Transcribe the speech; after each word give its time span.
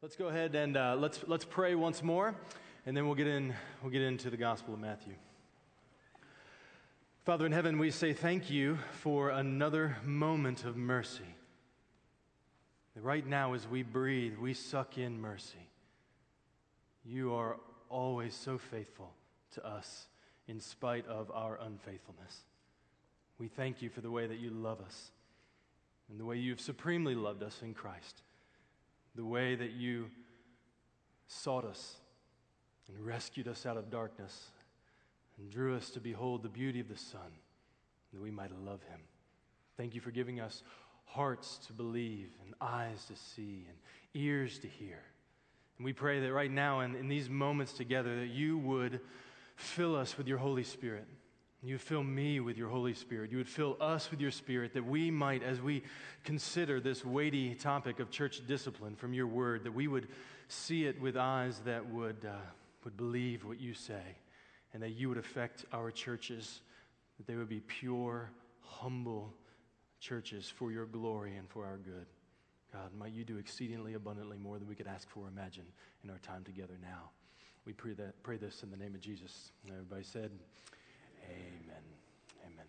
Let's 0.00 0.14
go 0.14 0.28
ahead 0.28 0.54
and 0.54 0.76
uh, 0.76 0.94
let's, 0.96 1.24
let's 1.26 1.44
pray 1.44 1.74
once 1.74 2.04
more, 2.04 2.32
and 2.86 2.96
then 2.96 3.06
we'll 3.06 3.16
get, 3.16 3.26
in, 3.26 3.52
we'll 3.82 3.90
get 3.90 4.02
into 4.02 4.30
the 4.30 4.36
Gospel 4.36 4.74
of 4.74 4.78
Matthew. 4.78 5.14
Father 7.24 7.44
in 7.44 7.50
heaven, 7.50 7.80
we 7.80 7.90
say 7.90 8.12
thank 8.12 8.48
you 8.48 8.78
for 8.92 9.30
another 9.30 9.96
moment 10.04 10.64
of 10.64 10.76
mercy. 10.76 11.34
Right 12.94 13.26
now, 13.26 13.54
as 13.54 13.66
we 13.66 13.82
breathe, 13.82 14.38
we 14.38 14.54
suck 14.54 14.98
in 14.98 15.20
mercy. 15.20 15.66
You 17.04 17.34
are 17.34 17.56
always 17.90 18.34
so 18.34 18.56
faithful 18.56 19.12
to 19.54 19.66
us 19.66 20.06
in 20.46 20.60
spite 20.60 21.08
of 21.08 21.28
our 21.32 21.58
unfaithfulness. 21.60 22.44
We 23.40 23.48
thank 23.48 23.82
you 23.82 23.90
for 23.90 24.00
the 24.00 24.12
way 24.12 24.28
that 24.28 24.38
you 24.38 24.50
love 24.50 24.80
us 24.80 25.10
and 26.08 26.20
the 26.20 26.24
way 26.24 26.36
you've 26.36 26.60
supremely 26.60 27.16
loved 27.16 27.42
us 27.42 27.62
in 27.64 27.74
Christ 27.74 28.22
the 29.18 29.24
way 29.24 29.56
that 29.56 29.72
you 29.72 30.06
sought 31.26 31.64
us 31.64 31.96
and 32.86 33.04
rescued 33.04 33.48
us 33.48 33.66
out 33.66 33.76
of 33.76 33.90
darkness 33.90 34.52
and 35.36 35.50
drew 35.50 35.76
us 35.76 35.90
to 35.90 35.98
behold 36.00 36.44
the 36.44 36.48
beauty 36.48 36.78
of 36.78 36.88
the 36.88 36.96
Son, 36.96 37.32
that 38.12 38.22
we 38.22 38.30
might 38.30 38.52
love 38.64 38.80
him. 38.84 39.00
Thank 39.76 39.96
you 39.96 40.00
for 40.00 40.12
giving 40.12 40.38
us 40.38 40.62
hearts 41.04 41.58
to 41.66 41.72
believe 41.72 42.28
and 42.44 42.54
eyes 42.60 43.06
to 43.06 43.16
see 43.16 43.66
and 43.68 43.76
ears 44.14 44.60
to 44.60 44.68
hear. 44.68 45.00
And 45.78 45.84
we 45.84 45.92
pray 45.92 46.20
that 46.20 46.32
right 46.32 46.50
now, 46.50 46.80
in, 46.80 46.94
in 46.94 47.08
these 47.08 47.28
moments 47.28 47.72
together, 47.72 48.20
that 48.20 48.28
you 48.28 48.56
would 48.58 49.00
fill 49.56 49.96
us 49.96 50.16
with 50.16 50.28
your 50.28 50.38
Holy 50.38 50.64
Spirit 50.64 51.08
you 51.62 51.74
would 51.74 51.80
fill 51.80 52.04
me 52.04 52.38
with 52.38 52.56
your 52.56 52.68
Holy 52.68 52.94
Spirit. 52.94 53.32
You 53.32 53.38
would 53.38 53.48
fill 53.48 53.76
us 53.80 54.10
with 54.10 54.20
your 54.20 54.30
Spirit 54.30 54.74
that 54.74 54.86
we 54.86 55.10
might, 55.10 55.42
as 55.42 55.60
we 55.60 55.82
consider 56.22 56.80
this 56.80 57.04
weighty 57.04 57.54
topic 57.54 57.98
of 57.98 58.10
church 58.10 58.46
discipline 58.46 58.94
from 58.94 59.12
your 59.12 59.26
word, 59.26 59.64
that 59.64 59.74
we 59.74 59.88
would 59.88 60.06
see 60.46 60.84
it 60.84 61.00
with 61.00 61.16
eyes 61.16 61.60
that 61.64 61.84
would, 61.90 62.24
uh, 62.24 62.36
would 62.84 62.96
believe 62.96 63.44
what 63.44 63.60
you 63.60 63.74
say, 63.74 64.02
and 64.72 64.82
that 64.82 64.90
you 64.90 65.08
would 65.08 65.18
affect 65.18 65.64
our 65.72 65.90
churches, 65.90 66.60
that 67.16 67.26
they 67.26 67.34
would 67.34 67.48
be 67.48 67.60
pure, 67.60 68.30
humble 68.60 69.34
churches 69.98 70.48
for 70.48 70.70
your 70.70 70.86
glory 70.86 71.36
and 71.36 71.48
for 71.50 71.64
our 71.64 71.78
good. 71.78 72.06
God, 72.72 72.94
might 72.96 73.12
you 73.12 73.24
do 73.24 73.38
exceedingly 73.38 73.94
abundantly 73.94 74.36
more 74.36 74.58
than 74.58 74.68
we 74.68 74.74
could 74.76 74.86
ask 74.86 75.08
for 75.08 75.24
or 75.24 75.28
imagine 75.28 75.64
in 76.04 76.10
our 76.10 76.18
time 76.18 76.44
together 76.44 76.74
now. 76.80 77.10
We 77.64 77.72
pray, 77.72 77.94
that, 77.94 78.22
pray 78.22 78.36
this 78.36 78.62
in 78.62 78.70
the 78.70 78.76
name 78.76 78.94
of 78.94 79.00
Jesus. 79.00 79.50
Everybody 79.68 80.04
said, 80.04 80.30
Amen. 81.28 81.82
Amen. 82.44 82.66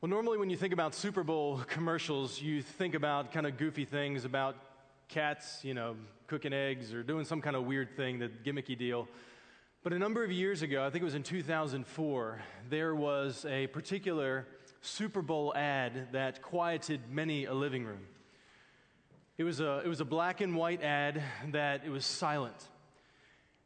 Well, 0.00 0.08
normally 0.08 0.38
when 0.38 0.50
you 0.50 0.56
think 0.56 0.72
about 0.72 0.94
Super 0.94 1.22
Bowl 1.22 1.58
commercials, 1.66 2.40
you 2.40 2.62
think 2.62 2.94
about 2.94 3.32
kind 3.32 3.46
of 3.46 3.56
goofy 3.56 3.84
things 3.84 4.24
about 4.24 4.56
cats, 5.08 5.64
you 5.64 5.74
know, 5.74 5.96
cooking 6.26 6.52
eggs 6.52 6.94
or 6.94 7.02
doing 7.02 7.24
some 7.24 7.40
kind 7.40 7.56
of 7.56 7.64
weird 7.64 7.96
thing, 7.96 8.18
the 8.18 8.28
gimmicky 8.28 8.76
deal. 8.76 9.08
But 9.82 9.92
a 9.92 9.98
number 9.98 10.24
of 10.24 10.32
years 10.32 10.62
ago, 10.62 10.84
I 10.84 10.90
think 10.90 11.02
it 11.02 11.04
was 11.04 11.14
in 11.14 11.22
2004, 11.22 12.40
there 12.70 12.94
was 12.94 13.44
a 13.48 13.66
particular 13.66 14.46
Super 14.80 15.22
Bowl 15.22 15.54
ad 15.54 16.12
that 16.12 16.42
quieted 16.42 17.00
many 17.10 17.44
a 17.44 17.54
living 17.54 17.84
room. 17.84 18.06
It 19.36 19.44
was 19.44 19.60
a, 19.60 19.82
it 19.84 19.88
was 19.88 20.00
a 20.00 20.04
black 20.04 20.40
and 20.40 20.54
white 20.54 20.82
ad 20.82 21.22
that 21.50 21.82
it 21.84 21.90
was 21.90 22.06
silent 22.06 22.68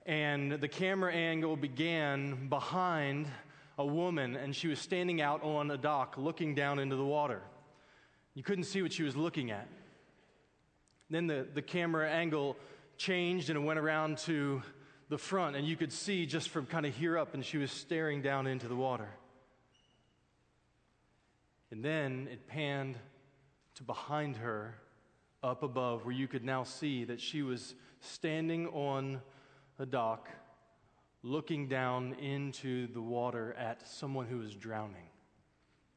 and 0.09 0.53
the 0.53 0.69
camera 0.69 1.12
angle 1.12 1.55
began 1.55 2.48
behind 2.48 3.28
a 3.77 3.84
woman, 3.84 4.37
and 4.37 4.56
she 4.56 4.67
was 4.67 4.78
standing 4.78 5.20
out 5.20 5.42
on 5.45 5.70
a 5.70 5.77
dock 5.77 6.14
looking 6.17 6.55
down 6.55 6.78
into 6.78 6.97
the 6.97 7.05
water. 7.05 7.42
You 8.34 8.42
couldn't 8.42 8.64
see 8.64 8.81
what 8.81 8.91
she 8.91 9.03
was 9.03 9.17
looking 9.17 9.51
at. 9.51 9.69
Then 11.11 11.27
the, 11.27 11.47
the 11.53 11.61
camera 11.61 12.11
angle 12.11 12.56
changed 12.97 13.51
and 13.51 13.59
it 13.59 13.62
went 13.62 13.79
around 13.79 14.17
to 14.19 14.62
the 15.11 15.19
front, 15.19 15.56
and 15.56 15.69
you 15.69 15.77
could 15.77 15.92
see 15.92 16.24
just 16.24 16.48
from 16.48 16.64
kind 16.64 16.86
of 16.86 16.97
here 16.97 17.18
up, 17.18 17.35
and 17.35 17.45
she 17.45 17.58
was 17.58 17.70
staring 17.70 18.23
down 18.23 18.47
into 18.47 18.67
the 18.67 18.77
water. 18.77 19.11
And 21.70 21.85
then 21.85 22.29
it 22.33 22.47
panned 22.47 22.97
to 23.74 23.83
behind 23.83 24.39
her, 24.39 24.74
up 25.42 25.63
above, 25.63 26.07
where 26.07 26.14
you 26.14 26.29
could 26.29 26.45
now 26.45 26.64
see 26.64 27.05
that 27.05 27.20
she 27.20 27.42
was 27.42 27.74
standing 28.01 28.68
on 28.68 29.20
a 29.78 29.86
dock, 29.86 30.28
looking 31.22 31.68
down 31.68 32.14
into 32.14 32.86
the 32.89 33.00
water 33.00 33.55
at 33.58 33.86
someone 33.86 34.27
who 34.27 34.39
was 34.39 34.55
drowning. 34.55 35.08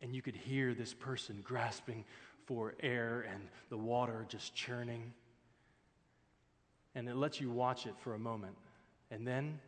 And 0.02 0.16
you 0.16 0.22
could 0.22 0.36
hear 0.36 0.74
this 0.74 0.94
person 0.94 1.42
grasping 1.44 2.06
for 2.46 2.74
air 2.82 3.26
and 3.32 3.48
the 3.70 3.78
water 3.78 4.26
just 4.30 4.56
churning. 4.56 5.14
And 6.96 7.08
it 7.08 7.16
lets 7.16 7.40
you 7.40 7.50
watch 7.50 7.86
it 7.86 7.94
for 8.00 8.14
a 8.14 8.20
moment. 8.20 8.56
And 9.10 9.28
then 9.28 9.60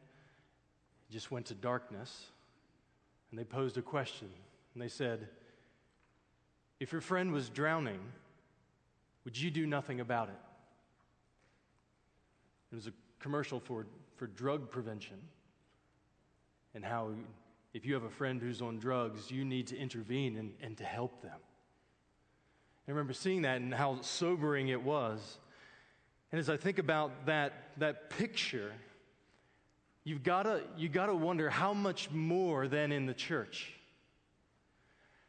it 1.09 1.13
just 1.13 1.31
went 1.31 1.47
to 1.47 1.53
darkness. 1.53 2.28
And 3.29 3.40
they 3.40 3.44
posed 3.44 3.78
a 3.78 3.81
question. 3.81 4.29
And 4.73 4.81
they 4.81 4.88
said, 4.88 5.28
If 6.79 6.91
your 6.91 7.02
friend 7.02 7.31
was 7.31 7.50
drowning, 7.50 8.00
would 9.23 9.40
you 9.40 9.52
do 9.52 9.66
nothing 9.66 10.00
about 10.00 10.29
it? 10.29 10.40
It 12.72 12.75
was 12.75 12.88
a 12.88 12.94
commercial 13.19 13.59
for 13.59 13.85
for 14.23 14.28
drug 14.28 14.72
prevention 14.72 15.17
and 16.73 16.85
how 16.85 17.11
if 17.73 17.85
you 17.85 17.94
have 17.94 18.03
a 18.03 18.09
friend 18.09 18.41
who's 18.41 18.61
on 18.61 18.79
drugs, 18.79 19.29
you 19.29 19.44
need 19.44 19.67
to 19.67 19.78
intervene 19.78 20.38
and, 20.38 20.53
and 20.61 20.78
to 20.78 20.85
help 20.85 21.22
them. 21.22 21.39
I 22.88 22.91
remember 22.91 23.11
seeing 23.11 23.41
that 23.41 23.57
and 23.57 23.73
how 23.73 24.00
sobering 24.00 24.69
it 24.69 24.81
was. 24.81 25.39
And 26.31 26.39
as 26.39 26.50
I 26.50 26.56
think 26.56 26.79
about 26.79 27.25
that, 27.25 27.72
that 27.79 28.11
picture, 28.11 28.72
you've 30.06 30.23
got 30.23 30.44
to 30.44 30.61
you 30.78 30.88
gotta 30.88 31.13
wonder 31.13 31.50
how 31.50 31.73
much 31.73 32.09
more 32.09 32.69
than 32.69 32.94
in 32.94 33.05
the 33.05 33.13
church. 33.13 33.73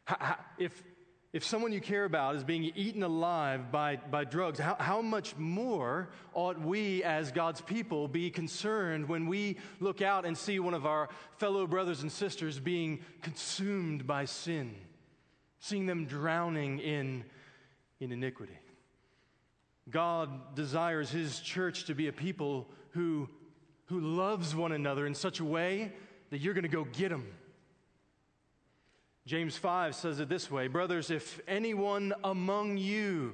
How, 0.05 0.17
how, 0.21 0.37
if, 0.57 0.81
if 1.35 1.43
someone 1.43 1.73
you 1.73 1.81
care 1.81 2.05
about 2.05 2.37
is 2.37 2.45
being 2.45 2.71
eaten 2.77 3.03
alive 3.03 3.69
by, 3.69 3.97
by 3.97 4.23
drugs, 4.23 4.57
how, 4.57 4.77
how 4.79 5.01
much 5.01 5.35
more 5.35 6.07
ought 6.33 6.57
we 6.57 7.03
as 7.03 7.33
God's 7.33 7.59
people 7.59 8.07
be 8.07 8.29
concerned 8.29 9.09
when 9.09 9.27
we 9.27 9.57
look 9.81 10.01
out 10.01 10.25
and 10.25 10.37
see 10.37 10.59
one 10.59 10.73
of 10.73 10.85
our 10.85 11.09
fellow 11.35 11.67
brothers 11.67 12.03
and 12.03 12.09
sisters 12.09 12.57
being 12.57 13.01
consumed 13.21 14.07
by 14.07 14.23
sin, 14.23 14.75
seeing 15.59 15.85
them 15.87 16.05
drowning 16.05 16.79
in, 16.79 17.25
in 17.99 18.13
iniquity? 18.13 18.57
God 19.89 20.55
desires 20.55 21.09
His 21.09 21.41
church 21.41 21.83
to 21.87 21.95
be 21.95 22.07
a 22.07 22.13
people 22.13 22.69
who, 22.91 23.27
who 23.87 23.99
loves 23.99 24.55
one 24.55 24.71
another 24.71 25.05
in 25.05 25.13
such 25.13 25.41
a 25.41 25.45
way 25.45 25.91
that 26.29 26.37
you're 26.37 26.53
going 26.53 26.63
to 26.63 26.69
go 26.69 26.85
get 26.85 27.09
them 27.09 27.27
James 29.25 29.57
5 29.57 29.95
says 29.95 30.19
it 30.19 30.29
this 30.29 30.51
way 30.51 30.67
Brothers, 30.67 31.09
if 31.09 31.39
anyone 31.47 32.13
among 32.23 32.77
you, 32.77 33.33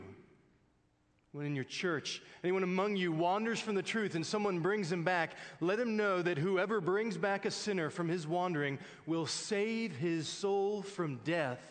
when 1.33 1.45
in 1.45 1.55
your 1.55 1.65
church, 1.65 2.21
anyone 2.43 2.63
among 2.63 2.95
you 2.95 3.11
wanders 3.11 3.59
from 3.59 3.75
the 3.75 3.81
truth 3.81 4.15
and 4.15 4.25
someone 4.25 4.59
brings 4.59 4.91
him 4.91 5.03
back, 5.03 5.35
let 5.59 5.79
him 5.79 5.97
know 5.97 6.21
that 6.21 6.37
whoever 6.37 6.79
brings 6.79 7.17
back 7.17 7.45
a 7.45 7.51
sinner 7.51 7.89
from 7.89 8.07
his 8.07 8.25
wandering 8.25 8.79
will 9.05 9.25
save 9.25 9.95
his 9.95 10.27
soul 10.27 10.81
from 10.81 11.19
death 11.23 11.61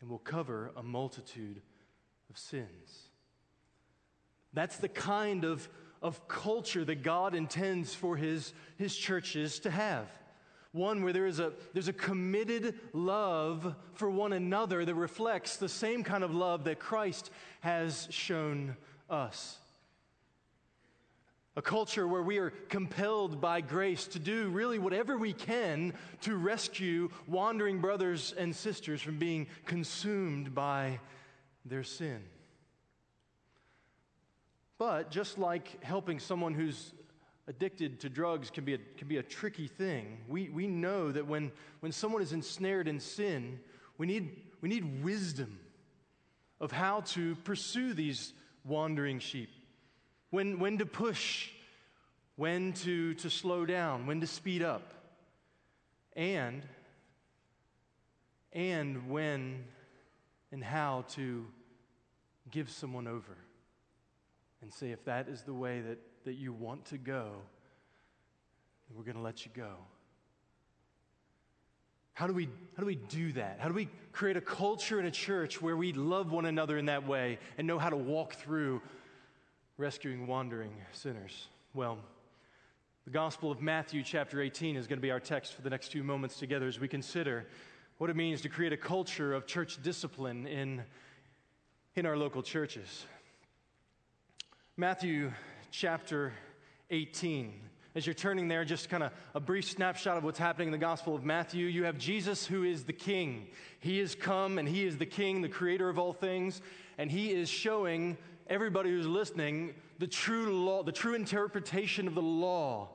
and 0.00 0.08
will 0.08 0.18
cover 0.18 0.70
a 0.76 0.82
multitude 0.82 1.60
of 2.30 2.38
sins. 2.38 3.08
That's 4.52 4.76
the 4.76 4.88
kind 4.88 5.44
of, 5.44 5.68
of 6.00 6.28
culture 6.28 6.84
that 6.84 7.02
God 7.02 7.34
intends 7.34 7.94
for 7.94 8.16
his, 8.16 8.52
his 8.76 8.96
churches 8.96 9.60
to 9.60 9.70
have 9.70 10.06
one 10.72 11.02
where 11.02 11.12
there 11.12 11.26
is 11.26 11.38
a, 11.38 11.52
there's 11.74 11.88
a 11.88 11.92
committed 11.92 12.74
love 12.92 13.74
for 13.94 14.10
one 14.10 14.32
another 14.32 14.84
that 14.84 14.94
reflects 14.94 15.56
the 15.56 15.68
same 15.68 16.02
kind 16.02 16.24
of 16.24 16.34
love 16.34 16.64
that 16.64 16.78
Christ 16.78 17.30
has 17.60 18.08
shown 18.10 18.76
us. 19.10 19.58
A 21.54 21.62
culture 21.62 22.08
where 22.08 22.22
we 22.22 22.38
are 22.38 22.48
compelled 22.70 23.38
by 23.38 23.60
grace 23.60 24.06
to 24.08 24.18
do 24.18 24.48
really 24.48 24.78
whatever 24.78 25.18
we 25.18 25.34
can 25.34 25.92
to 26.22 26.36
rescue 26.36 27.10
wandering 27.26 27.78
brothers 27.78 28.32
and 28.38 28.56
sisters 28.56 29.02
from 29.02 29.18
being 29.18 29.46
consumed 29.66 30.54
by 30.54 30.98
their 31.66 31.84
sin. 31.84 32.22
But 34.78 35.10
just 35.10 35.36
like 35.36 35.84
helping 35.84 36.18
someone 36.18 36.54
who's 36.54 36.94
addicted 37.48 38.00
to 38.00 38.08
drugs 38.08 38.50
can 38.50 38.64
be 38.64 38.74
a, 38.74 38.78
can 38.96 39.08
be 39.08 39.16
a 39.16 39.22
tricky 39.22 39.66
thing. 39.66 40.18
We, 40.28 40.48
we 40.48 40.66
know 40.66 41.10
that 41.10 41.26
when, 41.26 41.52
when 41.80 41.92
someone 41.92 42.22
is 42.22 42.32
ensnared 42.32 42.88
in 42.88 43.00
sin, 43.00 43.60
we 43.98 44.06
need, 44.06 44.42
we 44.60 44.68
need 44.68 45.02
wisdom 45.02 45.58
of 46.60 46.70
how 46.70 47.00
to 47.00 47.34
pursue 47.36 47.92
these 47.94 48.32
wandering 48.64 49.18
sheep, 49.18 49.50
when, 50.30 50.60
when 50.60 50.78
to 50.78 50.86
push, 50.86 51.50
when 52.36 52.72
to, 52.72 53.14
to 53.14 53.28
slow 53.28 53.66
down, 53.66 54.06
when 54.06 54.20
to 54.20 54.26
speed 54.26 54.62
up, 54.62 54.94
and, 56.14 56.62
and 58.52 59.08
when 59.08 59.64
and 60.52 60.62
how 60.62 61.04
to 61.08 61.46
give 62.50 62.70
someone 62.70 63.08
over 63.08 63.36
and 64.60 64.72
say, 64.72 64.90
if 64.92 65.04
that 65.06 65.28
is 65.28 65.42
the 65.42 65.54
way 65.54 65.80
that, 65.80 65.98
that 66.24 66.34
you 66.34 66.52
want 66.52 66.84
to 66.86 66.98
go, 66.98 67.30
then 68.88 68.96
we're 68.96 69.04
going 69.04 69.16
to 69.16 69.22
let 69.22 69.44
you 69.44 69.50
go. 69.54 69.74
How 72.14 72.26
do, 72.26 72.34
we, 72.34 72.46
how 72.76 72.80
do 72.80 72.86
we 72.86 72.96
do 72.96 73.32
that? 73.32 73.58
How 73.58 73.68
do 73.68 73.74
we 73.74 73.88
create 74.12 74.36
a 74.36 74.40
culture 74.40 75.00
in 75.00 75.06
a 75.06 75.10
church 75.10 75.62
where 75.62 75.76
we 75.76 75.92
love 75.92 76.30
one 76.30 76.44
another 76.44 76.76
in 76.76 76.86
that 76.86 77.06
way 77.06 77.38
and 77.56 77.66
know 77.66 77.78
how 77.78 77.88
to 77.88 77.96
walk 77.96 78.34
through 78.34 78.82
rescuing 79.78 80.26
wandering 80.26 80.72
sinners? 80.92 81.48
Well, 81.72 81.98
the 83.04 83.10
Gospel 83.10 83.50
of 83.50 83.62
Matthew, 83.62 84.02
chapter 84.02 84.42
18, 84.42 84.76
is 84.76 84.86
going 84.86 84.98
to 84.98 85.02
be 85.02 85.10
our 85.10 85.20
text 85.20 85.54
for 85.54 85.62
the 85.62 85.70
next 85.70 85.90
few 85.90 86.04
moments 86.04 86.38
together 86.38 86.68
as 86.68 86.78
we 86.78 86.86
consider 86.86 87.46
what 87.98 88.10
it 88.10 88.16
means 88.16 88.42
to 88.42 88.48
create 88.48 88.72
a 88.72 88.76
culture 88.76 89.32
of 89.32 89.46
church 89.46 89.82
discipline 89.82 90.46
in, 90.46 90.82
in 91.96 92.04
our 92.04 92.16
local 92.16 92.42
churches. 92.42 93.06
Matthew, 94.76 95.32
chapter 95.72 96.34
18. 96.90 97.54
As 97.94 98.06
you're 98.06 98.14
turning 98.14 98.46
there, 98.46 98.62
just 98.62 98.90
kind 98.90 99.02
of 99.02 99.10
a 99.34 99.40
brief 99.40 99.64
snapshot 99.64 100.18
of 100.18 100.24
what's 100.24 100.38
happening 100.38 100.68
in 100.68 100.72
the 100.72 100.78
Gospel 100.78 101.14
of 101.14 101.24
Matthew. 101.24 101.66
You 101.66 101.84
have 101.84 101.96
Jesus, 101.96 102.46
who 102.46 102.62
is 102.62 102.84
the 102.84 102.92
King. 102.92 103.46
He 103.80 103.98
has 103.98 104.14
come 104.14 104.58
and 104.58 104.68
He 104.68 104.84
is 104.84 104.98
the 104.98 105.06
King, 105.06 105.40
the 105.40 105.48
creator 105.48 105.88
of 105.88 105.98
all 105.98 106.12
things, 106.12 106.60
and 106.98 107.10
He 107.10 107.32
is 107.32 107.48
showing 107.48 108.18
everybody 108.48 108.90
who's 108.90 109.06
listening 109.06 109.74
the 109.98 110.06
true 110.06 110.64
law, 110.64 110.82
the 110.82 110.92
true 110.92 111.14
interpretation 111.14 112.06
of 112.06 112.14
the 112.14 112.22
law. 112.22 112.90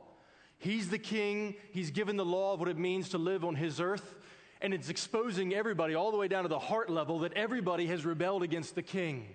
He's 0.60 0.90
the 0.90 1.00
King, 1.00 1.56
He's 1.72 1.90
given 1.90 2.16
the 2.16 2.26
law 2.26 2.54
of 2.54 2.60
what 2.60 2.70
it 2.70 2.78
means 2.78 3.10
to 3.10 3.18
live 3.18 3.44
on 3.44 3.56
His 3.56 3.82
earth, 3.82 4.16
and 4.62 4.72
it's 4.72 4.90
exposing 4.90 5.52
everybody 5.52 5.96
all 5.96 6.12
the 6.12 6.18
way 6.18 6.28
down 6.28 6.44
to 6.44 6.50
the 6.50 6.60
heart 6.60 6.92
level 6.92 7.20
that 7.20 7.34
everybody 7.34 7.88
has 7.88 8.06
rebelled 8.06 8.44
against 8.44 8.76
the 8.76 8.84
King. 8.84 9.26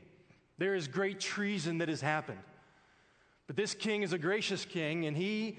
There 0.58 0.76
is 0.76 0.86
great 0.86 1.18
treason 1.18 1.78
that 1.78 1.88
has 1.88 2.00
happened. 2.00 2.38
But 3.46 3.56
this 3.56 3.74
king 3.74 4.02
is 4.02 4.12
a 4.12 4.18
gracious 4.18 4.64
king, 4.64 5.06
and 5.06 5.16
he 5.16 5.58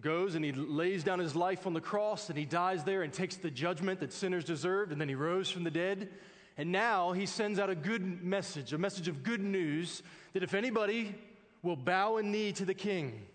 goes 0.00 0.34
and 0.34 0.44
he 0.44 0.52
lays 0.52 1.04
down 1.04 1.18
his 1.18 1.36
life 1.36 1.66
on 1.66 1.74
the 1.74 1.80
cross 1.80 2.30
and 2.30 2.38
he 2.38 2.46
dies 2.46 2.82
there 2.82 3.02
and 3.02 3.12
takes 3.12 3.36
the 3.36 3.50
judgment 3.50 4.00
that 4.00 4.12
sinners 4.12 4.44
deserved, 4.44 4.92
and 4.92 5.00
then 5.00 5.08
he 5.08 5.14
rose 5.14 5.50
from 5.50 5.64
the 5.64 5.70
dead. 5.70 6.08
And 6.56 6.70
now 6.70 7.12
he 7.12 7.26
sends 7.26 7.58
out 7.58 7.70
a 7.70 7.74
good 7.74 8.22
message, 8.22 8.72
a 8.72 8.78
message 8.78 9.08
of 9.08 9.22
good 9.22 9.40
news 9.40 10.02
that 10.32 10.42
if 10.42 10.54
anybody 10.54 11.14
will 11.62 11.76
bow 11.76 12.16
a 12.16 12.22
knee 12.22 12.52
to 12.52 12.64
the 12.64 12.74
king 12.74 13.26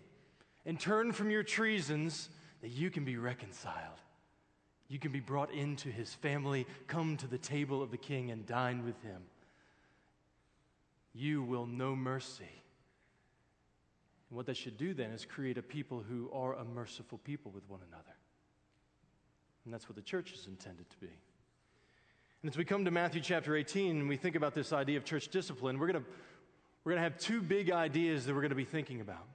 and 0.66 0.78
turn 0.78 1.12
from 1.12 1.30
your 1.30 1.42
treasons, 1.42 2.28
that 2.60 2.70
you 2.70 2.90
can 2.90 3.04
be 3.04 3.16
reconciled. 3.16 4.00
You 4.88 4.98
can 4.98 5.12
be 5.12 5.20
brought 5.20 5.52
into 5.52 5.90
his 5.90 6.14
family, 6.14 6.66
come 6.86 7.16
to 7.18 7.26
the 7.26 7.38
table 7.38 7.82
of 7.82 7.90
the 7.90 7.96
king 7.96 8.30
and 8.30 8.46
dine 8.46 8.84
with 8.84 9.00
him. 9.02 9.22
You 11.14 11.42
will 11.42 11.66
know 11.66 11.96
mercy 11.96 12.57
and 14.30 14.36
what 14.36 14.46
that 14.46 14.56
should 14.56 14.76
do 14.76 14.94
then 14.94 15.10
is 15.10 15.24
create 15.24 15.58
a 15.58 15.62
people 15.62 16.02
who 16.06 16.30
are 16.32 16.54
a 16.54 16.64
merciful 16.64 17.18
people 17.18 17.50
with 17.50 17.68
one 17.68 17.80
another. 17.88 18.14
And 19.64 19.72
that's 19.72 19.88
what 19.88 19.96
the 19.96 20.02
church 20.02 20.32
is 20.32 20.46
intended 20.46 20.88
to 20.90 20.96
be. 20.98 21.10
And 22.42 22.50
as 22.50 22.56
we 22.56 22.64
come 22.64 22.84
to 22.84 22.90
Matthew 22.90 23.20
chapter 23.20 23.56
18 23.56 24.00
and 24.00 24.08
we 24.08 24.16
think 24.16 24.36
about 24.36 24.54
this 24.54 24.72
idea 24.72 24.96
of 24.96 25.04
church 25.04 25.28
discipline, 25.28 25.78
we're 25.78 25.88
going 25.88 26.04
to, 26.04 26.10
we're 26.84 26.92
going 26.92 27.02
to 27.02 27.10
have 27.10 27.18
two 27.18 27.42
big 27.42 27.70
ideas 27.70 28.26
that 28.26 28.34
we're 28.34 28.40
going 28.40 28.50
to 28.50 28.56
be 28.56 28.64
thinking 28.64 29.00
about. 29.00 29.26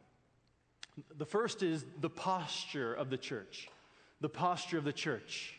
The 1.18 1.26
first 1.26 1.64
is 1.64 1.86
the 2.00 2.10
posture 2.10 2.94
of 2.94 3.10
the 3.10 3.18
church. 3.18 3.68
The 4.22 4.30
posture 4.30 4.78
of 4.78 4.86
the 4.86 4.94
church. 4.94 5.56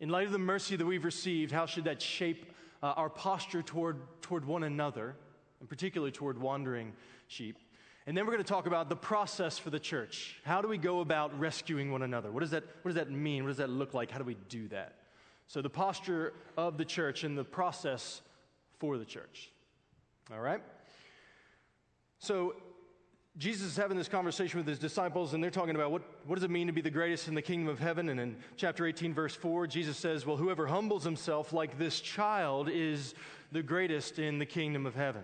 In 0.00 0.08
light 0.08 0.26
of 0.26 0.32
the 0.32 0.38
mercy 0.38 0.76
that 0.76 0.84
we've 0.84 1.04
received, 1.04 1.52
how 1.52 1.66
should 1.66 1.84
that 1.84 2.02
shape 2.02 2.52
uh, 2.82 2.88
our 2.96 3.08
posture 3.08 3.62
toward, 3.62 3.96
toward 4.20 4.44
one 4.44 4.64
another, 4.64 5.16
and 5.60 5.68
particularly 5.68 6.12
toward 6.12 6.38
wandering 6.38 6.92
sheep? 7.28 7.56
And 8.06 8.16
then 8.16 8.24
we're 8.24 8.32
going 8.32 8.44
to 8.44 8.48
talk 8.48 8.66
about 8.66 8.88
the 8.88 8.96
process 8.96 9.58
for 9.58 9.70
the 9.70 9.80
church. 9.80 10.36
How 10.44 10.62
do 10.62 10.68
we 10.68 10.78
go 10.78 11.00
about 11.00 11.36
rescuing 11.38 11.90
one 11.90 12.02
another? 12.02 12.30
What 12.30 12.40
does 12.40 12.52
that, 12.52 12.62
what 12.82 12.90
does 12.90 12.94
that 12.94 13.10
mean? 13.10 13.42
What 13.42 13.48
does 13.48 13.56
that 13.56 13.70
look 13.70 13.94
like? 13.94 14.12
How 14.12 14.18
do 14.18 14.24
we 14.24 14.36
do 14.48 14.68
that? 14.68 14.94
So, 15.48 15.60
the 15.60 15.70
posture 15.70 16.32
of 16.56 16.78
the 16.78 16.84
church 16.84 17.24
and 17.24 17.36
the 17.36 17.44
process 17.44 18.20
for 18.78 18.96
the 18.98 19.04
church. 19.04 19.50
All 20.32 20.40
right? 20.40 20.62
So, 22.18 22.54
Jesus 23.38 23.66
is 23.66 23.76
having 23.76 23.98
this 23.98 24.08
conversation 24.08 24.58
with 24.58 24.66
his 24.66 24.78
disciples, 24.78 25.34
and 25.34 25.42
they're 25.44 25.50
talking 25.50 25.74
about 25.74 25.90
what, 25.90 26.02
what 26.26 26.36
does 26.36 26.44
it 26.44 26.50
mean 26.50 26.68
to 26.68 26.72
be 26.72 26.80
the 26.80 26.90
greatest 26.90 27.28
in 27.28 27.34
the 27.34 27.42
kingdom 27.42 27.68
of 27.68 27.78
heaven? 27.78 28.08
And 28.08 28.18
in 28.18 28.36
chapter 28.56 28.86
18, 28.86 29.12
verse 29.12 29.34
4, 29.34 29.66
Jesus 29.66 29.96
says, 29.96 30.24
Well, 30.24 30.36
whoever 30.36 30.66
humbles 30.66 31.04
himself 31.04 31.52
like 31.52 31.76
this 31.76 32.00
child 32.00 32.70
is 32.70 33.14
the 33.52 33.62
greatest 33.62 34.18
in 34.18 34.38
the 34.38 34.46
kingdom 34.46 34.86
of 34.86 34.94
heaven. 34.94 35.22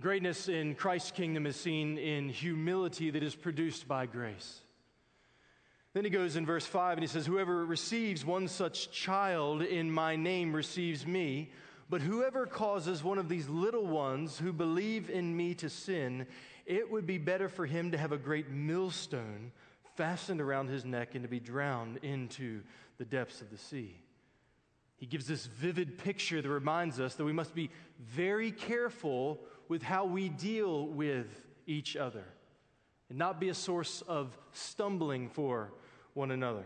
Greatness 0.00 0.48
in 0.48 0.74
Christ's 0.74 1.12
kingdom 1.12 1.46
is 1.46 1.54
seen 1.54 1.98
in 1.98 2.28
humility 2.28 3.10
that 3.10 3.22
is 3.22 3.36
produced 3.36 3.86
by 3.86 4.06
grace. 4.06 4.60
Then 5.92 6.02
he 6.02 6.10
goes 6.10 6.34
in 6.34 6.44
verse 6.44 6.66
5 6.66 6.98
and 6.98 7.02
he 7.02 7.06
says, 7.06 7.24
Whoever 7.24 7.64
receives 7.64 8.24
one 8.24 8.48
such 8.48 8.90
child 8.90 9.62
in 9.62 9.88
my 9.88 10.16
name 10.16 10.54
receives 10.54 11.06
me, 11.06 11.52
but 11.88 12.00
whoever 12.00 12.44
causes 12.44 13.04
one 13.04 13.18
of 13.18 13.28
these 13.28 13.48
little 13.48 13.86
ones 13.86 14.36
who 14.36 14.52
believe 14.52 15.10
in 15.10 15.36
me 15.36 15.54
to 15.54 15.70
sin, 15.70 16.26
it 16.66 16.90
would 16.90 17.06
be 17.06 17.18
better 17.18 17.48
for 17.48 17.64
him 17.64 17.92
to 17.92 17.98
have 17.98 18.10
a 18.10 18.18
great 18.18 18.50
millstone 18.50 19.52
fastened 19.94 20.40
around 20.40 20.68
his 20.68 20.84
neck 20.84 21.14
and 21.14 21.22
to 21.22 21.28
be 21.28 21.38
drowned 21.38 21.98
into 21.98 22.62
the 22.98 23.04
depths 23.04 23.40
of 23.40 23.50
the 23.50 23.58
sea. 23.58 23.96
He 24.96 25.06
gives 25.06 25.26
this 25.26 25.46
vivid 25.46 25.98
picture 25.98 26.40
that 26.40 26.48
reminds 26.48 27.00
us 27.00 27.14
that 27.16 27.24
we 27.24 27.32
must 27.32 27.54
be 27.54 27.70
very 28.00 28.50
careful 28.50 29.40
with 29.68 29.82
how 29.82 30.04
we 30.04 30.28
deal 30.28 30.86
with 30.86 31.26
each 31.66 31.96
other 31.96 32.24
and 33.08 33.18
not 33.18 33.40
be 33.40 33.48
a 33.48 33.54
source 33.54 34.02
of 34.02 34.36
stumbling 34.52 35.28
for 35.28 35.72
one 36.14 36.30
another. 36.30 36.64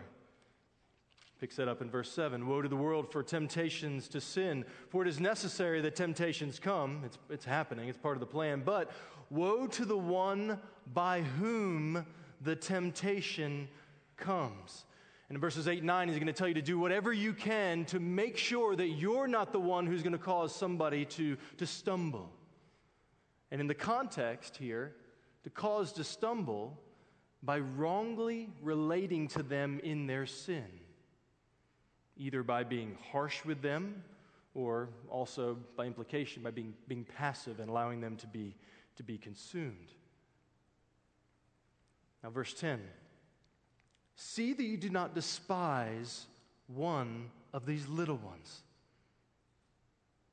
Picks 1.40 1.56
that 1.56 1.68
up 1.68 1.80
in 1.80 1.90
verse 1.90 2.10
7. 2.10 2.46
Woe 2.48 2.62
to 2.62 2.68
the 2.68 2.76
world 2.76 3.12
for 3.12 3.22
temptations 3.22 4.08
to 4.08 4.20
sin, 4.20 4.64
for 4.88 5.02
it 5.02 5.08
is 5.08 5.20
necessary 5.20 5.80
that 5.80 5.94
temptations 5.94 6.58
come. 6.58 7.02
It's, 7.04 7.18
it's 7.30 7.44
happening, 7.44 7.88
it's 7.88 7.98
part 7.98 8.16
of 8.16 8.20
the 8.20 8.26
plan. 8.26 8.62
But 8.64 8.90
woe 9.30 9.68
to 9.68 9.84
the 9.84 9.96
one 9.96 10.58
by 10.92 11.22
whom 11.22 12.04
the 12.40 12.56
temptation 12.56 13.68
comes. 14.16 14.84
And 15.28 15.36
in 15.36 15.40
verses 15.40 15.68
8 15.68 15.78
and 15.78 15.86
9, 15.86 16.08
he's 16.08 16.16
going 16.16 16.26
to 16.26 16.32
tell 16.32 16.48
you 16.48 16.54
to 16.54 16.62
do 16.62 16.78
whatever 16.78 17.12
you 17.12 17.34
can 17.34 17.84
to 17.86 18.00
make 18.00 18.38
sure 18.38 18.74
that 18.74 18.88
you're 18.88 19.26
not 19.26 19.52
the 19.52 19.60
one 19.60 19.86
who's 19.86 20.02
going 20.02 20.12
to 20.12 20.18
cause 20.18 20.54
somebody 20.54 21.04
to, 21.04 21.36
to 21.58 21.66
stumble. 21.66 22.32
And 23.50 23.60
in 23.60 23.66
the 23.66 23.74
context 23.74 24.56
here, 24.56 24.94
to 25.44 25.50
cause 25.50 25.92
to 25.94 26.04
stumble 26.04 26.78
by 27.42 27.58
wrongly 27.60 28.50
relating 28.62 29.28
to 29.28 29.42
them 29.42 29.80
in 29.84 30.06
their 30.06 30.26
sin, 30.26 30.66
either 32.16 32.42
by 32.42 32.64
being 32.64 32.96
harsh 33.12 33.44
with 33.44 33.60
them 33.60 34.02
or 34.54 34.88
also 35.08 35.56
by 35.76 35.84
implication 35.84 36.42
by 36.42 36.50
being, 36.50 36.74
being 36.88 37.04
passive 37.04 37.60
and 37.60 37.68
allowing 37.68 38.00
them 38.00 38.16
to 38.16 38.26
be, 38.26 38.56
to 38.96 39.02
be 39.02 39.18
consumed. 39.18 39.92
Now, 42.24 42.30
verse 42.30 42.54
10 42.54 42.80
See 44.20 44.52
that 44.52 44.64
you 44.64 44.76
do 44.76 44.90
not 44.90 45.14
despise 45.14 46.26
one 46.66 47.30
of 47.52 47.66
these 47.66 47.86
little 47.86 48.16
ones. 48.16 48.62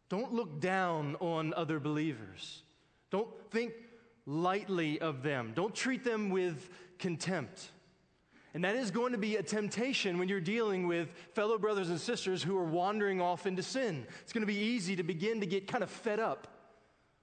Don't 0.10 0.34
look 0.34 0.60
down 0.60 1.16
on 1.20 1.54
other 1.54 1.80
believers. 1.80 2.64
Don't 3.12 3.30
think 3.52 3.74
lightly 4.26 5.00
of 5.00 5.22
them. 5.22 5.52
Don't 5.54 5.76
treat 5.76 6.04
them 6.04 6.32
with 6.32 6.68
contempt. 6.98 7.70
And 8.56 8.64
that 8.64 8.76
is 8.76 8.90
going 8.90 9.12
to 9.12 9.20
be 9.20 9.36
a 9.36 9.44
temptation 9.44 10.18
when 10.18 10.30
you're 10.30 10.42
dealing 10.42 10.88
with 10.88 11.10
fellow 11.34 11.60
brothers 11.60 11.90
and 11.92 12.02
sisters 12.02 12.42
who 12.42 12.58
are 12.58 12.64
wandering 12.64 13.22
off 13.22 13.46
into 13.46 13.62
sin. 13.62 14.08
It's 14.24 14.34
going 14.34 14.42
to 14.42 14.52
be 14.52 14.58
easy 14.58 14.96
to 14.96 15.04
begin 15.04 15.42
to 15.42 15.46
get 15.46 15.68
kind 15.68 15.84
of 15.84 15.92
fed 15.92 16.20
up. 16.20 16.48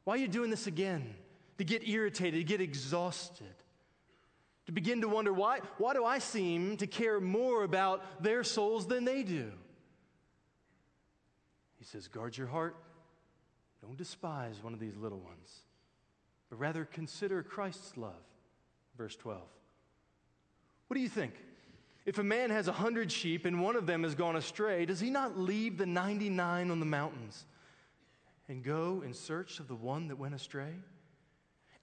Why 0.04 0.14
are 0.14 0.18
you 0.18 0.28
doing 0.28 0.50
this 0.50 0.68
again? 0.68 1.12
To 1.58 1.64
get 1.64 1.88
irritated, 1.88 2.38
to 2.38 2.44
get 2.44 2.60
exhausted. 2.60 3.52
To 4.66 4.72
begin 4.72 5.00
to 5.00 5.08
wonder, 5.08 5.32
why, 5.32 5.60
why 5.78 5.92
do 5.92 6.04
I 6.04 6.18
seem 6.18 6.76
to 6.76 6.86
care 6.86 7.20
more 7.20 7.64
about 7.64 8.22
their 8.22 8.44
souls 8.44 8.86
than 8.86 9.04
they 9.04 9.22
do? 9.22 9.50
He 11.78 11.84
says, 11.84 12.06
guard 12.06 12.36
your 12.36 12.46
heart. 12.46 12.76
Don't 13.80 13.96
despise 13.96 14.62
one 14.62 14.72
of 14.72 14.78
these 14.78 14.96
little 14.96 15.18
ones 15.18 15.62
but 16.52 16.58
rather 16.58 16.84
consider 16.84 17.42
Christ's 17.42 17.96
love. 17.96 18.12
Verse 18.98 19.16
12. 19.16 19.40
What 20.86 20.94
do 20.94 21.00
you 21.00 21.08
think? 21.08 21.32
If 22.04 22.18
a 22.18 22.22
man 22.22 22.50
has 22.50 22.68
a 22.68 22.72
hundred 22.72 23.10
sheep 23.10 23.46
and 23.46 23.62
one 23.62 23.74
of 23.74 23.86
them 23.86 24.02
has 24.02 24.14
gone 24.14 24.36
astray, 24.36 24.84
does 24.84 25.00
he 25.00 25.08
not 25.08 25.38
leave 25.38 25.78
the 25.78 25.86
99 25.86 26.70
on 26.70 26.78
the 26.78 26.84
mountains 26.84 27.46
and 28.50 28.62
go 28.62 29.02
in 29.02 29.14
search 29.14 29.60
of 29.60 29.68
the 29.68 29.74
one 29.74 30.08
that 30.08 30.16
went 30.16 30.34
astray? 30.34 30.74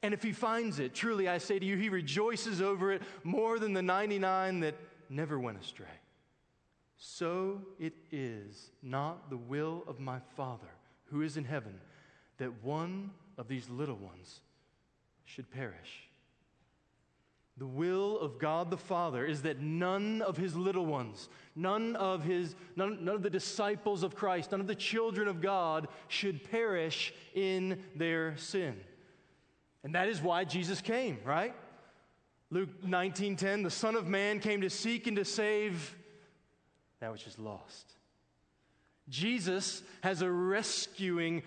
And 0.01 0.13
if 0.13 0.23
he 0.23 0.31
finds 0.31 0.79
it, 0.79 0.93
truly 0.93 1.27
I 1.27 1.39
say 1.39 1.59
to 1.59 1.65
you, 1.65 1.75
he 1.75 1.89
rejoices 1.89 2.61
over 2.61 2.91
it 2.91 3.01
more 3.23 3.59
than 3.59 3.73
the 3.73 3.81
99 3.81 4.61
that 4.61 4.75
never 5.09 5.37
went 5.39 5.59
astray. 5.59 5.87
So 6.97 7.61
it 7.79 7.93
is 8.11 8.71
not 8.81 9.29
the 9.29 9.37
will 9.37 9.83
of 9.87 9.99
my 9.99 10.19
Father 10.35 10.67
who 11.05 11.21
is 11.21 11.37
in 11.37 11.45
heaven 11.45 11.79
that 12.37 12.63
one 12.63 13.11
of 13.37 13.47
these 13.47 13.69
little 13.69 13.95
ones 13.95 14.41
should 15.25 15.49
perish. 15.51 16.09
The 17.57 17.67
will 17.67 18.17
of 18.19 18.39
God 18.39 18.71
the 18.71 18.77
Father 18.77 19.25
is 19.25 19.41
that 19.41 19.59
none 19.59 20.21
of 20.21 20.37
his 20.37 20.55
little 20.55 20.85
ones, 20.85 21.27
none 21.55 21.97
of 21.97 22.23
his 22.23 22.55
none, 22.77 23.03
none 23.03 23.15
of 23.15 23.23
the 23.23 23.29
disciples 23.29 24.01
of 24.01 24.15
Christ, 24.15 24.51
none 24.51 24.61
of 24.61 24.67
the 24.67 24.75
children 24.75 25.27
of 25.27 25.41
God 25.41 25.89
should 26.07 26.49
perish 26.49 27.13
in 27.33 27.83
their 27.95 28.37
sin. 28.37 28.79
And 29.83 29.95
that 29.95 30.07
is 30.07 30.21
why 30.21 30.43
Jesus 30.43 30.81
came, 30.81 31.19
right? 31.23 31.55
Luke 32.49 32.83
19:10, 32.83 33.63
the 33.63 33.69
Son 33.69 33.95
of 33.95 34.07
Man 34.07 34.39
came 34.39 34.61
to 34.61 34.69
seek 34.69 35.07
and 35.07 35.15
to 35.17 35.25
save 35.25 35.95
that 36.99 37.11
which 37.11 37.27
is 37.27 37.37
lost. 37.39 37.95
Jesus 39.07 39.81
has 40.01 40.21
a 40.21 40.29
rescuing, 40.29 41.41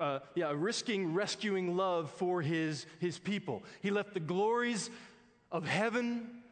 uh, 0.00 0.20
yeah, 0.34 0.50
a 0.50 0.54
risking, 0.54 1.14
rescuing 1.14 1.76
love 1.76 2.10
for 2.12 2.40
his, 2.42 2.86
his 3.00 3.18
people. 3.18 3.64
He 3.82 3.90
left 3.90 4.14
the 4.14 4.20
glories 4.20 4.90
of 5.50 5.66
heaven 5.66 6.42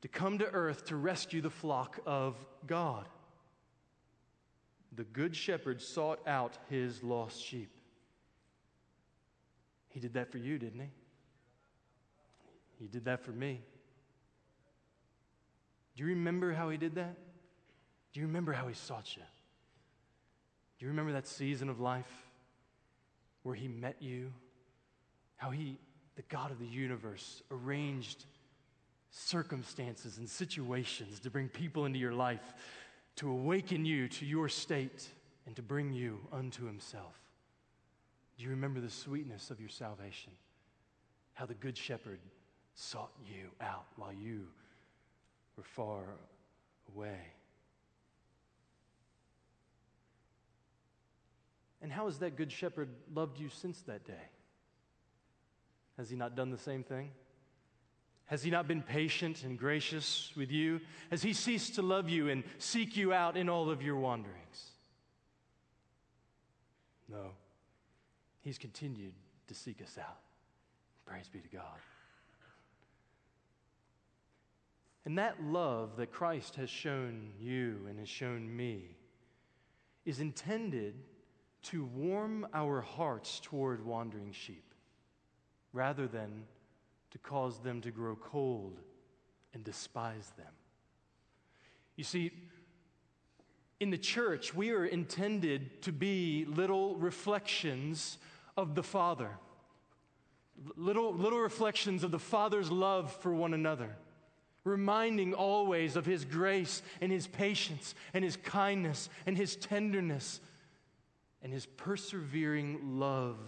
to 0.00 0.08
come 0.08 0.38
to 0.38 0.46
earth 0.46 0.86
to 0.86 0.96
rescue 0.96 1.42
the 1.42 1.50
flock 1.50 2.00
of 2.06 2.36
God. 2.66 3.06
The 4.94 5.04
Good 5.04 5.36
Shepherd 5.36 5.80
sought 5.80 6.26
out 6.26 6.56
his 6.70 7.02
lost 7.02 7.42
sheep. 7.42 7.70
He 9.92 10.00
did 10.00 10.14
that 10.14 10.30
for 10.32 10.38
you, 10.38 10.58
didn't 10.58 10.80
he? 10.80 10.90
He 12.80 12.88
did 12.88 13.04
that 13.04 13.24
for 13.24 13.30
me. 13.30 13.60
Do 15.94 16.02
you 16.02 16.08
remember 16.10 16.52
how 16.52 16.70
he 16.70 16.78
did 16.78 16.94
that? 16.96 17.16
Do 18.12 18.20
you 18.20 18.26
remember 18.26 18.52
how 18.52 18.66
he 18.66 18.74
sought 18.74 19.16
you? 19.16 19.22
Do 20.78 20.86
you 20.86 20.88
remember 20.90 21.12
that 21.12 21.26
season 21.26 21.68
of 21.68 21.80
life 21.80 22.10
where 23.42 23.54
he 23.54 23.68
met 23.68 23.96
you? 24.00 24.32
How 25.36 25.50
he, 25.50 25.78
the 26.16 26.22
God 26.22 26.50
of 26.50 26.58
the 26.58 26.66
universe, 26.66 27.42
arranged 27.50 28.24
circumstances 29.10 30.18
and 30.18 30.28
situations 30.28 31.20
to 31.20 31.30
bring 31.30 31.48
people 31.48 31.84
into 31.84 31.98
your 31.98 32.14
life, 32.14 32.54
to 33.16 33.30
awaken 33.30 33.84
you 33.84 34.08
to 34.08 34.24
your 34.24 34.48
state, 34.48 35.08
and 35.46 35.54
to 35.56 35.62
bring 35.62 35.92
you 35.92 36.18
unto 36.32 36.64
Himself. 36.64 37.21
Do 38.36 38.44
you 38.44 38.50
remember 38.50 38.80
the 38.80 38.90
sweetness 38.90 39.50
of 39.50 39.60
your 39.60 39.68
salvation? 39.68 40.32
How 41.34 41.46
the 41.46 41.54
Good 41.54 41.76
Shepherd 41.76 42.20
sought 42.74 43.12
you 43.26 43.50
out 43.60 43.86
while 43.96 44.12
you 44.12 44.46
were 45.56 45.62
far 45.62 46.04
away. 46.94 47.18
And 51.82 51.90
how 51.90 52.06
has 52.06 52.18
that 52.18 52.36
Good 52.36 52.52
Shepherd 52.52 52.88
loved 53.12 53.38
you 53.38 53.48
since 53.48 53.80
that 53.82 54.04
day? 54.06 54.28
Has 55.98 56.08
he 56.08 56.16
not 56.16 56.36
done 56.36 56.50
the 56.50 56.58
same 56.58 56.82
thing? 56.82 57.10
Has 58.26 58.42
he 58.42 58.50
not 58.50 58.68
been 58.68 58.82
patient 58.82 59.42
and 59.42 59.58
gracious 59.58 60.32
with 60.36 60.50
you? 60.50 60.80
Has 61.10 61.22
he 61.22 61.32
ceased 61.32 61.74
to 61.74 61.82
love 61.82 62.08
you 62.08 62.28
and 62.28 62.44
seek 62.58 62.96
you 62.96 63.12
out 63.12 63.36
in 63.36 63.48
all 63.48 63.68
of 63.68 63.82
your 63.82 63.96
wanderings? 63.96 64.70
No. 67.10 67.32
He's 68.42 68.58
continued 68.58 69.14
to 69.46 69.54
seek 69.54 69.80
us 69.80 69.96
out. 69.98 70.18
Praise 71.06 71.28
be 71.28 71.40
to 71.40 71.48
God. 71.48 71.78
And 75.04 75.18
that 75.18 75.42
love 75.42 75.96
that 75.96 76.12
Christ 76.12 76.56
has 76.56 76.70
shown 76.70 77.30
you 77.40 77.86
and 77.88 77.98
has 77.98 78.08
shown 78.08 78.54
me 78.54 78.96
is 80.04 80.20
intended 80.20 80.94
to 81.62 81.84
warm 81.84 82.46
our 82.52 82.80
hearts 82.80 83.40
toward 83.40 83.84
wandering 83.84 84.32
sheep 84.32 84.74
rather 85.72 86.06
than 86.06 86.44
to 87.10 87.18
cause 87.18 87.58
them 87.60 87.80
to 87.80 87.90
grow 87.90 88.16
cold 88.16 88.80
and 89.54 89.62
despise 89.62 90.32
them. 90.36 90.52
You 91.96 92.04
see, 92.04 92.32
in 93.80 93.90
the 93.90 93.98
church, 93.98 94.54
we 94.54 94.70
are 94.70 94.84
intended 94.84 95.82
to 95.82 95.92
be 95.92 96.46
little 96.48 96.96
reflections 96.96 98.18
of 98.56 98.74
the 98.74 98.82
Father, 98.82 99.30
little, 100.76 101.14
little 101.14 101.40
reflections 101.40 102.04
of 102.04 102.10
the 102.10 102.18
Father's 102.18 102.70
love 102.70 103.12
for 103.12 103.34
one 103.34 103.54
another, 103.54 103.96
reminding 104.64 105.34
always 105.34 105.96
of 105.96 106.06
His 106.06 106.24
grace 106.24 106.82
and 107.00 107.10
His 107.10 107.26
patience 107.26 107.94
and 108.14 108.24
His 108.24 108.36
kindness 108.36 109.08
and 109.26 109.36
His 109.36 109.56
tenderness 109.56 110.40
and 111.42 111.52
His 111.52 111.66
persevering 111.66 112.98
love 112.98 113.38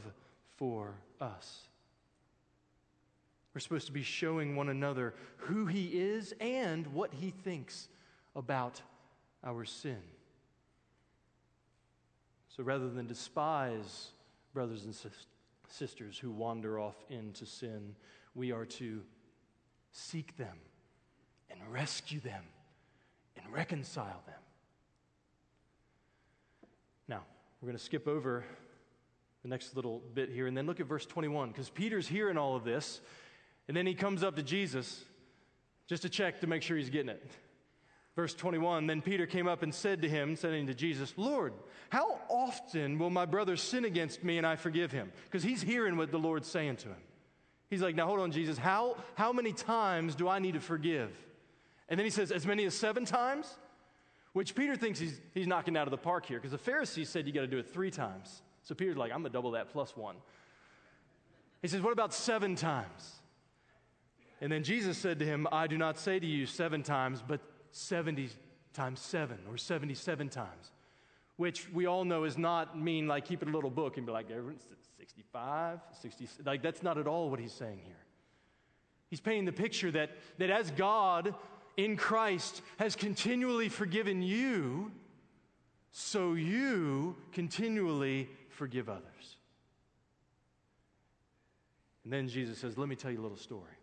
for 0.57 0.95
us. 1.21 1.69
We're 3.53 3.61
supposed 3.61 3.87
to 3.87 3.93
be 3.93 4.03
showing 4.03 4.57
one 4.57 4.69
another 4.69 5.15
who 5.37 5.67
He 5.67 5.87
is 5.87 6.35
and 6.41 6.89
what 6.89 7.15
He 7.15 7.31
thinks 7.31 7.89
about 8.35 8.81
our 9.45 9.65
sin. 9.65 10.03
So 12.49 12.63
rather 12.63 12.89
than 12.89 13.07
despise 13.07 14.11
brothers 14.55 14.85
and 14.85 14.95
sisters 15.69 16.17
who 16.17 16.31
wander 16.31 16.79
off 16.79 16.95
into 17.11 17.45
sin, 17.45 17.97
we 18.35 18.53
are 18.53 18.65
to 18.65 19.03
seek 19.91 20.37
them 20.37 20.57
and 21.51 21.61
rescue 21.71 22.21
them 22.21 22.45
and 23.37 23.53
reconcile 23.53 24.23
them. 24.27 24.41
Now, 27.09 27.25
we're 27.61 27.67
going 27.67 27.79
to 27.79 27.85
skip 27.85 28.09
over 28.09 28.45
the 29.43 29.49
next 29.49 29.77
little 29.77 30.01
bit 30.15 30.31
here 30.31 30.47
and 30.47 30.57
then 30.57 30.67
look 30.67 30.81
at 30.81 30.87
verse 30.87 31.05
21 31.05 31.49
because 31.49 31.69
Peter's 31.69 32.09
hearing 32.09 32.39
all 32.39 32.57
of 32.57 32.65
this 32.65 33.01
and 33.69 33.77
then 33.77 33.87
he 33.87 33.95
comes 33.95 34.23
up 34.23 34.37
to 34.37 34.43
Jesus 34.43 35.05
just 35.87 36.03
to 36.03 36.09
check 36.09 36.41
to 36.41 36.47
make 36.47 36.63
sure 36.63 36.77
he's 36.77 36.91
getting 36.91 37.11
it. 37.11 37.31
Verse 38.17 38.35
21 38.35 38.87
Then 38.87 39.03
Peter 39.03 39.27
came 39.27 39.47
up 39.47 39.63
and 39.63 39.75
said 39.75 40.03
to 40.03 40.09
him, 40.09 40.37
saying 40.37 40.67
to 40.67 40.75
Jesus, 40.75 41.15
Lord, 41.17 41.53
how 41.91 42.21
often 42.29 42.99
will 42.99 43.11
my 43.11 43.27
brother 43.27 43.57
sin 43.57 43.85
against 43.85 44.25
me 44.25 44.39
and 44.39 44.47
I 44.47 44.57
forgive 44.57 44.93
him? 44.93 45.13
Because 45.25 45.43
he's 45.43 45.63
hearing 45.63 45.97
what 45.97 46.11
the 46.11 46.19
Lord's 46.19 46.49
saying 46.49 46.77
to 46.77 46.89
him. 46.89 47.03
He's 47.71 47.83
like, 47.83 47.95
Now 47.95 48.07
hold 48.07 48.21
on, 48.21 48.33
Jesus, 48.33 48.59
how, 48.59 48.97
how 49.15 49.33
many 49.33 49.53
times 49.53 50.15
do 50.15 50.29
I 50.29 50.39
need 50.39 50.55
to 50.55 50.61
forgive? 50.61 51.11
And 51.89 51.99
then 51.99 52.05
he 52.05 52.11
says, 52.11 52.31
As 52.31 52.47
many 52.47 52.65
as 52.65 52.75
seven 52.75 53.05
times? 53.05 53.59
Which 54.33 54.57
Peter 54.57 54.75
thinks 54.75 54.99
he's, 54.99 55.21
he's 55.33 55.47
knocking 55.47 55.77
out 55.77 55.87
of 55.87 55.93
the 55.93 55.97
park 55.97 56.27
here 56.27 56.39
because 56.39 56.51
the 56.51 56.59
Pharisees 56.59 57.09
said 57.09 57.25
you 57.25 57.33
got 57.33 57.43
to 57.43 57.47
do 57.47 57.59
it 57.59 57.73
three 57.73 57.93
times. 57.93 58.43
So 58.65 58.75
Peter's 58.75 58.97
like, 58.97 59.13
I'm 59.13 59.21
going 59.21 59.31
to 59.31 59.37
double 59.37 59.53
that 59.53 59.71
plus 59.71 59.97
one. 59.97 60.17
He 61.63 61.69
says, 61.69 61.81
What 61.81 61.93
about 61.93 62.13
seven 62.13 62.57
times? 62.57 63.13
And 64.41 64.51
then 64.51 64.65
Jesus 64.65 64.99
said 64.99 65.21
to 65.21 65.25
him, 65.25 65.47
I 65.51 65.67
do 65.67 65.79
not 65.79 65.99
say 65.99 66.19
to 66.19 66.27
you 66.27 66.47
seven 66.47 66.83
times, 66.83 67.23
but 67.27 67.41
70 67.75 68.29
times 68.73 69.01
seven 69.01 69.39
or 69.51 69.57
77 69.57 70.29
times, 70.29 70.71
which 71.37 71.69
we 71.73 71.87
all 71.87 72.05
know 72.05 72.25
is 72.25 72.39
not 72.39 72.79
mean 72.79 73.09
like 73.09 73.25
keep 73.25 73.43
it 73.43 73.49
a 73.49 73.51
little 73.51 73.71
book 73.71 73.97
and 73.97 74.07
be 74.07 74.13
like, 74.13 74.29
65, 74.29 75.81
60. 76.01 76.29
Like, 76.47 76.63
that's 76.63 76.83
not 76.83 76.99
at 76.99 77.07
all 77.07 77.31
what 77.31 77.41
he's 77.41 77.53
saying 77.53 77.81
here. 77.85 77.97
He's 79.11 79.21
painting 79.21 79.45
the 79.45 79.53
picture 79.53 79.91
that, 79.91 80.11
that 80.39 80.51
as 80.51 80.71
God 80.71 81.35
in 81.77 81.97
Christ 81.97 82.63
has 82.79 82.95
continually 82.97 83.69
forgiven 83.69 84.23
you, 84.23 84.93
so 85.91 86.35
you 86.35 87.17
continually 87.33 88.29
forgive 88.49 88.89
others. 88.89 89.37
And 92.05 92.13
then 92.13 92.29
Jesus 92.29 92.59
says, 92.59 92.79
Let 92.79 92.89
me 92.89 92.97
tell 92.97 93.11
you 93.11 93.21
a 93.21 93.23
little 93.23 93.37
story. 93.37 93.75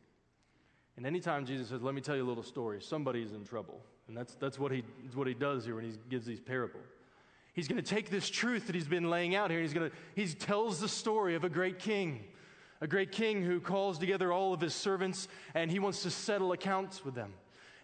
And 1.02 1.08
anytime 1.08 1.48
Jesus 1.48 1.70
says, 1.70 1.82
Let 1.82 1.96
me 1.96 2.02
tell 2.02 2.16
you 2.16 2.24
a 2.24 2.30
little 2.30 2.44
story, 2.44 2.80
somebody's 2.80 3.32
in 3.32 3.44
trouble. 3.44 3.82
And 4.08 4.16
that's, 4.16 4.36
that's 4.36 4.60
what, 4.60 4.72
he, 4.72 4.84
what 5.16 5.26
he 5.26 5.34
does 5.34 5.66
here 5.66 5.74
when 5.74 5.84
he 5.84 5.94
gives 6.12 6.28
these 6.28 6.40
parables. 6.40 6.84
He's 7.56 7.68
going 7.68 7.82
to 7.82 7.90
take 7.96 8.12
this 8.12 8.30
truth 8.30 8.68
that 8.68 8.76
he's 8.76 8.88
been 8.88 9.10
laying 9.10 9.34
out 9.34 9.50
here, 9.50 9.62
he's 9.62 9.74
going 9.74 9.90
to, 9.90 9.96
he 10.14 10.28
tells 10.28 10.80
the 10.80 10.88
story 10.88 11.34
of 11.34 11.44
a 11.44 11.50
great 11.50 11.80
king, 11.80 12.24
a 12.82 12.88
great 12.88 13.12
king 13.12 13.42
who 13.44 13.60
calls 13.60 13.98
together 13.98 14.32
all 14.32 14.54
of 14.54 14.62
his 14.62 14.76
servants, 14.76 15.28
and 15.56 15.72
he 15.72 15.80
wants 15.80 16.04
to 16.04 16.12
settle 16.12 16.52
accounts 16.52 17.04
with 17.04 17.16
them. 17.16 17.34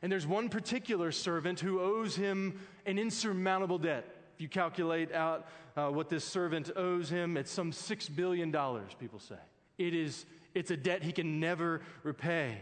And 0.04 0.12
there's 0.12 0.28
one 0.28 0.48
particular 0.48 1.12
servant 1.12 1.60
who 1.60 1.80
owes 1.80 2.16
him 2.16 2.60
an 2.86 3.00
insurmountable 3.00 3.80
debt. 3.80 4.06
If 4.36 4.42
you 4.42 4.48
calculate 4.48 5.12
out 5.12 5.48
uh, 5.76 5.88
what 5.88 6.10
this 6.10 6.24
servant 6.24 6.70
owes 6.76 7.10
him, 7.10 7.36
it's 7.36 7.50
some 7.50 7.72
$6 7.72 8.16
billion, 8.16 8.52
people 9.00 9.18
say. 9.18 9.40
It 9.80 9.96
is, 9.96 10.28
it's 10.54 10.70
a 10.70 10.78
debt 10.78 11.02
he 11.02 11.12
can 11.12 11.40
never 11.40 11.82
repay. 12.04 12.62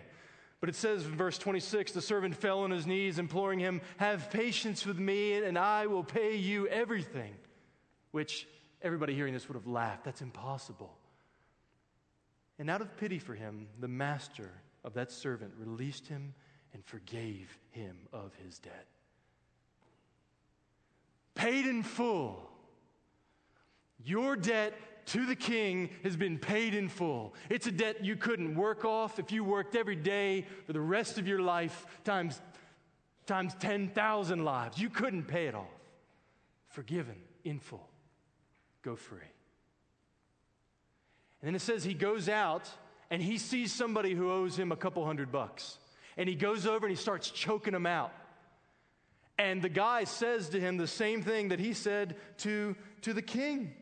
But 0.61 0.69
it 0.69 0.75
says 0.75 1.05
in 1.05 1.15
verse 1.15 1.37
26 1.37 1.91
the 1.91 2.01
servant 2.01 2.35
fell 2.35 2.61
on 2.61 2.71
his 2.71 2.87
knees, 2.87 3.19
imploring 3.19 3.59
him, 3.59 3.81
Have 3.97 4.31
patience 4.31 4.85
with 4.85 4.97
me, 4.97 5.33
and 5.33 5.57
I 5.57 5.87
will 5.87 6.03
pay 6.03 6.35
you 6.37 6.67
everything. 6.67 7.33
Which 8.11 8.47
everybody 8.81 9.13
hearing 9.13 9.33
this 9.33 9.47
would 9.47 9.55
have 9.55 9.67
laughed. 9.67 10.05
That's 10.05 10.21
impossible. 10.21 10.97
And 12.57 12.69
out 12.69 12.81
of 12.81 12.95
pity 12.97 13.19
for 13.19 13.33
him, 13.33 13.67
the 13.79 13.87
master 13.87 14.49
of 14.83 14.93
that 14.93 15.11
servant 15.11 15.53
released 15.57 16.07
him 16.07 16.33
and 16.73 16.83
forgave 16.85 17.57
him 17.71 17.97
of 18.13 18.31
his 18.45 18.59
debt. 18.59 18.87
Paid 21.35 21.65
in 21.65 21.83
full. 21.83 22.49
Your 24.03 24.35
debt 24.35 24.73
to 25.05 25.25
the 25.25 25.35
king 25.35 25.89
has 26.03 26.15
been 26.15 26.37
paid 26.37 26.73
in 26.73 26.89
full. 26.89 27.35
It's 27.49 27.67
a 27.67 27.71
debt 27.71 28.03
you 28.03 28.15
couldn't 28.15 28.55
work 28.55 28.85
off 28.85 29.19
if 29.19 29.31
you 29.31 29.43
worked 29.43 29.75
every 29.75 29.95
day 29.95 30.45
for 30.65 30.73
the 30.73 30.81
rest 30.81 31.17
of 31.17 31.27
your 31.27 31.39
life 31.39 31.85
times, 32.03 32.41
times 33.27 33.55
10,000 33.59 34.43
lives. 34.43 34.79
You 34.79 34.89
couldn't 34.89 35.23
pay 35.23 35.47
it 35.47 35.55
off. 35.55 35.67
Forgiven 36.69 37.15
in 37.43 37.59
full. 37.59 37.87
Go 38.81 38.95
free. 38.95 39.19
And 41.41 41.47
then 41.47 41.55
it 41.55 41.61
says 41.61 41.83
he 41.83 41.93
goes 41.93 42.27
out 42.27 42.69
and 43.11 43.21
he 43.21 43.37
sees 43.37 43.71
somebody 43.71 44.13
who 44.13 44.31
owes 44.31 44.57
him 44.57 44.71
a 44.71 44.75
couple 44.75 45.05
hundred 45.05 45.31
bucks. 45.31 45.77
And 46.17 46.27
he 46.27 46.35
goes 46.35 46.65
over 46.65 46.87
and 46.87 46.95
he 46.95 47.01
starts 47.01 47.29
choking 47.29 47.73
him 47.73 47.85
out. 47.85 48.11
And 49.37 49.61
the 49.61 49.69
guy 49.69 50.05
says 50.05 50.49
to 50.49 50.59
him 50.59 50.77
the 50.77 50.87
same 50.87 51.21
thing 51.21 51.49
that 51.49 51.59
he 51.59 51.73
said 51.73 52.15
to, 52.39 52.75
to 53.01 53.13
the 53.13 53.21
king. 53.21 53.73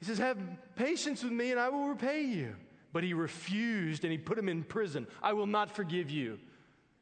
He 0.00 0.06
says, 0.06 0.18
Have 0.18 0.38
patience 0.74 1.22
with 1.22 1.32
me 1.32 1.50
and 1.52 1.60
I 1.60 1.68
will 1.68 1.88
repay 1.88 2.22
you. 2.22 2.56
But 2.92 3.04
he 3.04 3.14
refused 3.14 4.02
and 4.02 4.10
he 4.10 4.18
put 4.18 4.36
him 4.36 4.48
in 4.48 4.64
prison. 4.64 5.06
I 5.22 5.34
will 5.34 5.46
not 5.46 5.76
forgive 5.76 6.10
you. 6.10 6.38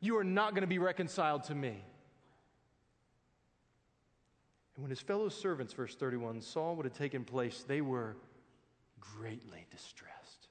You 0.01 0.19
are 0.19 0.25
not 0.25 0.51
going 0.51 0.63
to 0.63 0.69
be 0.69 0.79
reconciled 0.79 1.45
to 1.45 1.55
me. 1.55 1.83
And 4.77 4.85
when 4.85 4.91
his 4.91 5.01
fellow 5.01 5.29
servants, 5.29 5.73
verse 5.73 5.95
31, 5.95 6.43
saw 6.43 6.73
what 6.73 6.85
had 6.85 6.95
taken 6.95 7.25
place, 7.25 7.65
they 7.67 7.81
were 7.81 8.17
greatly 9.01 9.67
distressed. 9.71 10.49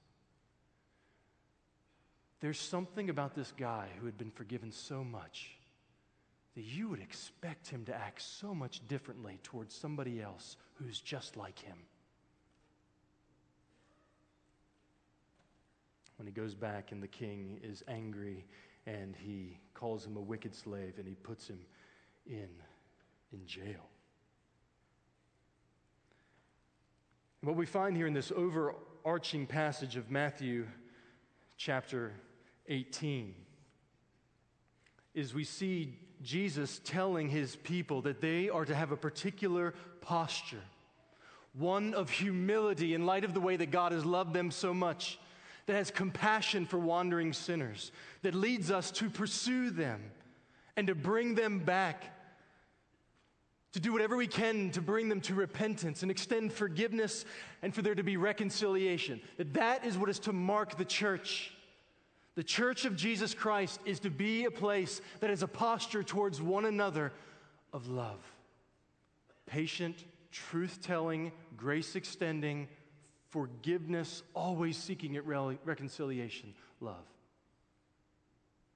There's 2.40 2.60
something 2.60 3.10
about 3.10 3.36
this 3.36 3.54
guy 3.58 3.88
who 4.00 4.06
had 4.06 4.18
been 4.18 4.32
forgiven 4.32 4.72
so 4.72 5.04
much 5.04 5.52
that 6.56 6.64
you 6.64 6.90
would 6.90 7.00
expect 7.00 7.68
him 7.68 7.86
to 7.86 7.96
act 7.96 8.22
so 8.22 8.54
much 8.54 8.86
differently 8.88 9.40
towards 9.44 9.76
somebody 9.76 10.22
else 10.22 10.58
who's 10.76 11.00
just 11.00 11.38
like 11.38 11.60
him. 11.60 11.78
When 16.18 16.28
he 16.28 16.34
goes 16.34 16.56
back 16.56 16.92
and 16.92 17.02
the 17.02 17.08
king 17.08 17.60
is 17.64 17.84
angry 17.88 18.46
and 18.86 19.16
he 19.16 19.60
calls 19.74 20.06
him 20.06 20.18
a 20.18 20.22
wicked 20.22 20.56
slave 20.56 20.96
and 20.98 21.08
he 21.08 21.16
puts 21.16 21.48
him 21.48 21.60
in, 22.26 22.50
in 23.32 23.46
jail. 23.46 23.88
What 27.42 27.56
we 27.56 27.66
find 27.66 27.96
here 27.96 28.08
in 28.08 28.14
this 28.14 28.32
overarching 28.32 29.46
passage 29.46 29.96
of 29.96 30.10
Matthew 30.10 30.68
chapter 31.56 32.14
18 32.68 33.36
is 35.14 35.34
we 35.34 35.44
see 35.44 36.00
Jesus 36.22 36.82
telling 36.84 37.30
his 37.30 37.56
people 37.56 38.02
that 38.04 38.22
they 38.22 38.50
are 38.50 38.66
to 38.66 38.76
have 38.76 38.92
a 38.92 38.98
particular 38.98 39.74
posture, 40.02 40.64
one 41.54 41.94
of 41.94 42.10
humility 42.10 42.94
in 42.94 43.06
light 43.06 43.24
of 43.24 43.34
the 43.34 43.40
way 43.40 43.56
that 43.56 43.72
God 43.72 43.92
has 43.92 44.06
loved 44.06 44.34
them 44.34 44.52
so 44.52 44.74
much, 44.74 45.20
that 45.68 45.76
has 45.76 45.92
compassion 45.92 46.66
for 46.66 46.80
wandering 46.80 47.34
sinners, 47.34 47.92
that 48.24 48.34
leads 48.34 48.72
us 48.72 48.90
to 48.92 49.10
pursue 49.10 49.70
them 49.70 50.02
and 50.76 50.88
to 50.88 50.96
bring 50.96 51.36
them 51.36 51.60
back, 51.60 52.04
to 53.74 53.80
do 53.80 53.92
whatever 53.92 54.16
we 54.16 54.28
can 54.28 54.72
to 54.72 54.82
bring 54.82 55.10
them 55.10 55.22
to 55.22 55.36
repentance 55.36 56.02
and 56.02 56.10
extend 56.10 56.52
forgiveness 56.52 57.26
and 57.62 57.76
for 57.76 57.82
there 57.82 57.96
to 57.96 58.04
be 58.04 58.18
reconciliation. 58.18 59.22
That 59.36 59.54
that 59.56 59.86
is 59.86 59.98
what 59.98 60.10
is 60.10 60.20
to 60.20 60.34
mark 60.34 60.78
the 60.78 60.86
church. 60.86 61.54
The 62.36 62.44
church 62.44 62.86
of 62.86 62.96
Jesus 62.96 63.34
Christ 63.34 63.80
is 63.84 64.00
to 64.02 64.10
be 64.10 64.46
a 64.46 64.52
place 64.52 65.02
that 65.20 65.30
has 65.30 65.44
a 65.44 65.48
posture 65.48 66.04
towards 66.04 66.42
one 66.42 66.66
another 66.66 67.12
of 67.74 67.88
love. 67.88 68.20
Patient, 69.48 70.06
truth 70.32 70.80
telling, 70.82 71.32
grace 71.56 71.96
extending, 71.96 72.68
forgiveness, 73.30 74.24
always 74.34 74.78
seeking 74.78 75.18
at 75.18 75.26
reconciliation, 75.26 76.54
love. 76.80 77.06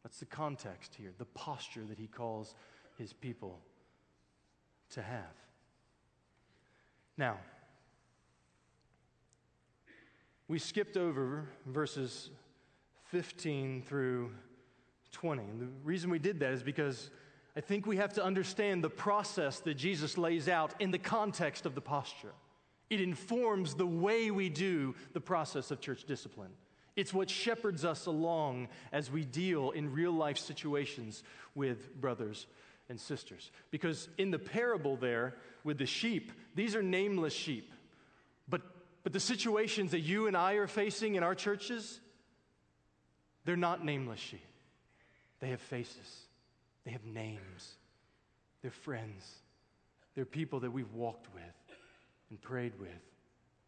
That's 0.04 0.20
the 0.20 0.26
context 0.26 0.96
here, 0.96 1.14
the 1.18 1.26
posture 1.26 1.84
that 1.88 1.98
he 1.98 2.08
calls 2.08 2.56
his 2.98 3.14
people 3.14 3.60
to 4.92 5.02
have. 5.02 5.36
Now, 7.18 7.38
we 10.48 10.60
skipped 10.60 10.98
over 10.98 11.48
verses 11.66 12.30
15 13.06 13.84
through 13.84 14.32
20. 15.12 15.44
And 15.44 15.62
the 15.62 15.68
reason 15.84 16.10
we 16.10 16.20
did 16.20 16.40
that 16.40 16.54
is 16.54 16.64
because 16.64 17.10
I 17.56 17.62
think 17.62 17.86
we 17.86 17.98
have 17.98 18.14
to 18.14 18.24
understand 18.24 18.84
the 18.84 18.90
process 18.90 19.60
that 19.60 19.76
Jesus 19.76 20.18
lays 20.18 20.48
out 20.48 20.74
in 20.80 20.92
the 20.92 20.98
context 20.98 21.66
of 21.66 21.76
the 21.76 21.82
posture. 21.82 22.34
It 22.92 23.00
informs 23.00 23.76
the 23.76 23.88
way 23.88 24.32
we 24.32 24.50
do 24.50 24.96
the 25.14 25.22
process 25.22 25.72
of 25.72 25.80
church 25.80 26.04
discipline. 26.04 26.52
It's 26.98 27.14
what 27.14 27.30
shepherds 27.30 27.86
us 27.86 28.06
along 28.06 28.68
as 28.92 29.10
we 29.10 29.24
deal 29.24 29.72
in 29.72 29.94
real 29.94 30.12
life 30.12 30.38
situations 30.38 31.24
with 31.56 31.96
brothers 32.02 32.48
and 32.90 33.00
sisters. 33.00 33.50
Because 33.72 34.10
in 34.18 34.30
the 34.30 34.38
parable 34.38 34.98
there 34.98 35.36
with 35.64 35.78
the 35.78 35.86
sheep, 35.86 36.34
these 36.54 36.76
are 36.76 36.84
nameless 36.84 37.34
sheep. 37.34 37.72
But, 38.50 38.62
but 39.04 39.14
the 39.14 39.22
situations 39.22 39.92
that 39.92 40.02
you 40.02 40.28
and 40.28 40.36
I 40.36 40.56
are 40.56 40.68
facing 40.68 41.16
in 41.16 41.24
our 41.24 41.34
churches, 41.34 42.02
they're 43.46 43.56
not 43.56 43.86
nameless 43.86 44.20
sheep. 44.20 44.46
They 45.40 45.52
have 45.52 45.62
faces, 45.62 46.26
they 46.84 46.92
have 46.92 47.06
names, 47.06 47.76
they're 48.62 48.70
friends, 48.70 49.34
they're 50.14 50.26
people 50.26 50.60
that 50.60 50.72
we've 50.72 50.94
walked 50.94 51.34
with 51.34 51.61
and 52.32 52.42
prayed 52.42 52.74
with 52.80 52.90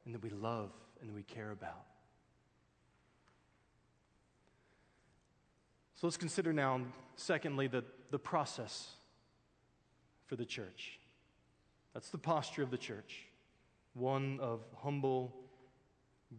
and 0.06 0.16
that 0.16 0.24
we 0.24 0.32
love 0.32 0.72
and 1.00 1.10
that 1.10 1.14
we 1.14 1.22
care 1.22 1.52
about. 1.52 1.86
So 5.96 6.08
let's 6.08 6.18
consider 6.18 6.52
now, 6.52 6.82
secondly, 7.16 7.68
the, 7.68 7.84
the 8.10 8.18
process 8.18 8.88
for 10.26 10.36
the 10.36 10.46
church. 10.46 11.00
That's 11.94 12.10
the 12.10 12.18
posture 12.18 12.64
of 12.64 12.72
the 12.72 12.78
church 12.78 13.28
one 13.94 14.40
of 14.42 14.62
humble, 14.76 15.36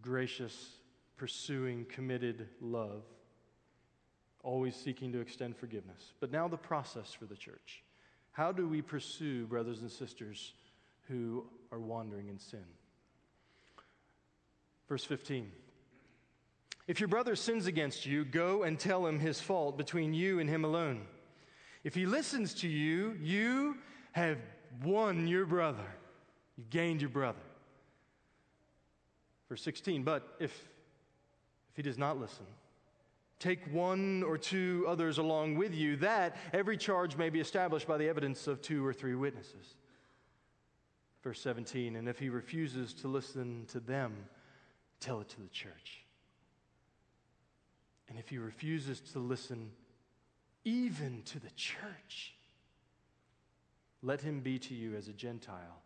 gracious, 0.02 0.70
pursuing, 1.16 1.84
committed 1.84 2.48
love 2.60 3.04
always 4.42 4.76
seeking 4.76 5.12
to 5.12 5.20
extend 5.20 5.56
forgiveness. 5.56 6.12
But 6.20 6.30
now 6.30 6.48
the 6.48 6.56
process 6.56 7.12
for 7.12 7.24
the 7.24 7.36
church. 7.36 7.82
How 8.32 8.52
do 8.52 8.68
we 8.68 8.82
pursue 8.82 9.46
brothers 9.46 9.80
and 9.80 9.90
sisters 9.90 10.52
who 11.08 11.46
are 11.74 11.80
wandering 11.80 12.28
in 12.28 12.38
sin? 12.38 12.64
Verse 14.88 15.04
15. 15.04 15.50
If 16.86 17.00
your 17.00 17.08
brother 17.08 17.34
sins 17.34 17.66
against 17.66 18.06
you, 18.06 18.24
go 18.24 18.62
and 18.62 18.78
tell 18.78 19.06
him 19.06 19.18
his 19.18 19.40
fault 19.40 19.76
between 19.76 20.14
you 20.14 20.38
and 20.38 20.48
him 20.48 20.64
alone. 20.64 21.02
If 21.82 21.94
he 21.94 22.06
listens 22.06 22.54
to 22.54 22.68
you, 22.68 23.16
you 23.20 23.78
have 24.12 24.38
won 24.82 25.26
your 25.26 25.46
brother. 25.46 25.86
You've 26.56 26.70
gained 26.70 27.00
your 27.00 27.10
brother. 27.10 27.38
Verse 29.48 29.62
16. 29.62 30.02
But 30.02 30.36
if, 30.38 30.50
if 30.50 31.76
he 31.76 31.82
does 31.82 31.98
not 31.98 32.20
listen, 32.20 32.46
Take 33.44 33.70
one 33.74 34.22
or 34.22 34.38
two 34.38 34.86
others 34.88 35.18
along 35.18 35.56
with 35.56 35.74
you, 35.74 35.96
that 35.96 36.36
every 36.54 36.78
charge 36.78 37.16
may 37.16 37.28
be 37.28 37.40
established 37.40 37.86
by 37.86 37.98
the 37.98 38.08
evidence 38.08 38.46
of 38.46 38.62
two 38.62 38.86
or 38.86 38.94
three 38.94 39.14
witnesses. 39.14 39.76
Verse 41.24 41.40
17, 41.40 41.96
and 41.96 42.06
if 42.06 42.18
he 42.18 42.28
refuses 42.28 42.92
to 42.92 43.08
listen 43.08 43.64
to 43.68 43.80
them, 43.80 44.12
tell 45.00 45.22
it 45.22 45.28
to 45.30 45.40
the 45.40 45.48
church. 45.48 46.04
And 48.10 48.18
if 48.18 48.28
he 48.28 48.36
refuses 48.36 49.00
to 49.12 49.20
listen 49.20 49.70
even 50.66 51.22
to 51.24 51.40
the 51.40 51.48
church, 51.56 52.34
let 54.02 54.20
him 54.20 54.40
be 54.40 54.58
to 54.58 54.74
you 54.74 54.94
as 54.96 55.08
a 55.08 55.14
Gentile 55.14 55.80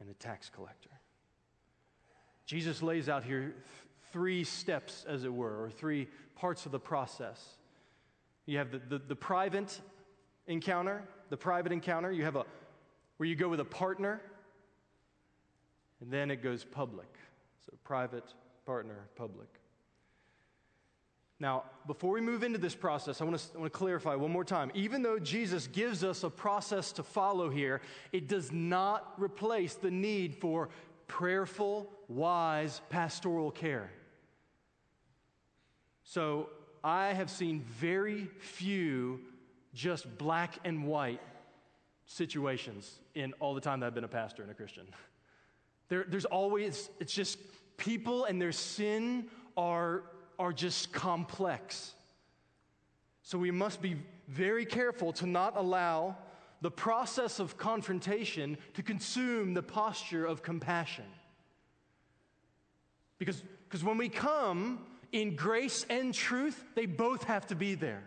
and 0.00 0.08
a 0.08 0.14
tax 0.14 0.48
collector. 0.48 0.88
Jesus 2.46 2.82
lays 2.82 3.10
out 3.10 3.24
here 3.24 3.40
th- 3.40 3.54
three 4.12 4.44
steps, 4.44 5.04
as 5.06 5.24
it 5.24 5.32
were, 5.32 5.62
or 5.62 5.68
three 5.68 6.08
parts 6.36 6.64
of 6.64 6.72
the 6.72 6.80
process. 6.80 7.58
You 8.46 8.56
have 8.56 8.70
the, 8.70 8.78
the, 8.78 8.98
the 8.98 9.16
private 9.16 9.78
encounter, 10.46 11.02
the 11.28 11.36
private 11.36 11.70
encounter. 11.70 12.10
You 12.10 12.24
have 12.24 12.36
a 12.36 12.46
where 13.18 13.28
you 13.28 13.34
go 13.34 13.48
with 13.48 13.60
a 13.60 13.64
partner, 13.64 14.22
and 16.00 16.10
then 16.10 16.30
it 16.30 16.42
goes 16.42 16.64
public. 16.64 17.08
So 17.66 17.72
private, 17.84 18.24
partner, 18.66 19.06
public. 19.16 19.48
Now, 21.40 21.64
before 21.86 22.12
we 22.12 22.20
move 22.20 22.42
into 22.42 22.58
this 22.58 22.74
process, 22.74 23.20
I 23.20 23.24
want, 23.24 23.38
to, 23.38 23.44
I 23.54 23.60
want 23.60 23.72
to 23.72 23.78
clarify 23.78 24.16
one 24.16 24.32
more 24.32 24.44
time. 24.44 24.72
Even 24.74 25.02
though 25.02 25.20
Jesus 25.20 25.68
gives 25.68 26.02
us 26.02 26.24
a 26.24 26.30
process 26.30 26.90
to 26.92 27.04
follow 27.04 27.48
here, 27.48 27.80
it 28.12 28.26
does 28.26 28.50
not 28.50 29.12
replace 29.18 29.74
the 29.74 29.90
need 29.90 30.34
for 30.34 30.68
prayerful, 31.06 31.88
wise 32.08 32.80
pastoral 32.90 33.52
care. 33.52 33.90
So 36.02 36.48
I 36.82 37.08
have 37.08 37.30
seen 37.30 37.60
very 37.60 38.28
few 38.40 39.20
just 39.74 40.18
black 40.18 40.58
and 40.64 40.86
white 40.86 41.20
situations 42.06 42.98
in 43.14 43.32
all 43.34 43.54
the 43.54 43.60
time 43.60 43.80
that 43.80 43.86
I've 43.86 43.94
been 43.94 44.04
a 44.04 44.08
pastor 44.08 44.42
and 44.42 44.50
a 44.50 44.54
Christian. 44.54 44.86
There, 45.88 46.04
there's 46.06 46.24
always, 46.24 46.90
it's 47.00 47.12
just 47.12 47.38
people 47.76 48.24
and 48.24 48.40
their 48.40 48.52
sin 48.52 49.26
are, 49.56 50.02
are 50.38 50.52
just 50.52 50.92
complex. 50.92 51.92
So 53.22 53.38
we 53.38 53.50
must 53.50 53.82
be 53.82 53.96
very 54.28 54.64
careful 54.64 55.12
to 55.14 55.26
not 55.26 55.56
allow 55.56 56.16
the 56.60 56.70
process 56.70 57.38
of 57.38 57.56
confrontation 57.56 58.58
to 58.74 58.82
consume 58.82 59.54
the 59.54 59.62
posture 59.62 60.24
of 60.24 60.42
compassion. 60.42 61.04
Because, 63.18 63.42
because 63.64 63.84
when 63.84 63.96
we 63.96 64.08
come 64.08 64.84
in 65.12 65.36
grace 65.36 65.86
and 65.88 66.12
truth, 66.12 66.62
they 66.74 66.86
both 66.86 67.24
have 67.24 67.46
to 67.48 67.54
be 67.54 67.74
there. 67.74 68.02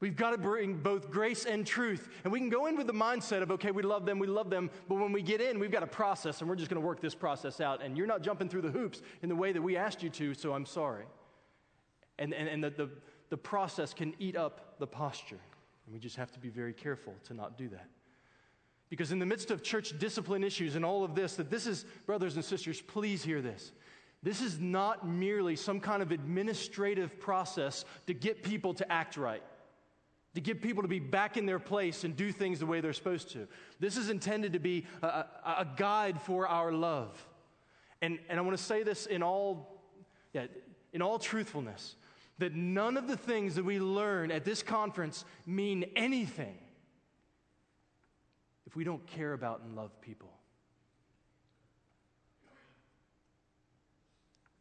We've 0.00 0.16
got 0.16 0.30
to 0.30 0.38
bring 0.38 0.78
both 0.78 1.10
grace 1.10 1.44
and 1.44 1.66
truth. 1.66 2.08
And 2.24 2.32
we 2.32 2.38
can 2.38 2.48
go 2.48 2.66
in 2.66 2.76
with 2.76 2.86
the 2.86 2.94
mindset 2.94 3.42
of, 3.42 3.50
okay, 3.50 3.70
we 3.70 3.82
love 3.82 4.06
them, 4.06 4.18
we 4.18 4.26
love 4.26 4.48
them, 4.48 4.70
but 4.88 4.94
when 4.94 5.12
we 5.12 5.20
get 5.20 5.42
in, 5.42 5.58
we've 5.58 5.70
got 5.70 5.82
a 5.82 5.86
process, 5.86 6.40
and 6.40 6.48
we're 6.48 6.56
just 6.56 6.70
going 6.70 6.80
to 6.80 6.86
work 6.86 7.00
this 7.00 7.14
process 7.14 7.60
out. 7.60 7.82
And 7.82 7.98
you're 7.98 8.06
not 8.06 8.22
jumping 8.22 8.48
through 8.48 8.62
the 8.62 8.70
hoops 8.70 9.02
in 9.22 9.28
the 9.28 9.36
way 9.36 9.52
that 9.52 9.60
we 9.60 9.76
asked 9.76 10.02
you 10.02 10.08
to, 10.10 10.32
so 10.32 10.54
I'm 10.54 10.64
sorry. 10.64 11.04
And, 12.18 12.32
and, 12.32 12.48
and 12.48 12.64
the, 12.64 12.70
the, 12.70 12.90
the 13.28 13.36
process 13.36 13.92
can 13.92 14.14
eat 14.18 14.36
up 14.36 14.78
the 14.78 14.86
posture. 14.86 15.40
And 15.84 15.92
we 15.92 16.00
just 16.00 16.16
have 16.16 16.32
to 16.32 16.38
be 16.38 16.48
very 16.48 16.72
careful 16.72 17.14
to 17.24 17.34
not 17.34 17.58
do 17.58 17.68
that. 17.68 17.88
Because 18.88 19.12
in 19.12 19.18
the 19.18 19.26
midst 19.26 19.50
of 19.50 19.62
church 19.62 19.98
discipline 19.98 20.42
issues 20.42 20.76
and 20.76 20.84
all 20.84 21.04
of 21.04 21.14
this, 21.14 21.36
that 21.36 21.50
this 21.50 21.66
is, 21.66 21.84
brothers 22.06 22.36
and 22.36 22.44
sisters, 22.44 22.80
please 22.80 23.22
hear 23.22 23.42
this. 23.42 23.70
This 24.22 24.40
is 24.40 24.58
not 24.58 25.06
merely 25.06 25.56
some 25.56 25.78
kind 25.78 26.02
of 26.02 26.10
administrative 26.10 27.20
process 27.20 27.84
to 28.06 28.14
get 28.14 28.42
people 28.42 28.72
to 28.74 28.90
act 28.90 29.18
right 29.18 29.42
to 30.34 30.40
get 30.40 30.62
people 30.62 30.82
to 30.82 30.88
be 30.88 31.00
back 31.00 31.36
in 31.36 31.46
their 31.46 31.58
place 31.58 32.04
and 32.04 32.16
do 32.16 32.30
things 32.30 32.60
the 32.60 32.66
way 32.66 32.80
they're 32.80 32.92
supposed 32.92 33.30
to. 33.30 33.48
This 33.80 33.96
is 33.96 34.10
intended 34.10 34.52
to 34.52 34.60
be 34.60 34.86
a, 35.02 35.24
a, 35.44 35.66
guide 35.76 36.20
for 36.22 36.46
our 36.46 36.72
love. 36.72 37.26
And, 38.00 38.18
and 38.28 38.38
I 38.38 38.42
want 38.42 38.56
to 38.56 38.62
say 38.62 38.82
this 38.82 39.06
in 39.06 39.22
all, 39.22 39.82
yeah, 40.32 40.46
in 40.92 41.02
all 41.02 41.18
truthfulness 41.18 41.96
that 42.38 42.54
none 42.54 42.96
of 42.96 43.06
the 43.06 43.16
things 43.16 43.54
that 43.56 43.64
we 43.64 43.78
learn 43.78 44.30
at 44.30 44.44
this 44.44 44.62
conference 44.62 45.24
mean 45.46 45.84
anything 45.94 46.56
if 48.66 48.76
we 48.76 48.84
don't 48.84 49.06
care 49.06 49.32
about 49.32 49.60
and 49.62 49.76
love 49.76 49.90
people. 50.00 50.30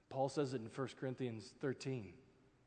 Paul 0.10 0.28
says 0.28 0.54
it 0.54 0.62
in 0.62 0.68
1 0.76 0.90
Corinthians 1.00 1.54
13. 1.62 2.12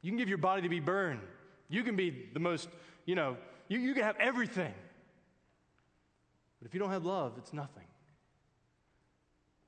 You 0.01 0.11
can 0.11 0.17
give 0.17 0.29
your 0.29 0.39
body 0.39 0.63
to 0.63 0.69
be 0.69 0.81
burned. 0.81 1.21
You 1.69 1.83
can 1.83 1.97
be 1.97 2.29
the 2.33 2.41
most 2.41 2.69
you 3.05 3.15
know, 3.15 3.37
you, 3.69 3.79
you 3.79 3.95
can 3.95 4.03
have 4.03 4.17
everything. 4.19 4.75
But 6.61 6.69
if 6.69 6.75
you 6.75 6.81
don't 6.81 6.91
have 6.91 7.05
love, 7.05 7.35
it's 7.39 7.53
nothing. 7.53 7.87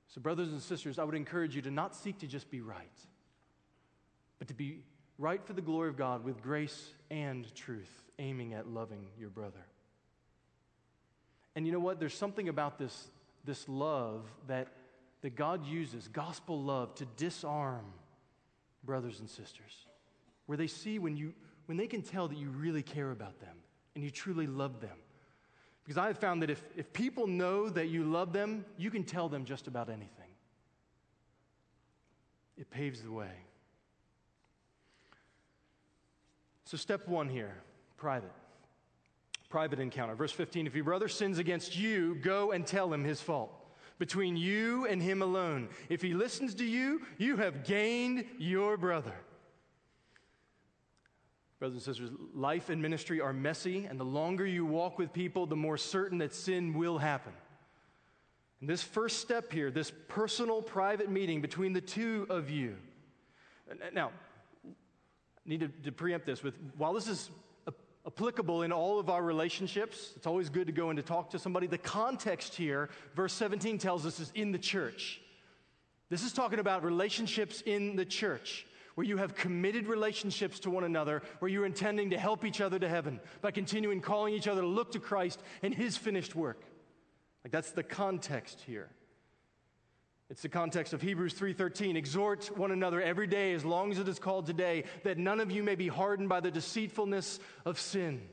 So, 0.09 0.20
brothers 0.20 0.53
and 0.53 0.62
sisters, 0.62 0.99
I 0.99 1.05
would 1.05 1.16
encourage 1.16 1.57
you 1.57 1.62
to 1.62 1.70
not 1.70 1.97
seek 1.97 2.18
to 2.20 2.27
just 2.29 2.49
be 2.51 2.61
right, 2.61 2.87
but 4.38 4.47
to 4.49 4.55
be 4.55 4.85
right 5.18 5.44
for 5.44 5.55
the 5.55 5.61
glory 5.61 5.88
of 5.88 5.97
God 5.97 6.25
with 6.25 6.40
grace 6.40 6.90
and 7.11 7.53
truth, 7.55 7.90
aiming 8.18 8.55
at 8.55 8.68
loving 8.68 9.07
your 9.18 9.31
brother. 9.31 9.66
And 11.57 11.66
you 11.66 11.73
know 11.73 11.81
what? 11.81 11.99
There's 11.99 12.16
something 12.16 12.49
about 12.49 12.79
this, 12.79 13.09
this 13.44 13.68
love 13.68 14.23
that, 14.47 14.68
that 15.23 15.35
God 15.35 15.66
uses, 15.66 16.09
gospel 16.09 16.62
love, 16.62 16.94
to 16.97 17.07
disarm 17.16 17.85
brothers 18.85 19.20
and 19.20 19.29
sisters, 19.29 19.87
where 20.47 20.59
they 20.59 20.66
see 20.66 20.99
when 20.99 21.16
you, 21.16 21.33
when 21.66 21.77
they 21.77 21.87
can 21.87 22.03
tell 22.03 22.29
that 22.29 22.38
you 22.38 22.50
really 22.50 22.83
care 22.83 23.11
about 23.11 23.40
them 23.40 23.57
and 23.94 24.05
you 24.05 24.11
truly 24.11 24.46
love 24.46 24.81
them. 24.81 24.96
Because 25.85 25.98
I 25.98 26.07
have 26.07 26.18
found 26.18 26.42
that 26.42 26.50
if, 26.50 26.62
if 26.77 26.92
people 26.92 27.27
know 27.27 27.68
that 27.68 27.88
you 27.88 28.05
love 28.05 28.33
them, 28.33 28.64
you 28.79 28.90
can 28.90 29.05
tell 29.05 29.29
them 29.29 29.44
just 29.44 29.66
about 29.66 29.88
anything. 29.88 30.09
It 32.57 32.70
paves 32.70 33.03
the 33.03 33.12
way. 33.12 33.33
So, 36.64 36.77
step 36.77 37.07
one 37.07 37.29
here 37.29 37.55
private. 37.96 38.33
Private 39.50 39.79
encounter. 39.79 40.14
Verse 40.14 40.33
15 40.33 40.66
If 40.66 40.74
your 40.74 40.85
brother 40.85 41.09
sins 41.09 41.38
against 41.38 41.77
you, 41.77 42.16
go 42.16 42.53
and 42.53 42.66
tell 42.66 42.92
him 42.92 43.05
his 43.05 43.20
fault. 43.20 43.53
Between 43.98 44.37
you 44.37 44.87
and 44.87 45.00
him 45.00 45.22
alone. 45.22 45.68
If 45.88 46.03
he 46.03 46.14
listens 46.14 46.55
to 46.57 46.64
you, 46.64 47.03
you 47.18 47.37
have 47.37 47.64
gained 47.64 48.24
your 48.38 48.77
brother. 48.77 49.14
Brothers 51.59 51.75
and 51.77 51.83
sisters, 51.83 52.11
life 52.35 52.69
and 52.69 52.83
ministry 52.83 53.21
are 53.21 53.33
messy, 53.33 53.87
and 53.87 53.99
the 53.99 54.05
longer 54.05 54.47
you 54.47 54.67
walk 54.67 54.99
with 54.99 55.12
people, 55.12 55.47
the 55.47 55.57
more 55.57 55.77
certain 55.77 56.19
that 56.19 56.35
sin 56.35 56.75
will 56.75 56.99
happen. 56.99 57.33
And 58.61 58.69
this 58.69 58.83
first 58.83 59.21
step 59.21 59.53
here, 59.53 59.71
this 59.71 59.93
personal, 60.09 60.62
private 60.62 61.11
meeting 61.11 61.40
between 61.40 61.73
the 61.73 61.81
two 61.81 62.27
of 62.29 62.51
you. 62.51 62.77
Now, 63.93 64.11
I 64.67 64.71
need 65.47 65.61
to, 65.61 65.69
to 65.85 65.93
preempt 65.93 66.27
this 66.27 66.43
with 66.43 66.59
while 66.77 66.93
this 66.93 67.09
is 67.09 67.31
applicable 68.07 68.62
in 68.62 68.73
all 68.73 68.99
of 68.99 69.09
our 69.09 69.23
relationships, 69.23 70.12
it's 70.17 70.27
always 70.27 70.51
good 70.51 70.67
to 70.67 70.73
go 70.73 70.90
and 70.90 70.97
to 70.97 71.03
talk 71.03 71.31
to 71.31 71.38
somebody. 71.38 71.67
The 71.67 71.79
context 71.79 72.55
here, 72.55 72.90
verse 73.14 73.33
17 73.33 73.79
tells 73.79 74.05
us, 74.05 74.21
is 74.21 74.31
in 74.35 74.53
the 74.53 74.59
church. 74.59 75.21
This 76.11 76.23
is 76.23 76.33
talking 76.33 76.59
about 76.59 76.85
relationships 76.85 77.62
in 77.64 77.97
the 77.97 78.05
church 78.05 78.67
where 78.94 79.07
you 79.07 79.16
have 79.16 79.35
committed 79.35 79.87
relationships 79.87 80.61
to 80.61 80.70
one 80.70 80.85
another, 80.85 81.22
where 81.38 81.50
you're 81.50 81.66
intending 81.66 82.11
to 82.11 82.18
help 82.18 82.44
each 82.44 82.61
other 82.61 82.78
to 82.78 82.88
heaven 82.88 83.20
by 83.40 83.50
continuing 83.50 84.00
calling 84.00 84.35
each 84.35 84.48
other 84.48 84.61
to 84.61 84.66
look 84.66 84.92
to 84.92 85.00
Christ 85.00 85.42
and 85.62 85.74
his 85.74 85.96
finished 85.96 86.35
work. 86.35 86.62
Like 87.44 87.52
that's 87.52 87.72
the 87.72 87.83
context 87.83 88.62
here. 88.66 88.90
It's 90.30 90.42
the 90.42 90.48
context 90.48 90.92
of 90.94 91.02
Hebrews 91.02 91.35
3:13, 91.35 91.96
exhort 91.96 92.57
one 92.57 92.70
another 92.70 93.02
every 93.02 93.26
day 93.26 93.52
as 93.52 93.64
long 93.64 93.92
as 93.92 93.98
it 93.98 94.09
is 94.09 94.18
called 94.18 94.46
today, 94.46 94.85
that 95.02 95.18
none 95.18 95.38
of 95.38 95.50
you 95.50 95.62
may 95.62 95.74
be 95.74 95.88
hardened 95.88 96.28
by 96.28 96.40
the 96.40 96.50
deceitfulness 96.50 97.40
of 97.64 97.78
sin. 97.78 98.26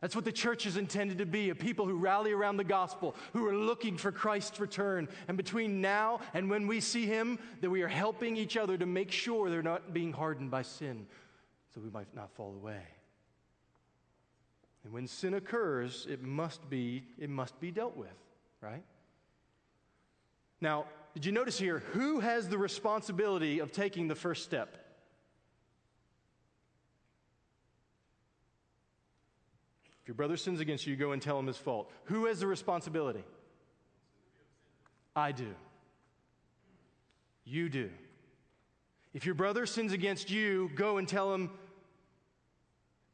That's 0.00 0.16
what 0.16 0.24
the 0.24 0.32
church 0.32 0.64
is 0.64 0.78
intended 0.78 1.18
to 1.18 1.26
be 1.26 1.50
a 1.50 1.54
people 1.54 1.86
who 1.86 1.96
rally 1.96 2.32
around 2.32 2.56
the 2.56 2.64
gospel, 2.64 3.14
who 3.34 3.46
are 3.46 3.54
looking 3.54 3.98
for 3.98 4.10
Christ's 4.10 4.58
return. 4.58 5.08
And 5.28 5.36
between 5.36 5.82
now 5.82 6.20
and 6.32 6.48
when 6.48 6.66
we 6.66 6.80
see 6.80 7.04
him, 7.04 7.38
that 7.60 7.68
we 7.68 7.82
are 7.82 7.88
helping 7.88 8.36
each 8.36 8.56
other 8.56 8.78
to 8.78 8.86
make 8.86 9.12
sure 9.12 9.50
they're 9.50 9.62
not 9.62 9.92
being 9.92 10.12
hardened 10.12 10.50
by 10.50 10.62
sin 10.62 11.06
so 11.74 11.80
we 11.80 11.90
might 11.90 12.14
not 12.14 12.32
fall 12.32 12.54
away. 12.54 12.82
And 14.84 14.92
when 14.92 15.06
sin 15.06 15.34
occurs, 15.34 16.06
it 16.08 16.22
must 16.22 16.68
be, 16.70 17.04
it 17.18 17.28
must 17.28 17.60
be 17.60 17.70
dealt 17.70 17.96
with, 17.96 18.08
right? 18.62 18.82
Now, 20.62 20.86
did 21.14 21.26
you 21.26 21.32
notice 21.32 21.58
here 21.58 21.80
who 21.92 22.20
has 22.20 22.48
the 22.48 22.56
responsibility 22.56 23.58
of 23.58 23.72
taking 23.72 24.08
the 24.08 24.14
first 24.14 24.44
step? 24.44 24.76
Your 30.10 30.16
brother 30.16 30.36
sins 30.36 30.58
against 30.58 30.88
you, 30.88 30.90
you 30.90 30.96
go 30.98 31.12
and 31.12 31.22
tell 31.22 31.38
him 31.38 31.46
his 31.46 31.56
fault. 31.56 31.88
Who 32.06 32.26
has 32.26 32.40
the 32.40 32.48
responsibility? 32.48 33.22
I 35.14 35.30
do. 35.30 35.54
You 37.44 37.68
do. 37.68 37.90
If 39.14 39.24
your 39.24 39.36
brother 39.36 39.66
sins 39.66 39.92
against 39.92 40.28
you, 40.28 40.68
go 40.74 40.98
and 40.98 41.06
tell 41.06 41.32
him. 41.32 41.50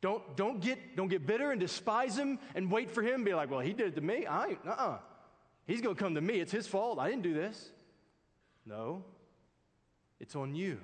Don't, 0.01 0.39
don't, 0.39 0.59
get, 0.59 0.97
don't 0.97 1.09
get 1.09 1.27
bitter 1.27 1.51
and 1.51 1.61
despise 1.61 2.17
him 2.17 2.39
and 2.55 2.73
wait 2.73 2.91
for 2.91 3.03
him. 3.03 3.25
Be 3.25 3.35
like, 3.35 3.51
well, 3.51 3.61
he 3.61 3.75
did 3.75 3.89
it 3.89 3.95
to 3.97 4.01
me. 4.01 4.25
I 4.25 4.47
ain't, 4.47 4.59
uh-uh. 4.67 4.97
He's 5.67 5.83
going 5.83 5.97
to 5.97 6.03
come 6.03 6.15
to 6.15 6.23
me. 6.23 6.41
It's 6.41 6.51
his 6.51 6.67
fault. 6.67 6.99
I 6.99 7.11
didn't 7.11 7.25
do 7.25 7.35
this. 7.35 7.73
No, 8.65 9.05
it's 10.19 10.35
on 10.35 10.55
you. 10.55 10.79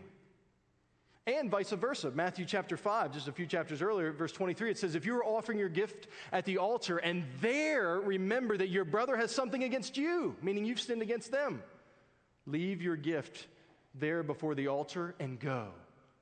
And 1.27 1.51
vice 1.51 1.71
versa. 1.71 2.11
Matthew 2.11 2.45
chapter 2.45 2.77
5, 2.77 3.13
just 3.13 3.29
a 3.29 3.33
few 3.33 3.47
chapters 3.47 3.81
earlier, 3.81 4.13
verse 4.13 4.33
23, 4.33 4.73
it 4.73 4.79
says, 4.79 4.97
If 4.97 5.07
you 5.07 5.17
are 5.17 5.25
offering 5.25 5.59
your 5.59 5.69
gift 5.69 6.09
at 6.33 6.45
the 6.45 6.59
altar 6.59 6.99
and 6.99 7.25
there 7.41 8.01
remember 8.01 8.57
that 8.57 8.71
your 8.71 8.85
brother 8.85 9.17
has 9.17 9.31
something 9.31 9.63
against 9.63 9.97
you, 9.97 10.35
meaning 10.43 10.65
you've 10.65 10.81
sinned 10.81 11.01
against 11.01 11.31
them, 11.31 11.63
leave 12.45 12.83
your 12.83 12.97
gift 12.97 13.47
there 13.95 14.25
before 14.25 14.57
the 14.57 14.67
altar 14.67 15.15
and 15.21 15.39
go. 15.39 15.69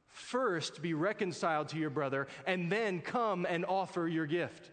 First, 0.08 0.82
be 0.82 0.92
reconciled 0.92 1.68
to 1.68 1.78
your 1.78 1.90
brother 1.90 2.26
and 2.46 2.70
then 2.70 3.00
come 3.00 3.46
and 3.48 3.64
offer 3.64 4.06
your 4.06 4.26
gift. 4.26 4.70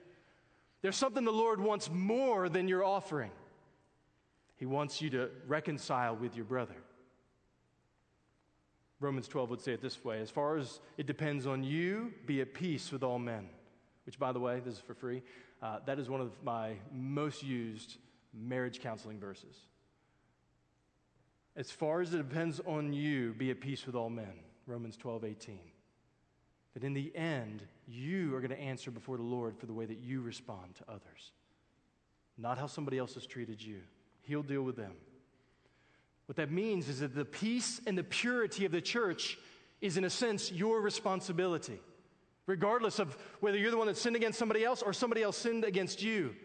There's 0.82 0.98
something 0.98 1.24
the 1.24 1.32
Lord 1.32 1.62
wants 1.62 1.90
more 1.90 2.50
than 2.50 2.68
your 2.68 2.84
offering. 2.84 3.32
He 4.58 4.66
wants 4.66 5.02
you 5.02 5.10
to 5.12 5.30
reconcile 5.48 6.16
with 6.16 6.36
your 6.36 6.46
brother. 6.46 6.76
Romans 9.00 9.28
12 9.28 9.50
would 9.52 9.62
say 9.62 9.74
it 9.74 9.82
this 9.82 10.04
way 10.04 10.20
As 10.22 10.30
far 10.30 10.58
as 10.58 10.80
it 10.98 11.06
depends 11.06 11.46
on 11.46 11.64
you, 11.64 12.14
be 12.26 12.42
at 12.42 12.54
peace 12.54 12.92
with 12.92 13.04
all 13.04 13.20
men. 13.20 13.50
Which, 14.06 14.18
by 14.18 14.32
the 14.32 14.40
way, 14.40 14.62
this 14.64 14.76
is 14.76 14.80
for 14.80 14.94
free. 14.94 15.22
Uh, 15.62 15.80
that 15.86 16.00
is 16.00 16.10
one 16.10 16.22
of 16.22 16.32
my 16.44 16.76
most 16.94 17.44
used 17.44 17.98
marriage 18.34 18.80
counseling 18.80 19.20
verses. 19.20 19.56
As 21.56 21.72
far 21.72 22.02
as 22.02 22.14
it 22.14 22.18
depends 22.18 22.62
on 22.66 22.94
you, 22.94 23.34
be 23.34 23.52
at 23.52 23.60
peace 23.60 23.86
with 23.86 23.96
all 23.96 24.10
men. 24.10 24.34
Romans 24.68 24.96
12, 24.96 25.26
18. 25.26 25.60
That 26.74 26.84
in 26.84 26.94
the 26.94 27.14
end, 27.16 27.64
you 27.88 28.36
are 28.36 28.40
going 28.40 28.52
to 28.52 28.60
answer 28.60 28.92
before 28.92 29.18
the 29.18 29.24
Lord 29.24 29.58
for 29.58 29.66
the 29.66 29.74
way 29.74 29.86
that 29.86 29.98
you 29.98 30.22
respond 30.22 30.76
to 30.76 30.84
others, 30.88 31.32
not 32.38 32.60
how 32.60 32.68
somebody 32.68 33.00
else 33.00 33.16
has 33.16 33.26
treated 33.26 33.62
you. 33.62 33.80
He'll 34.22 34.44
deal 34.44 34.62
with 34.62 34.76
them. 34.76 34.92
What 36.28 36.36
that 36.36 36.52
means 36.52 36.90
is 36.90 37.00
that 37.00 37.16
the 37.16 37.26
peace 37.26 37.82
and 37.88 37.98
the 37.98 38.04
purity 38.04 38.66
of 38.66 38.72
the 38.72 38.82
church 38.82 39.38
is, 39.82 39.98
in 39.98 40.04
a 40.04 40.10
sense, 40.10 40.52
your 40.52 40.82
responsibility, 40.82 41.80
regardless 42.46 43.00
of 43.00 43.18
whether 43.40 43.58
you're 43.58 43.72
the 43.72 43.78
one 43.78 43.88
that 43.88 43.98
sinned 43.98 44.16
against 44.16 44.38
somebody 44.38 44.64
else 44.64 44.82
or 44.82 44.94
somebody 44.94 45.24
else 45.24 45.38
sinned 45.38 45.64
against 45.64 46.04
you. 46.04 46.36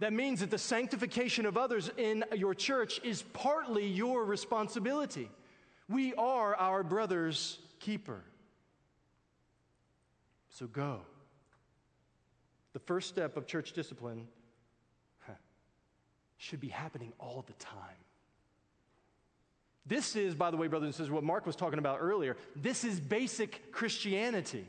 That 0.00 0.12
means 0.12 0.40
that 0.40 0.50
the 0.50 0.58
sanctification 0.58 1.46
of 1.46 1.56
others 1.56 1.90
in 1.96 2.24
your 2.34 2.54
church 2.54 3.00
is 3.02 3.22
partly 3.32 3.86
your 3.86 4.24
responsibility. 4.24 5.30
We 5.88 6.12
are 6.14 6.54
our 6.54 6.82
brother's 6.82 7.58
keeper. 7.80 8.22
So 10.50 10.66
go. 10.66 11.00
The 12.74 12.80
first 12.80 13.08
step 13.08 13.38
of 13.38 13.46
church 13.46 13.72
discipline 13.72 14.28
should 16.36 16.60
be 16.60 16.68
happening 16.68 17.14
all 17.18 17.44
the 17.46 17.54
time. 17.54 18.05
This 19.86 20.16
is, 20.16 20.34
by 20.34 20.50
the 20.50 20.56
way, 20.56 20.66
brothers 20.66 20.86
and 20.86 20.94
sisters, 20.94 21.10
what 21.10 21.22
Mark 21.22 21.46
was 21.46 21.56
talking 21.56 21.78
about 21.78 21.98
earlier. 22.00 22.36
This 22.56 22.84
is 22.84 22.98
basic 22.98 23.70
Christianity. 23.70 24.66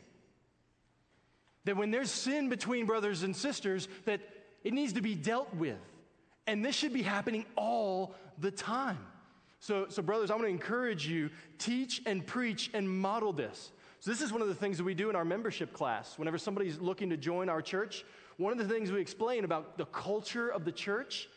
That 1.66 1.76
when 1.76 1.92
there's 1.92 2.12
sin 2.12 2.50
between 2.50 2.86
brothers 2.86 3.24
and 3.24 3.36
sisters, 3.36 3.88
that 4.06 4.22
it 4.64 4.74
needs 4.74 4.94
to 4.94 5.02
be 5.02 5.16
dealt 5.16 5.54
with. 5.56 5.80
And 6.46 6.64
this 6.64 6.76
should 6.76 6.94
be 6.94 7.02
happening 7.02 7.46
all 7.56 8.16
the 8.38 8.52
time. 8.52 9.00
So, 9.60 9.88
so 9.90 10.02
brothers, 10.02 10.30
I 10.30 10.36
want 10.36 10.46
to 10.46 10.52
encourage 10.52 11.08
you 11.08 11.30
teach 11.58 12.02
and 12.06 12.26
preach 12.26 12.70
and 12.74 12.90
model 12.90 13.34
this. 13.34 13.72
So, 14.00 14.12
this 14.12 14.22
is 14.22 14.32
one 14.32 14.44
of 14.44 14.48
the 14.48 14.56
things 14.56 14.78
that 14.78 14.84
we 14.84 14.94
do 14.94 15.10
in 15.10 15.16
our 15.16 15.26
membership 15.26 15.74
class. 15.74 16.18
Whenever 16.18 16.38
somebody's 16.38 16.80
looking 16.80 17.10
to 17.10 17.18
join 17.18 17.50
our 17.50 17.62
church, 17.62 18.06
one 18.38 18.54
of 18.54 18.60
the 18.60 18.72
things 18.72 18.92
we 18.92 19.02
explain 19.02 19.44
about 19.44 19.78
the 19.78 19.86
culture 19.86 20.50
of 20.50 20.64
the 20.64 20.72
church 20.72 21.28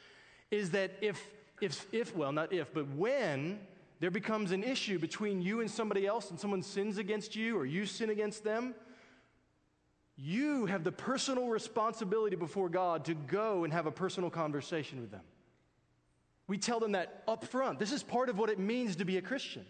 is 0.51 0.71
that 0.73 0.93
if, 1.01 1.21
if, 1.61 1.87
if 1.93 2.15
well, 2.15 2.31
not 2.31 2.53
if, 2.53 2.73
but 2.75 2.87
when 2.91 3.59
there 4.01 4.11
becomes 4.11 4.51
an 4.51 4.65
issue 4.65 4.99
between 4.99 5.43
you 5.43 5.61
and 5.61 5.71
somebody 5.71 6.07
else 6.07 6.31
and 6.31 6.41
someone 6.41 6.63
sins 6.63 6.99
against 6.99 7.37
you 7.37 7.57
or 7.57 7.67
you 7.67 7.85
sin 7.85 8.11
against 8.11 8.43
them, 8.43 8.75
you 10.17 10.67
have 10.67 10.85
the 10.85 10.93
personal 10.93 11.49
responsibility 11.49 12.37
before 12.37 12.69
God 12.69 13.05
to 13.07 13.15
go 13.15 13.65
and 13.65 13.73
have 13.73 13.87
a 13.87 13.91
personal 13.91 14.31
conversation 14.31 15.01
with 15.01 15.11
them. 15.11 15.23
We 16.47 16.59
tell 16.59 16.81
them 16.81 16.93
that 16.93 17.23
up 17.29 17.45
front. 17.45 17.79
This 17.79 17.93
is 17.93 18.03
part 18.03 18.29
of 18.29 18.39
what 18.39 18.51
it 18.51 18.59
means 18.59 18.97
to 18.97 19.05
be 19.05 19.19
a 19.19 19.23
Christian. 19.23 19.65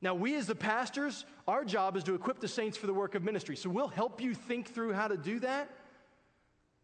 Now, 0.00 0.14
we 0.14 0.34
as 0.36 0.46
the 0.46 0.54
pastors, 0.54 1.24
our 1.48 1.64
job 1.64 1.96
is 1.96 2.04
to 2.04 2.14
equip 2.14 2.40
the 2.40 2.48
saints 2.48 2.76
for 2.76 2.86
the 2.86 2.94
work 2.94 3.14
of 3.14 3.24
ministry. 3.24 3.56
So 3.56 3.70
we'll 3.70 3.88
help 3.88 4.20
you 4.20 4.34
think 4.34 4.72
through 4.72 4.92
how 4.92 5.08
to 5.08 5.16
do 5.16 5.40
that. 5.40 5.70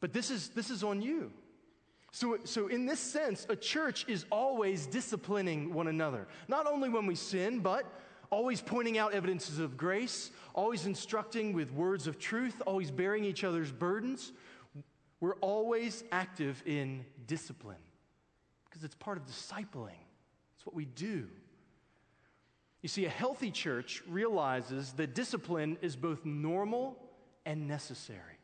But 0.00 0.12
this 0.12 0.30
is, 0.30 0.48
this 0.50 0.70
is 0.70 0.82
on 0.82 1.02
you. 1.02 1.32
So, 2.12 2.36
so, 2.44 2.68
in 2.68 2.84
this 2.84 3.00
sense, 3.00 3.46
a 3.48 3.56
church 3.56 4.04
is 4.06 4.26
always 4.30 4.86
disciplining 4.86 5.72
one 5.72 5.88
another. 5.88 6.28
Not 6.46 6.66
only 6.66 6.90
when 6.90 7.06
we 7.06 7.14
sin, 7.14 7.60
but 7.60 7.86
always 8.30 8.60
pointing 8.60 8.98
out 8.98 9.14
evidences 9.14 9.58
of 9.58 9.78
grace, 9.78 10.30
always 10.54 10.84
instructing 10.84 11.54
with 11.54 11.72
words 11.72 12.06
of 12.06 12.18
truth, 12.18 12.60
always 12.66 12.90
bearing 12.90 13.24
each 13.24 13.44
other's 13.44 13.72
burdens. 13.72 14.32
We're 15.20 15.36
always 15.36 16.04
active 16.12 16.62
in 16.66 17.06
discipline 17.26 17.76
because 18.68 18.84
it's 18.84 18.94
part 18.94 19.16
of 19.16 19.24
discipling. 19.24 20.00
It's 20.56 20.66
what 20.66 20.74
we 20.74 20.84
do. 20.84 21.28
You 22.82 22.88
see, 22.88 23.06
a 23.06 23.10
healthy 23.10 23.50
church 23.50 24.02
realizes 24.06 24.92
that 24.94 25.14
discipline 25.14 25.78
is 25.80 25.96
both 25.96 26.24
normal 26.26 26.98
and 27.46 27.68
necessary. 27.68 28.38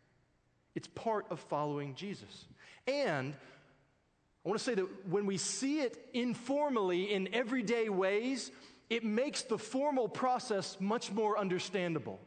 It's 0.75 0.89
part 0.89 1.27
of 1.31 1.41
following 1.41 1.95
Jesus. 1.95 2.47
And 2.87 3.35
I 4.49 4.51
want 4.51 4.61
to 4.61 4.65
say 4.65 4.75
that 4.77 5.07
when 5.11 5.27
we 5.27 5.37
see 5.37 5.81
it 5.81 6.09
informally 6.15 7.13
in 7.13 7.29
everyday 7.35 7.91
ways, 7.91 8.51
it 8.89 9.05
makes 9.05 9.43
the 9.43 9.59
formal 9.59 10.09
process 10.09 10.79
much 10.81 11.13
more 11.13 11.39
understandable. 11.39 12.19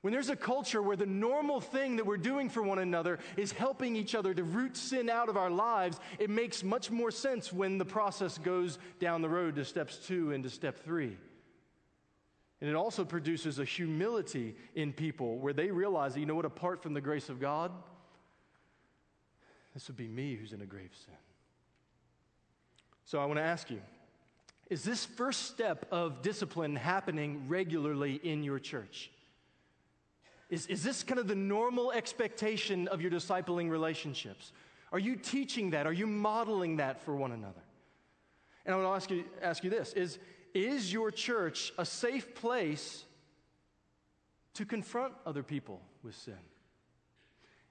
When 0.00 0.12
there's 0.12 0.30
a 0.30 0.36
culture 0.36 0.82
where 0.82 0.96
the 0.96 1.06
normal 1.06 1.60
thing 1.60 1.94
that 1.94 2.06
we're 2.06 2.16
doing 2.16 2.48
for 2.48 2.60
one 2.60 2.80
another 2.80 3.20
is 3.36 3.52
helping 3.52 3.94
each 3.94 4.16
other 4.16 4.34
to 4.34 4.42
root 4.42 4.76
sin 4.76 5.08
out 5.08 5.28
of 5.28 5.36
our 5.36 5.48
lives, 5.48 6.00
it 6.18 6.28
makes 6.28 6.64
much 6.64 6.90
more 6.90 7.12
sense 7.12 7.52
when 7.52 7.78
the 7.78 7.84
process 7.84 8.36
goes 8.36 8.80
down 8.98 9.22
the 9.22 9.28
road 9.28 9.54
to 9.54 9.64
steps 9.64 9.98
two 9.98 10.32
and 10.32 10.42
to 10.42 10.50
step 10.50 10.84
three. 10.84 11.16
And 12.60 12.68
it 12.68 12.74
also 12.74 13.04
produces 13.04 13.60
a 13.60 13.64
humility 13.64 14.56
in 14.74 14.92
people 14.92 15.38
where 15.38 15.52
they 15.52 15.70
realize 15.70 16.14
that, 16.14 16.20
you 16.20 16.26
know 16.26 16.34
what, 16.34 16.46
apart 16.46 16.82
from 16.82 16.94
the 16.94 17.00
grace 17.00 17.28
of 17.28 17.38
God, 17.38 17.70
this 19.72 19.86
would 19.86 19.96
be 19.96 20.08
me 20.08 20.34
who's 20.34 20.52
in 20.52 20.60
a 20.60 20.66
grave 20.66 20.90
sin. 21.06 21.14
So 23.04 23.20
I 23.20 23.26
want 23.26 23.38
to 23.38 23.44
ask 23.44 23.70
you 23.70 23.80
is 24.70 24.82
this 24.82 25.04
first 25.04 25.42
step 25.42 25.86
of 25.92 26.22
discipline 26.22 26.74
happening 26.74 27.48
regularly 27.48 28.14
in 28.22 28.42
your 28.42 28.58
church? 28.58 29.10
Is, 30.48 30.66
is 30.66 30.82
this 30.82 31.02
kind 31.02 31.18
of 31.18 31.28
the 31.28 31.34
normal 31.34 31.92
expectation 31.92 32.88
of 32.88 33.00
your 33.00 33.10
discipling 33.10 33.70
relationships? 33.70 34.52
Are 34.90 34.98
you 34.98 35.16
teaching 35.16 35.70
that? 35.70 35.86
Are 35.86 35.92
you 35.92 36.06
modeling 36.06 36.76
that 36.76 37.02
for 37.02 37.14
one 37.14 37.32
another? 37.32 37.62
And 38.64 38.74
I 38.74 38.78
want 38.78 38.88
to 38.88 38.96
ask 38.96 39.10
you, 39.10 39.24
ask 39.42 39.64
you 39.64 39.70
this 39.70 39.92
is, 39.92 40.18
is 40.54 40.92
your 40.92 41.10
church 41.10 41.72
a 41.76 41.84
safe 41.84 42.34
place 42.34 43.04
to 44.54 44.64
confront 44.64 45.12
other 45.26 45.42
people 45.42 45.80
with 46.02 46.14
sin? 46.14 46.38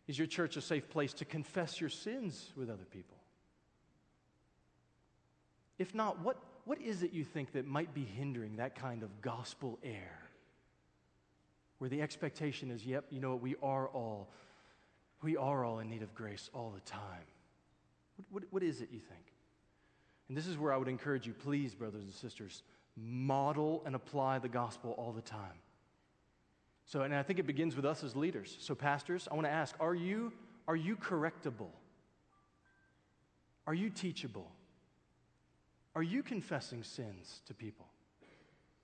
Is 0.07 0.17
your 0.17 0.27
church 0.27 0.57
a 0.57 0.61
safe 0.61 0.89
place 0.89 1.13
to 1.13 1.25
confess 1.25 1.79
your 1.79 1.89
sins 1.89 2.51
with 2.55 2.69
other 2.69 2.85
people? 2.85 3.17
If 5.79 5.93
not, 5.95 6.19
what, 6.19 6.37
what 6.65 6.81
is 6.81 7.03
it 7.03 7.13
you 7.13 7.23
think 7.23 7.53
that 7.53 7.65
might 7.65 7.93
be 7.93 8.03
hindering 8.03 8.57
that 8.57 8.75
kind 8.75 9.03
of 9.03 9.21
gospel 9.21 9.79
air? 9.83 10.23
where 11.83 11.89
the 11.89 12.01
expectation 12.01 12.71
is, 12.71 12.85
yep, 12.85 13.03
you 13.09 13.19
know 13.19 13.31
what, 13.31 13.41
we 13.41 13.55
are 13.61 13.89
all, 13.89 14.29
we 15.21 15.35
are 15.35 15.65
all 15.65 15.79
in 15.79 15.89
need 15.89 16.01
of 16.01 16.15
grace 16.15 16.49
all 16.53 16.71
the 16.73 16.79
time. 16.89 17.25
What, 18.15 18.25
what, 18.31 18.43
what 18.51 18.63
is 18.63 18.79
it 18.79 18.87
you 18.89 19.01
think? 19.01 19.33
And 20.29 20.37
this 20.37 20.47
is 20.47 20.57
where 20.57 20.71
I 20.71 20.77
would 20.77 20.87
encourage 20.87 21.27
you, 21.27 21.33
please, 21.33 21.75
brothers 21.75 22.05
and 22.05 22.13
sisters, 22.13 22.63
model 22.95 23.83
and 23.85 23.95
apply 23.95 24.39
the 24.39 24.47
gospel 24.47 24.95
all 24.97 25.11
the 25.11 25.21
time. 25.21 25.59
So, 26.85 27.01
and 27.01 27.13
I 27.13 27.21
think 27.21 27.39
it 27.39 27.47
begins 27.47 27.75
with 27.75 27.83
us 27.83 28.01
as 28.01 28.15
leaders. 28.15 28.55
So, 28.61 28.75
pastors, 28.75 29.27
I 29.29 29.33
want 29.33 29.47
to 29.47 29.51
ask 29.51 29.75
are 29.81 29.93
you, 29.93 30.31
are 30.69 30.77
you 30.77 30.95
correctable? 30.95 31.71
Are 33.67 33.73
you 33.73 33.89
teachable? 33.89 34.49
Are 35.95 36.03
you 36.03 36.23
confessing 36.23 36.83
sins 36.83 37.41
to 37.47 37.53
people? 37.53 37.87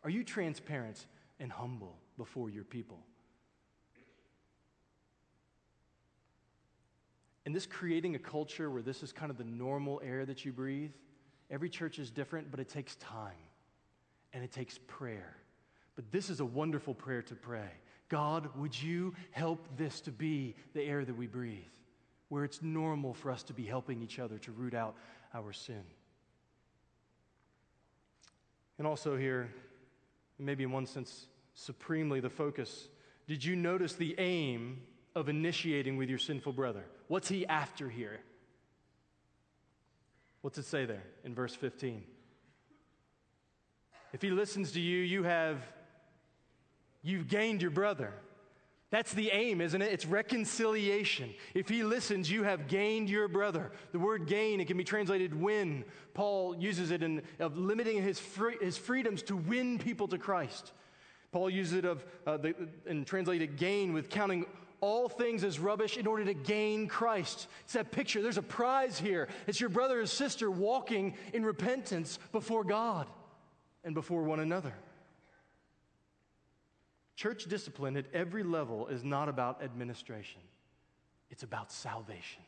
Are 0.03 0.09
you 0.09 0.23
transparent 0.23 1.05
and 1.39 1.51
humble? 1.51 1.97
before 2.19 2.49
your 2.51 2.65
people. 2.65 2.99
And 7.47 7.55
this 7.55 7.65
creating 7.65 8.13
a 8.13 8.19
culture 8.19 8.69
where 8.69 8.83
this 8.83 9.01
is 9.01 9.11
kind 9.11 9.31
of 9.31 9.37
the 9.39 9.45
normal 9.45 9.99
air 10.05 10.25
that 10.25 10.45
you 10.45 10.51
breathe, 10.51 10.91
every 11.49 11.69
church 11.69 11.97
is 11.97 12.11
different, 12.11 12.51
but 12.51 12.59
it 12.59 12.69
takes 12.69 12.95
time 12.97 13.31
and 14.33 14.43
it 14.43 14.51
takes 14.51 14.77
prayer. 14.85 15.37
But 15.95 16.11
this 16.11 16.29
is 16.29 16.41
a 16.41 16.45
wonderful 16.45 16.93
prayer 16.93 17.23
to 17.23 17.35
pray. 17.35 17.71
God, 18.09 18.49
would 18.57 18.79
you 18.79 19.15
help 19.31 19.65
this 19.77 20.01
to 20.01 20.11
be 20.11 20.55
the 20.73 20.83
air 20.83 21.05
that 21.05 21.15
we 21.15 21.25
breathe, 21.25 21.63
where 22.27 22.43
it's 22.43 22.61
normal 22.61 23.13
for 23.13 23.31
us 23.31 23.43
to 23.43 23.53
be 23.53 23.63
helping 23.63 24.03
each 24.03 24.19
other 24.19 24.37
to 24.39 24.51
root 24.51 24.73
out 24.73 24.95
our 25.33 25.53
sin? 25.53 25.83
And 28.79 28.87
also, 28.87 29.17
here, 29.17 29.53
maybe 30.39 30.63
in 30.63 30.71
one 30.71 30.87
sense, 30.87 31.27
supremely 31.53 32.21
the 32.21 32.29
focus. 32.29 32.87
Did 33.27 33.43
you 33.43 33.55
notice 33.55 33.93
the 33.93 34.15
aim 34.17 34.81
of 35.15 35.29
initiating 35.29 35.97
with 35.97 36.09
your 36.09 36.17
sinful 36.17 36.53
brother? 36.53 36.85
What's 37.09 37.27
he 37.27 37.45
after 37.45 37.89
here? 37.89 38.21
What's 40.41 40.57
it 40.57 40.65
say 40.65 40.85
there 40.85 41.03
in 41.25 41.35
verse 41.35 41.53
15? 41.53 42.03
If 44.13 44.21
he 44.21 44.31
listens 44.31 44.71
to 44.71 44.79
you, 44.79 45.03
you 45.03 45.23
have 45.23 45.61
you've 47.03 47.27
gained 47.27 47.61
your 47.61 47.71
brother. 47.71 48.13
That's 48.91 49.13
the 49.13 49.29
aim, 49.31 49.61
isn't 49.61 49.81
it? 49.81 49.93
It's 49.93 50.05
reconciliation. 50.05 51.33
If 51.53 51.69
he 51.69 51.83
listens, 51.83 52.31
you 52.31 52.43
have 52.43 52.67
gained 52.67 53.07
your 53.07 53.27
brother. 53.27 53.71
The 53.91 53.99
word 53.99 54.25
gain, 54.25 54.59
it 54.59 54.65
can 54.65 54.77
be 54.77 54.83
translated 54.83 55.39
win. 55.39 55.85
Paul 56.15 56.55
uses 56.55 56.89
it 56.89 57.03
in 57.03 57.21
of 57.37 57.55
limiting 57.55 58.01
his, 58.01 58.19
free, 58.19 58.55
his 58.59 58.79
freedoms 58.79 59.21
to 59.23 59.35
win 59.35 59.77
people 59.77 60.07
to 60.07 60.17
Christ. 60.17 60.71
Paul 61.31 61.51
uses 61.51 61.73
it 61.73 61.85
of, 61.85 62.03
uh, 62.25 62.37
the, 62.37 62.55
and 62.87 63.05
translated 63.05 63.57
gain 63.57 63.93
with 63.93 64.09
counting 64.09 64.47
all 64.81 65.07
things 65.07 65.43
as 65.43 65.59
rubbish 65.59 65.97
in 65.97 66.07
order 66.07 66.25
to 66.25 66.33
gain 66.33 66.87
Christ. 66.87 67.47
It's 67.65 67.73
that 67.73 67.91
picture. 67.91 68.23
There's 68.23 68.37
a 68.37 68.41
prize 68.41 68.97
here. 68.97 69.27
It's 69.45 69.59
your 69.59 69.69
brother 69.69 70.01
or 70.01 70.05
sister 70.07 70.49
walking 70.49 71.15
in 71.33 71.45
repentance 71.45 72.17
before 72.31 72.63
God 72.63 73.07
and 73.83 73.93
before 73.93 74.23
one 74.23 74.39
another. 74.39 74.73
Church 77.19 77.47
discipline 77.47 77.97
at 77.97 78.05
every 78.13 78.43
level 78.43 78.87
is 78.87 79.03
not 79.03 79.27
about 79.27 79.61
administration, 79.61 80.39
it's 81.29 81.43
about 81.43 81.69
salvation. 81.69 82.41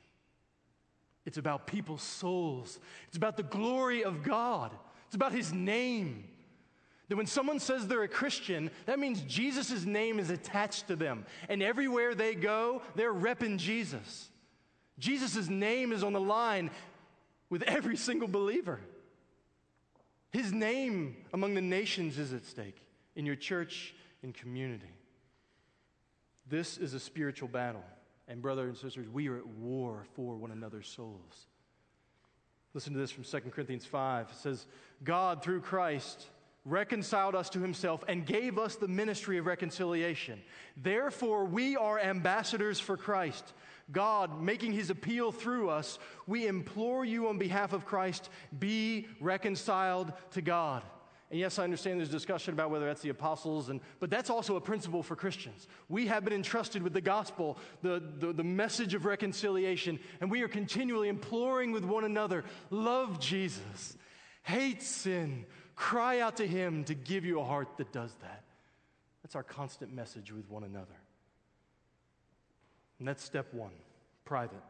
It's 1.25 1.38
about 1.38 1.67
people's 1.67 2.01
souls. 2.01 2.79
It's 3.10 3.17
about 3.17 3.36
the 3.36 3.43
glory 3.43 4.05
of 4.05 4.23
God. 4.23 4.71
It's 5.07 5.15
about 5.15 5.34
his 5.34 5.51
name. 5.51 6.23
That 7.10 7.17
when 7.17 7.27
someone 7.27 7.60
says 7.60 7.86
they're 7.86 8.03
a 8.03 8.07
Christian, 8.07 8.71
that 8.86 8.97
means 8.97 9.21
Jesus' 9.23 9.84
name 9.84 10.19
is 10.19 10.29
attached 10.29 10.88
to 10.88 10.95
them. 10.95 11.25
And 11.49 11.62
everywhere 11.62 12.15
they 12.15 12.34
go, 12.34 12.81
they're 12.95 13.13
repping 13.13 13.57
Jesus. 13.57 14.29
Jesus' 14.97 15.49
name 15.49 15.91
is 15.91 16.01
on 16.01 16.13
the 16.13 16.21
line 16.21 16.71
with 17.49 17.62
every 17.63 17.97
single 17.97 18.29
believer. 18.29 18.79
His 20.31 20.53
name 20.53 21.17
among 21.34 21.55
the 21.55 21.62
nations 21.62 22.17
is 22.17 22.31
at 22.31 22.45
stake 22.45 22.77
in 23.17 23.25
your 23.25 23.36
church 23.36 23.93
and 24.23 24.34
community. 24.34 24.93
This 26.47 26.77
is 26.77 26.93
a 26.93 26.99
spiritual 26.99 27.47
battle. 27.47 27.84
And, 28.27 28.41
brothers 28.41 28.69
and 28.69 28.77
sisters, 28.77 29.10
we 29.10 29.27
are 29.27 29.38
at 29.38 29.47
war 29.47 30.05
for 30.15 30.36
one 30.36 30.51
another's 30.51 30.88
souls. 30.88 31.47
Listen 32.73 32.93
to 32.93 32.99
this 32.99 33.12
from 33.12 33.23
2 33.23 33.39
Corinthians 33.49 33.86
5. 33.86 34.29
It 34.29 34.36
says, 34.36 34.65
God, 35.03 35.43
through 35.43 35.62
Christ, 35.62 36.27
reconciled 36.63 37.36
us 37.36 37.49
to 37.49 37.60
himself 37.60 38.03
and 38.07 38.25
gave 38.25 38.57
us 38.57 38.75
the 38.75 38.88
ministry 38.88 39.38
of 39.38 39.45
reconciliation. 39.45 40.39
Therefore, 40.77 41.45
we 41.45 41.75
are 41.75 41.99
ambassadors 41.99 42.79
for 42.79 42.95
Christ. 42.95 43.53
God, 43.91 44.41
making 44.41 44.71
his 44.71 44.89
appeal 44.89 45.31
through 45.31 45.69
us, 45.69 45.99
we 46.27 46.47
implore 46.47 47.03
you 47.03 47.27
on 47.27 47.38
behalf 47.38 47.73
of 47.73 47.86
Christ, 47.86 48.29
be 48.57 49.07
reconciled 49.19 50.13
to 50.31 50.41
God. 50.41 50.84
And 51.31 51.39
yes, 51.39 51.59
I 51.59 51.63
understand 51.63 51.97
there's 51.97 52.09
discussion 52.09 52.53
about 52.53 52.71
whether 52.71 52.85
that's 52.85 53.01
the 53.01 53.09
apostles, 53.09 53.69
and, 53.69 53.79
but 54.01 54.09
that's 54.09 54.29
also 54.29 54.57
a 54.57 54.61
principle 54.61 55.01
for 55.01 55.15
Christians. 55.15 55.65
We 55.87 56.07
have 56.07 56.25
been 56.25 56.33
entrusted 56.33 56.83
with 56.83 56.91
the 56.91 56.99
gospel, 56.99 57.57
the, 57.81 58.03
the, 58.19 58.33
the 58.33 58.43
message 58.43 58.93
of 58.93 59.05
reconciliation, 59.05 59.97
and 60.19 60.29
we 60.29 60.41
are 60.41 60.49
continually 60.49 61.07
imploring 61.07 61.71
with 61.71 61.85
one 61.85 62.03
another 62.03 62.43
love 62.69 63.21
Jesus, 63.21 63.95
hate 64.43 64.83
sin, 64.83 65.45
cry 65.73 66.19
out 66.19 66.35
to 66.35 66.45
Him 66.45 66.83
to 66.83 66.93
give 66.93 67.23
you 67.23 67.39
a 67.39 67.45
heart 67.45 67.77
that 67.77 67.93
does 67.93 68.13
that. 68.19 68.43
That's 69.23 69.37
our 69.37 69.43
constant 69.43 69.93
message 69.93 70.33
with 70.33 70.49
one 70.49 70.65
another. 70.65 70.99
And 72.99 73.07
that's 73.07 73.23
step 73.23 73.53
one 73.53 73.71
private, 74.25 74.63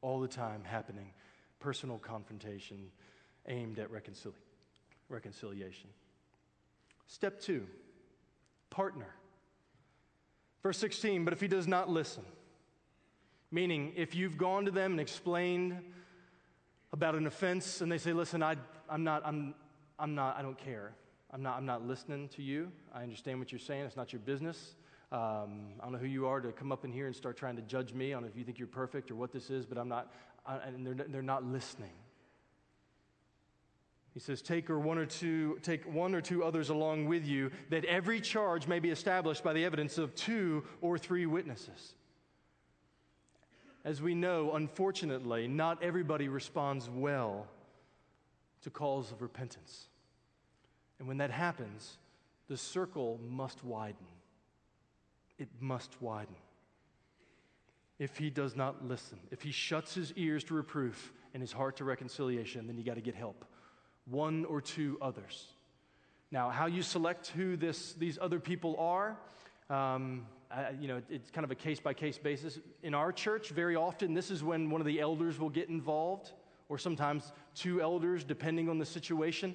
all 0.00 0.20
the 0.20 0.28
time 0.28 0.62
happening, 0.64 1.12
personal 1.60 1.98
confrontation 1.98 2.90
aimed 3.46 3.78
at 3.78 3.90
reconciliation 3.90 4.51
reconciliation. 5.12 5.90
Step 7.06 7.40
two, 7.40 7.66
partner. 8.70 9.14
Verse 10.62 10.78
16, 10.78 11.24
but 11.24 11.32
if 11.32 11.40
he 11.40 11.48
does 11.48 11.66
not 11.66 11.88
listen, 11.88 12.24
meaning 13.50 13.92
if 13.96 14.14
you've 14.14 14.38
gone 14.38 14.64
to 14.64 14.70
them 14.70 14.92
and 14.92 15.00
explained 15.00 15.78
about 16.92 17.14
an 17.14 17.26
offense 17.26 17.80
and 17.80 17.90
they 17.90 17.98
say, 17.98 18.12
listen, 18.12 18.42
I, 18.42 18.56
I'm 18.88 19.04
not, 19.04 19.22
I'm, 19.24 19.54
I'm 19.98 20.14
not, 20.14 20.38
I 20.38 20.42
don't 20.42 20.58
care. 20.58 20.94
I'm 21.30 21.42
not, 21.42 21.56
I'm 21.56 21.66
not 21.66 21.86
listening 21.86 22.28
to 22.30 22.42
you. 22.42 22.70
I 22.94 23.02
understand 23.02 23.38
what 23.38 23.50
you're 23.50 23.58
saying. 23.58 23.84
It's 23.84 23.96
not 23.96 24.12
your 24.12 24.20
business. 24.20 24.74
Um, 25.10 25.74
I 25.80 25.84
don't 25.84 25.92
know 25.92 25.98
who 25.98 26.06
you 26.06 26.26
are 26.26 26.40
to 26.40 26.52
come 26.52 26.72
up 26.72 26.84
in 26.84 26.92
here 26.92 27.06
and 27.06 27.14
start 27.14 27.36
trying 27.36 27.56
to 27.56 27.62
judge 27.62 27.92
me. 27.92 28.10
Know 28.10 28.24
if 28.24 28.36
you 28.36 28.44
think 28.44 28.58
you're 28.58 28.68
perfect 28.68 29.10
or 29.10 29.14
what 29.14 29.32
this 29.32 29.50
is, 29.50 29.66
but 29.66 29.78
I'm 29.78 29.88
not, 29.88 30.12
I, 30.46 30.56
and 30.58 30.86
they're, 30.86 31.06
they're 31.08 31.22
not 31.22 31.44
listening. 31.44 31.92
He 34.14 34.20
says, 34.20 34.42
take 34.42 34.68
or 34.68 34.78
one 34.78 34.98
or 34.98 35.06
two, 35.06 35.58
take 35.62 35.90
one 35.90 36.14
or 36.14 36.20
two 36.20 36.44
others 36.44 36.68
along 36.68 37.06
with 37.06 37.24
you, 37.24 37.50
that 37.70 37.84
every 37.86 38.20
charge 38.20 38.66
may 38.66 38.78
be 38.78 38.90
established 38.90 39.42
by 39.42 39.54
the 39.54 39.64
evidence 39.64 39.96
of 39.96 40.14
two 40.14 40.64
or 40.82 40.98
three 40.98 41.24
witnesses. 41.24 41.94
As 43.84 44.02
we 44.02 44.14
know, 44.14 44.52
unfortunately, 44.54 45.48
not 45.48 45.82
everybody 45.82 46.28
responds 46.28 46.90
well 46.90 47.46
to 48.60 48.70
calls 48.70 49.10
of 49.10 49.22
repentance. 49.22 49.88
And 50.98 51.08
when 51.08 51.16
that 51.16 51.30
happens, 51.30 51.96
the 52.48 52.56
circle 52.56 53.18
must 53.28 53.64
widen. 53.64 54.06
It 55.38 55.48
must 55.58 56.00
widen. 56.02 56.36
If 57.98 58.18
he 58.18 58.30
does 58.30 58.56
not 58.56 58.86
listen, 58.86 59.18
if 59.30 59.42
he 59.42 59.52
shuts 59.52 59.94
his 59.94 60.12
ears 60.16 60.44
to 60.44 60.54
reproof 60.54 61.12
and 61.32 61.40
his 61.40 61.50
heart 61.50 61.76
to 61.78 61.84
reconciliation, 61.84 62.66
then 62.66 62.76
you 62.76 62.84
got 62.84 62.96
to 62.96 63.00
get 63.00 63.14
help 63.14 63.46
one 64.06 64.44
or 64.44 64.60
two 64.60 64.98
others. 65.00 65.46
Now, 66.30 66.50
how 66.50 66.66
you 66.66 66.82
select 66.82 67.28
who 67.28 67.56
this, 67.56 67.92
these 67.92 68.18
other 68.20 68.40
people 68.40 68.76
are, 68.78 69.18
um, 69.68 70.26
I, 70.50 70.70
you 70.80 70.88
know, 70.88 71.02
it's 71.08 71.30
kind 71.30 71.44
of 71.44 71.50
a 71.50 71.54
case 71.54 71.80
by 71.80 71.94
case 71.94 72.18
basis. 72.18 72.58
In 72.82 72.94
our 72.94 73.12
church, 73.12 73.50
very 73.50 73.76
often, 73.76 74.14
this 74.14 74.30
is 74.30 74.42
when 74.42 74.70
one 74.70 74.80
of 74.80 74.86
the 74.86 75.00
elders 75.00 75.38
will 75.38 75.50
get 75.50 75.68
involved, 75.68 76.32
or 76.68 76.78
sometimes 76.78 77.32
two 77.54 77.80
elders, 77.80 78.24
depending 78.24 78.68
on 78.68 78.78
the 78.78 78.86
situation. 78.86 79.54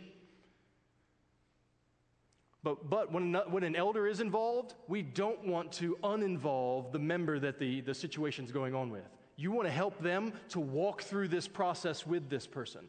But, 2.64 2.90
but 2.90 3.12
when, 3.12 3.34
when 3.34 3.64
an 3.64 3.76
elder 3.76 4.08
is 4.08 4.20
involved, 4.20 4.74
we 4.88 5.02
don't 5.02 5.48
want 5.48 5.72
to 5.74 5.98
uninvolve 6.04 6.92
the 6.92 7.00
member 7.00 7.40
that 7.40 7.60
the, 7.60 7.82
the 7.82 7.94
situation's 7.94 8.52
going 8.52 8.76
on 8.76 8.90
with. 8.90 9.08
You 9.36 9.52
want 9.52 9.68
to 9.68 9.74
help 9.74 10.00
them 10.02 10.34
to 10.50 10.60
walk 10.60 11.04
through 11.04 11.28
this 11.28 11.48
process 11.48 12.06
with 12.06 12.30
this 12.30 12.48
person 12.48 12.88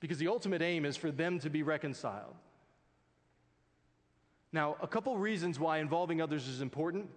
because 0.00 0.18
the 0.18 0.28
ultimate 0.28 0.62
aim 0.62 0.84
is 0.84 0.96
for 0.96 1.10
them 1.10 1.38
to 1.38 1.50
be 1.50 1.62
reconciled. 1.62 2.34
Now, 4.52 4.76
a 4.80 4.88
couple 4.88 5.16
reasons 5.16 5.60
why 5.60 5.78
involving 5.78 6.20
others 6.20 6.48
is 6.48 6.60
important. 6.60 7.08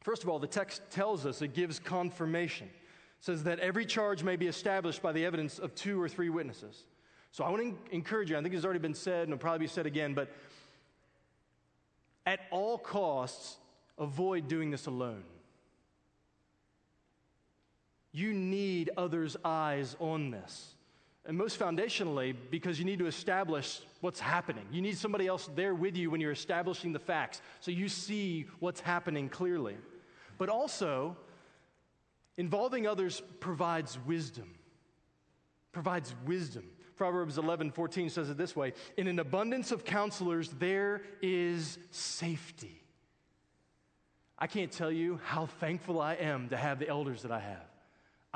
First 0.00 0.22
of 0.22 0.28
all, 0.28 0.38
the 0.38 0.46
text 0.46 0.82
tells 0.90 1.26
us 1.26 1.42
it 1.42 1.54
gives 1.54 1.78
confirmation. 1.78 2.68
It 2.68 3.24
says 3.24 3.44
that 3.44 3.60
every 3.60 3.86
charge 3.86 4.22
may 4.22 4.36
be 4.36 4.46
established 4.46 5.02
by 5.02 5.12
the 5.12 5.24
evidence 5.24 5.58
of 5.58 5.74
two 5.74 6.00
or 6.00 6.08
three 6.08 6.28
witnesses. 6.28 6.84
So 7.30 7.44
I 7.44 7.50
want 7.50 7.62
to 7.62 7.94
encourage 7.94 8.30
you, 8.30 8.38
I 8.38 8.42
think 8.42 8.54
it's 8.54 8.64
already 8.64 8.80
been 8.80 8.94
said 8.94 9.24
and 9.24 9.32
it'll 9.32 9.40
probably 9.40 9.66
be 9.66 9.66
said 9.66 9.86
again, 9.86 10.14
but 10.14 10.30
at 12.24 12.40
all 12.50 12.78
costs, 12.78 13.58
avoid 13.98 14.48
doing 14.48 14.70
this 14.70 14.86
alone. 14.86 15.22
You 18.12 18.32
need 18.32 18.90
others' 18.96 19.36
eyes 19.44 19.94
on 20.00 20.30
this. 20.30 20.75
And 21.26 21.36
most 21.36 21.58
foundationally, 21.58 22.36
because 22.50 22.78
you 22.78 22.84
need 22.84 23.00
to 23.00 23.06
establish 23.06 23.80
what's 24.00 24.20
happening. 24.20 24.64
You 24.70 24.80
need 24.80 24.96
somebody 24.96 25.26
else 25.26 25.50
there 25.56 25.74
with 25.74 25.96
you 25.96 26.10
when 26.10 26.20
you're 26.20 26.32
establishing 26.32 26.92
the 26.92 27.00
facts 27.00 27.40
so 27.60 27.72
you 27.72 27.88
see 27.88 28.46
what's 28.60 28.80
happening 28.80 29.28
clearly. 29.28 29.76
But 30.38 30.48
also, 30.48 31.16
involving 32.36 32.86
others 32.86 33.22
provides 33.40 33.98
wisdom. 34.06 34.54
Provides 35.72 36.14
wisdom. 36.24 36.64
Proverbs 36.96 37.38
11, 37.38 37.72
14 37.72 38.08
says 38.08 38.30
it 38.30 38.38
this 38.38 38.54
way 38.54 38.72
In 38.96 39.08
an 39.08 39.18
abundance 39.18 39.72
of 39.72 39.84
counselors, 39.84 40.50
there 40.58 41.02
is 41.20 41.78
safety. 41.90 42.82
I 44.38 44.46
can't 44.46 44.70
tell 44.70 44.92
you 44.92 45.18
how 45.24 45.46
thankful 45.46 46.00
I 46.00 46.14
am 46.14 46.50
to 46.50 46.56
have 46.56 46.78
the 46.78 46.88
elders 46.88 47.22
that 47.22 47.32
I 47.32 47.40
have. 47.40 47.65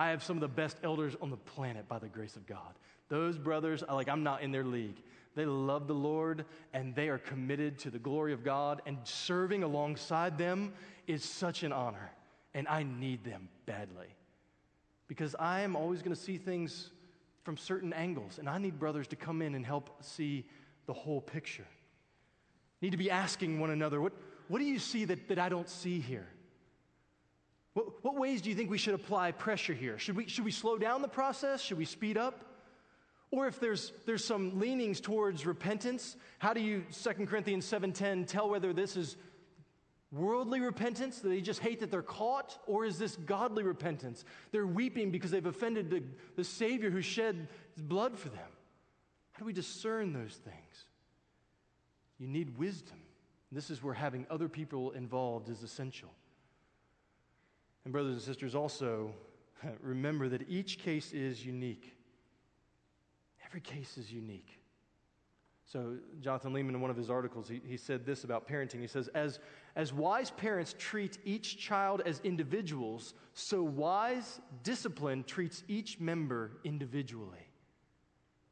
I 0.00 0.08
have 0.08 0.22
some 0.22 0.38
of 0.38 0.40
the 0.40 0.48
best 0.48 0.78
elders 0.82 1.14
on 1.20 1.28
the 1.28 1.36
planet 1.36 1.86
by 1.86 1.98
the 1.98 2.08
grace 2.08 2.34
of 2.34 2.46
God. 2.46 2.72
Those 3.10 3.36
brothers, 3.36 3.84
like, 3.86 4.08
I'm 4.08 4.22
not 4.22 4.40
in 4.40 4.50
their 4.50 4.64
league. 4.64 4.96
They 5.34 5.44
love 5.44 5.88
the 5.88 5.94
Lord 5.94 6.46
and 6.72 6.94
they 6.94 7.10
are 7.10 7.18
committed 7.18 7.78
to 7.80 7.90
the 7.90 7.98
glory 7.98 8.32
of 8.32 8.42
God, 8.42 8.80
and 8.86 8.96
serving 9.04 9.62
alongside 9.62 10.38
them 10.38 10.72
is 11.06 11.22
such 11.22 11.64
an 11.64 11.72
honor. 11.72 12.10
And 12.54 12.66
I 12.66 12.82
need 12.82 13.24
them 13.24 13.50
badly 13.66 14.06
because 15.06 15.36
I 15.38 15.60
am 15.60 15.76
always 15.76 16.00
going 16.00 16.16
to 16.16 16.22
see 16.22 16.38
things 16.38 16.92
from 17.42 17.58
certain 17.58 17.92
angles, 17.92 18.38
and 18.38 18.48
I 18.48 18.56
need 18.56 18.78
brothers 18.78 19.06
to 19.08 19.16
come 19.16 19.42
in 19.42 19.54
and 19.54 19.66
help 19.66 20.02
see 20.02 20.46
the 20.86 20.94
whole 20.94 21.20
picture. 21.20 21.66
Need 22.80 22.92
to 22.92 22.96
be 22.96 23.10
asking 23.10 23.60
one 23.60 23.68
another, 23.68 24.00
what, 24.00 24.14
what 24.48 24.60
do 24.60 24.64
you 24.64 24.78
see 24.78 25.04
that, 25.04 25.28
that 25.28 25.38
I 25.38 25.50
don't 25.50 25.68
see 25.68 26.00
here? 26.00 26.26
What, 27.74 28.04
what 28.04 28.16
ways 28.16 28.42
do 28.42 28.50
you 28.50 28.56
think 28.56 28.70
we 28.70 28.78
should 28.78 28.94
apply 28.94 29.32
pressure 29.32 29.74
here? 29.74 29.98
Should 29.98 30.16
we, 30.16 30.26
should 30.26 30.44
we 30.44 30.50
slow 30.50 30.78
down 30.78 31.02
the 31.02 31.08
process? 31.08 31.60
Should 31.60 31.78
we 31.78 31.84
speed 31.84 32.16
up? 32.16 32.44
Or 33.30 33.46
if 33.46 33.60
there's, 33.60 33.92
there's 34.06 34.24
some 34.24 34.58
leanings 34.58 35.00
towards 35.00 35.46
repentance, 35.46 36.16
how 36.40 36.52
do 36.52 36.60
you, 36.60 36.84
2 36.90 37.26
Corinthians 37.26 37.64
7.10, 37.64 38.26
tell 38.26 38.50
whether 38.50 38.72
this 38.72 38.96
is 38.96 39.16
worldly 40.10 40.58
repentance, 40.58 41.20
that 41.20 41.28
they 41.28 41.40
just 41.40 41.60
hate 41.60 41.78
that 41.78 41.92
they're 41.92 42.02
caught, 42.02 42.58
or 42.66 42.84
is 42.84 42.98
this 42.98 43.14
godly 43.14 43.62
repentance? 43.62 44.24
They're 44.50 44.66
weeping 44.66 45.12
because 45.12 45.30
they've 45.30 45.46
offended 45.46 45.90
the, 45.90 46.02
the 46.34 46.42
Savior 46.42 46.90
who 46.90 47.02
shed 47.02 47.46
his 47.74 47.82
blood 47.82 48.18
for 48.18 48.30
them. 48.30 48.48
How 49.30 49.38
do 49.40 49.44
we 49.44 49.52
discern 49.52 50.12
those 50.12 50.34
things? 50.34 50.86
You 52.18 52.26
need 52.26 52.58
wisdom. 52.58 52.98
This 53.52 53.70
is 53.70 53.80
where 53.80 53.94
having 53.94 54.26
other 54.28 54.48
people 54.48 54.90
involved 54.90 55.48
is 55.48 55.62
essential. 55.62 56.10
And, 57.85 57.93
brothers 57.93 58.14
and 58.14 58.22
sisters, 58.22 58.55
also 58.55 59.12
remember 59.81 60.28
that 60.28 60.49
each 60.49 60.78
case 60.78 61.12
is 61.12 61.45
unique. 61.45 61.95
Every 63.45 63.61
case 63.61 63.99
is 63.99 64.12
unique. 64.12 64.61
So, 65.64 65.99
Jonathan 66.20 66.53
Leeman, 66.53 66.70
in 66.70 66.81
one 66.81 66.91
of 66.91 66.97
his 66.97 67.11
articles, 67.11 67.49
he, 67.49 67.61
he 67.64 67.76
said 67.76 68.05
this 68.05 68.24
about 68.24 68.49
parenting. 68.49 68.81
He 68.81 68.89
says, 68.89 69.07
as, 69.14 69.39
as 69.76 69.93
wise 69.93 70.33
parents 70.33 70.74
treat 70.78 71.18
each 71.24 71.59
child 71.59 72.03
as 72.05 72.20
individuals, 72.24 73.14
so 73.35 73.62
wise 73.62 74.41
discipline 74.64 75.22
treats 75.22 75.62
each 75.68 76.01
member 76.01 76.59
individually. 76.64 77.47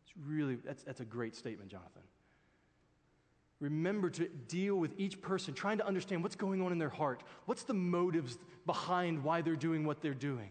It's 0.04 0.12
really, 0.24 0.56
that's, 0.64 0.84
that's 0.84 1.00
a 1.00 1.04
great 1.04 1.34
statement, 1.34 1.70
Jonathan. 1.70 2.02
Remember 3.60 4.08
to 4.10 4.28
deal 4.28 4.76
with 4.76 4.92
each 4.98 5.20
person, 5.20 5.52
trying 5.52 5.78
to 5.78 5.86
understand 5.86 6.22
what's 6.22 6.36
going 6.36 6.62
on 6.62 6.70
in 6.70 6.78
their 6.78 6.88
heart. 6.88 7.22
What's 7.46 7.64
the 7.64 7.74
motives 7.74 8.38
behind 8.66 9.24
why 9.24 9.42
they're 9.42 9.56
doing 9.56 9.84
what 9.84 10.00
they're 10.00 10.14
doing? 10.14 10.50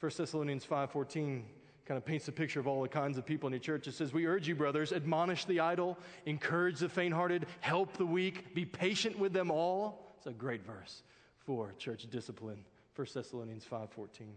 1 0.00 0.12
Thessalonians 0.16 0.64
5:14 0.64 1.44
kind 1.86 1.98
of 1.98 2.04
paints 2.04 2.28
a 2.28 2.32
picture 2.32 2.60
of 2.60 2.68
all 2.68 2.82
the 2.82 2.88
kinds 2.88 3.18
of 3.18 3.26
people 3.26 3.48
in 3.48 3.52
the 3.52 3.58
church. 3.58 3.88
It 3.88 3.94
says, 3.94 4.12
We 4.12 4.26
urge 4.26 4.46
you, 4.46 4.54
brothers, 4.54 4.92
admonish 4.92 5.44
the 5.46 5.60
idle, 5.60 5.98
encourage 6.24 6.78
the 6.78 6.88
faint 6.88 7.12
hearted, 7.12 7.46
help 7.60 7.96
the 7.96 8.06
weak, 8.06 8.54
be 8.54 8.64
patient 8.64 9.18
with 9.18 9.32
them 9.32 9.50
all. 9.50 10.14
It's 10.16 10.26
a 10.26 10.32
great 10.32 10.64
verse 10.64 11.02
for 11.46 11.74
church 11.78 12.06
discipline. 12.10 12.64
1 12.94 13.06
Thessalonians 13.14 13.64
5:14. 13.64 14.28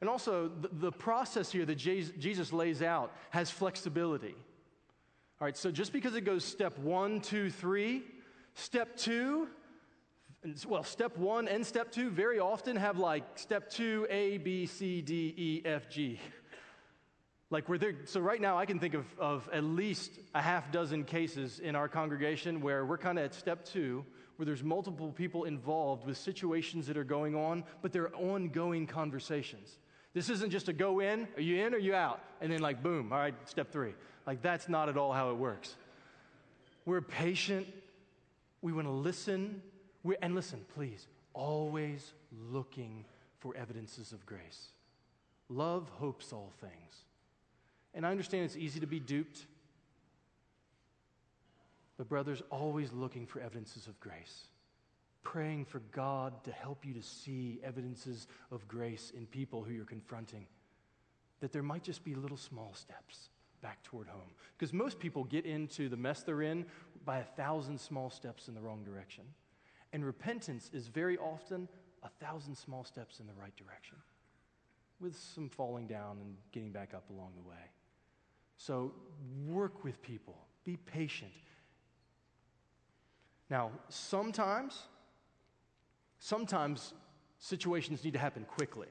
And 0.00 0.08
also, 0.08 0.48
the, 0.48 0.68
the 0.68 0.92
process 0.92 1.50
here 1.50 1.64
that 1.64 1.74
Jesus 1.74 2.52
lays 2.52 2.82
out 2.82 3.12
has 3.30 3.50
flexibility. 3.50 4.36
All 5.40 5.44
right, 5.44 5.56
so 5.56 5.70
just 5.70 5.92
because 5.92 6.16
it 6.16 6.22
goes 6.22 6.44
step 6.44 6.76
one, 6.80 7.20
two, 7.20 7.48
three, 7.48 8.02
step 8.54 8.96
two, 8.96 9.46
well, 10.66 10.82
step 10.82 11.16
one 11.16 11.46
and 11.46 11.64
step 11.64 11.92
two 11.92 12.10
very 12.10 12.40
often 12.40 12.74
have 12.74 12.98
like 12.98 13.22
step 13.36 13.70
two, 13.70 14.04
A, 14.10 14.38
B, 14.38 14.66
C, 14.66 15.00
D, 15.00 15.34
E, 15.36 15.62
F, 15.64 15.88
G. 15.88 16.18
Like 17.50 17.68
where 17.68 17.78
they're, 17.78 17.94
so 18.04 18.18
right 18.18 18.40
now 18.40 18.58
I 18.58 18.66
can 18.66 18.80
think 18.80 18.94
of, 18.94 19.06
of 19.16 19.48
at 19.52 19.62
least 19.62 20.18
a 20.34 20.42
half 20.42 20.72
dozen 20.72 21.04
cases 21.04 21.60
in 21.60 21.76
our 21.76 21.88
congregation 21.88 22.60
where 22.60 22.84
we're 22.84 22.98
kind 22.98 23.16
of 23.16 23.24
at 23.24 23.32
step 23.32 23.64
two, 23.64 24.04
where 24.36 24.46
there's 24.46 24.64
multiple 24.64 25.12
people 25.12 25.44
involved 25.44 26.04
with 26.04 26.16
situations 26.16 26.88
that 26.88 26.96
are 26.96 27.04
going 27.04 27.36
on, 27.36 27.62
but 27.80 27.92
they're 27.92 28.14
ongoing 28.16 28.88
conversations. 28.88 29.78
This 30.14 30.30
isn't 30.30 30.50
just 30.50 30.68
a 30.68 30.72
go 30.72 30.98
in, 30.98 31.28
are 31.36 31.40
you 31.40 31.64
in 31.64 31.74
or 31.74 31.78
you 31.78 31.94
out? 31.94 32.20
And 32.40 32.50
then 32.50 32.60
like 32.60 32.82
boom, 32.82 33.12
all 33.12 33.18
right, 33.20 33.34
step 33.48 33.70
three. 33.70 33.94
Like 34.28 34.42
that's 34.42 34.68
not 34.68 34.90
at 34.90 34.98
all 34.98 35.14
how 35.14 35.30
it 35.30 35.38
works. 35.38 35.74
We're 36.84 37.00
patient. 37.00 37.66
We 38.60 38.74
want 38.74 38.86
to 38.86 38.92
listen. 38.92 39.62
We're, 40.04 40.18
and 40.20 40.34
listen, 40.34 40.66
please, 40.74 41.06
always 41.32 42.12
looking 42.50 43.06
for 43.38 43.56
evidences 43.56 44.12
of 44.12 44.26
grace. 44.26 44.68
Love 45.48 45.88
hopes 45.94 46.34
all 46.34 46.52
things. 46.60 47.04
And 47.94 48.06
I 48.06 48.10
understand 48.10 48.44
it's 48.44 48.54
easy 48.54 48.80
to 48.80 48.86
be 48.86 49.00
duped. 49.00 49.46
But, 51.96 52.10
brothers, 52.10 52.42
always 52.50 52.92
looking 52.92 53.24
for 53.24 53.40
evidences 53.40 53.86
of 53.86 53.98
grace. 53.98 54.44
Praying 55.22 55.64
for 55.64 55.78
God 55.90 56.44
to 56.44 56.52
help 56.52 56.84
you 56.84 56.92
to 56.92 57.02
see 57.02 57.60
evidences 57.64 58.26
of 58.52 58.68
grace 58.68 59.10
in 59.16 59.24
people 59.24 59.62
who 59.62 59.72
you're 59.72 59.86
confronting. 59.86 60.44
That 61.40 61.50
there 61.50 61.62
might 61.62 61.82
just 61.82 62.04
be 62.04 62.14
little 62.14 62.36
small 62.36 62.74
steps 62.74 63.30
back 63.60 63.82
toward 63.82 64.08
home. 64.08 64.30
Because 64.56 64.72
most 64.72 64.98
people 64.98 65.24
get 65.24 65.46
into 65.46 65.88
the 65.88 65.96
mess 65.96 66.22
they're 66.22 66.42
in 66.42 66.66
by 67.04 67.18
a 67.18 67.24
thousand 67.24 67.80
small 67.80 68.10
steps 68.10 68.48
in 68.48 68.54
the 68.54 68.60
wrong 68.60 68.82
direction. 68.84 69.24
And 69.92 70.04
repentance 70.04 70.70
is 70.72 70.88
very 70.88 71.16
often 71.18 71.68
a 72.02 72.08
thousand 72.24 72.56
small 72.56 72.84
steps 72.84 73.20
in 73.20 73.26
the 73.26 73.32
right 73.34 73.56
direction 73.56 73.96
with 75.00 75.16
some 75.16 75.48
falling 75.48 75.86
down 75.86 76.18
and 76.20 76.36
getting 76.52 76.72
back 76.72 76.92
up 76.94 77.08
along 77.10 77.32
the 77.36 77.48
way. 77.48 77.56
So 78.56 78.92
work 79.46 79.84
with 79.84 80.02
people, 80.02 80.36
be 80.64 80.76
patient. 80.76 81.30
Now, 83.48 83.70
sometimes, 83.88 84.82
sometimes 86.18 86.92
situations 87.38 88.04
need 88.04 88.12
to 88.12 88.18
happen 88.18 88.44
quickly. 88.44 88.88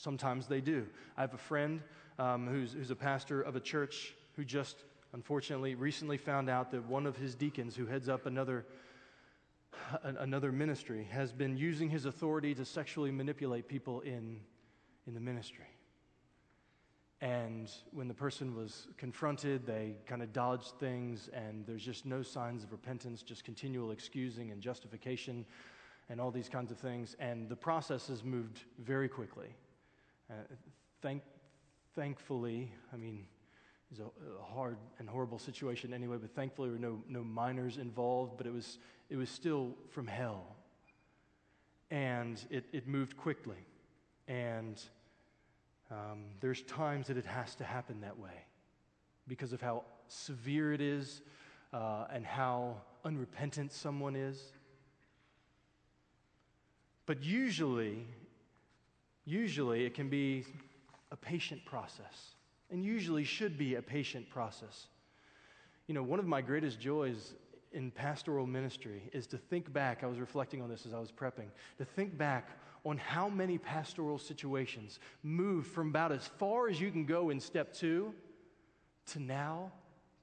Sometimes 0.00 0.46
they 0.46 0.62
do. 0.62 0.86
I 1.18 1.20
have 1.20 1.34
a 1.34 1.38
friend 1.38 1.82
um, 2.18 2.46
who's, 2.46 2.72
who's 2.72 2.90
a 2.90 2.96
pastor 2.96 3.42
of 3.42 3.54
a 3.54 3.60
church 3.60 4.14
who 4.34 4.44
just, 4.46 4.84
unfortunately, 5.12 5.74
recently 5.74 6.16
found 6.16 6.48
out 6.48 6.70
that 6.70 6.86
one 6.88 7.06
of 7.06 7.18
his 7.18 7.34
deacons, 7.34 7.76
who 7.76 7.84
heads 7.84 8.08
up 8.08 8.24
another 8.24 8.64
another 10.02 10.52
ministry, 10.52 11.06
has 11.10 11.32
been 11.32 11.56
using 11.56 11.90
his 11.90 12.06
authority 12.06 12.54
to 12.54 12.64
sexually 12.64 13.10
manipulate 13.10 13.68
people 13.68 14.00
in, 14.00 14.40
in 15.06 15.12
the 15.12 15.20
ministry. 15.20 15.68
And 17.20 17.70
when 17.92 18.08
the 18.08 18.14
person 18.14 18.56
was 18.56 18.88
confronted, 18.96 19.66
they 19.66 19.96
kind 20.06 20.22
of 20.22 20.32
dodged 20.32 20.72
things, 20.80 21.28
and 21.34 21.66
there's 21.66 21.84
just 21.84 22.06
no 22.06 22.22
signs 22.22 22.64
of 22.64 22.72
repentance, 22.72 23.22
just 23.22 23.44
continual 23.44 23.90
excusing 23.90 24.50
and 24.50 24.62
justification 24.62 25.44
and 26.08 26.20
all 26.20 26.30
these 26.30 26.48
kinds 26.48 26.72
of 26.72 26.78
things. 26.78 27.16
And 27.20 27.50
the 27.50 27.56
process 27.56 28.08
has 28.08 28.24
moved 28.24 28.64
very 28.78 29.08
quickly. 29.08 29.54
Uh, 30.30 30.34
thank, 31.02 31.22
thankfully, 31.96 32.72
I 32.92 32.96
mean, 32.96 33.26
it's 33.90 33.98
a, 33.98 34.04
a, 34.04 34.54
hard 34.54 34.76
and 35.00 35.08
horrible 35.08 35.40
situation 35.40 35.92
anyway, 35.92 36.18
but 36.20 36.32
thankfully 36.34 36.68
there 36.68 36.78
were 36.78 36.86
no, 36.86 37.02
no 37.08 37.24
minors 37.24 37.78
involved, 37.78 38.36
but 38.36 38.46
it 38.46 38.52
was, 38.52 38.78
it 39.08 39.16
was 39.16 39.28
still 39.28 39.74
from 39.88 40.06
hell. 40.06 40.56
And 41.90 42.40
it, 42.50 42.64
it 42.72 42.86
moved 42.86 43.16
quickly. 43.16 43.66
And 44.28 44.80
um, 45.90 46.26
there's 46.40 46.62
times 46.62 47.08
that 47.08 47.16
it 47.16 47.26
has 47.26 47.56
to 47.56 47.64
happen 47.64 48.02
that 48.02 48.16
way 48.16 48.44
because 49.26 49.52
of 49.52 49.60
how 49.60 49.82
severe 50.06 50.72
it 50.72 50.80
is 50.80 51.22
uh, 51.72 52.06
and 52.12 52.24
how 52.24 52.76
unrepentant 53.04 53.72
someone 53.72 54.14
is. 54.14 54.40
But 57.06 57.24
usually, 57.24 58.06
usually 59.24 59.84
it 59.84 59.94
can 59.94 60.08
be 60.08 60.44
a 61.10 61.16
patient 61.16 61.64
process 61.64 62.34
and 62.70 62.84
usually 62.84 63.24
should 63.24 63.58
be 63.58 63.74
a 63.74 63.82
patient 63.82 64.28
process. 64.30 64.86
You 65.86 65.94
know, 65.94 66.02
one 66.02 66.18
of 66.18 66.26
my 66.26 66.40
greatest 66.40 66.78
joys 66.78 67.34
in 67.72 67.90
pastoral 67.90 68.46
ministry 68.46 69.02
is 69.12 69.26
to 69.28 69.36
think 69.36 69.72
back. 69.72 70.02
I 70.02 70.06
was 70.06 70.18
reflecting 70.18 70.62
on 70.62 70.68
this 70.68 70.86
as 70.86 70.94
I 70.94 70.98
was 70.98 71.12
prepping, 71.12 71.48
to 71.78 71.84
think 71.84 72.16
back 72.16 72.50
on 72.84 72.96
how 72.96 73.28
many 73.28 73.58
pastoral 73.58 74.18
situations 74.18 74.98
moved 75.22 75.68
from 75.68 75.88
about 75.88 76.12
as 76.12 76.26
far 76.26 76.68
as 76.68 76.80
you 76.80 76.90
can 76.90 77.04
go 77.04 77.30
in 77.30 77.38
step 77.38 77.72
two 77.74 78.14
to 79.06 79.20
now 79.20 79.70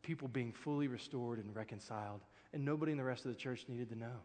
people 0.02 0.28
being 0.28 0.52
fully 0.52 0.88
restored 0.88 1.40
and 1.40 1.54
reconciled, 1.56 2.22
and 2.54 2.64
nobody 2.64 2.92
in 2.92 2.98
the 2.98 3.04
rest 3.04 3.26
of 3.26 3.32
the 3.32 3.38
church 3.38 3.66
needed 3.68 3.90
to 3.90 3.98
know. 3.98 4.16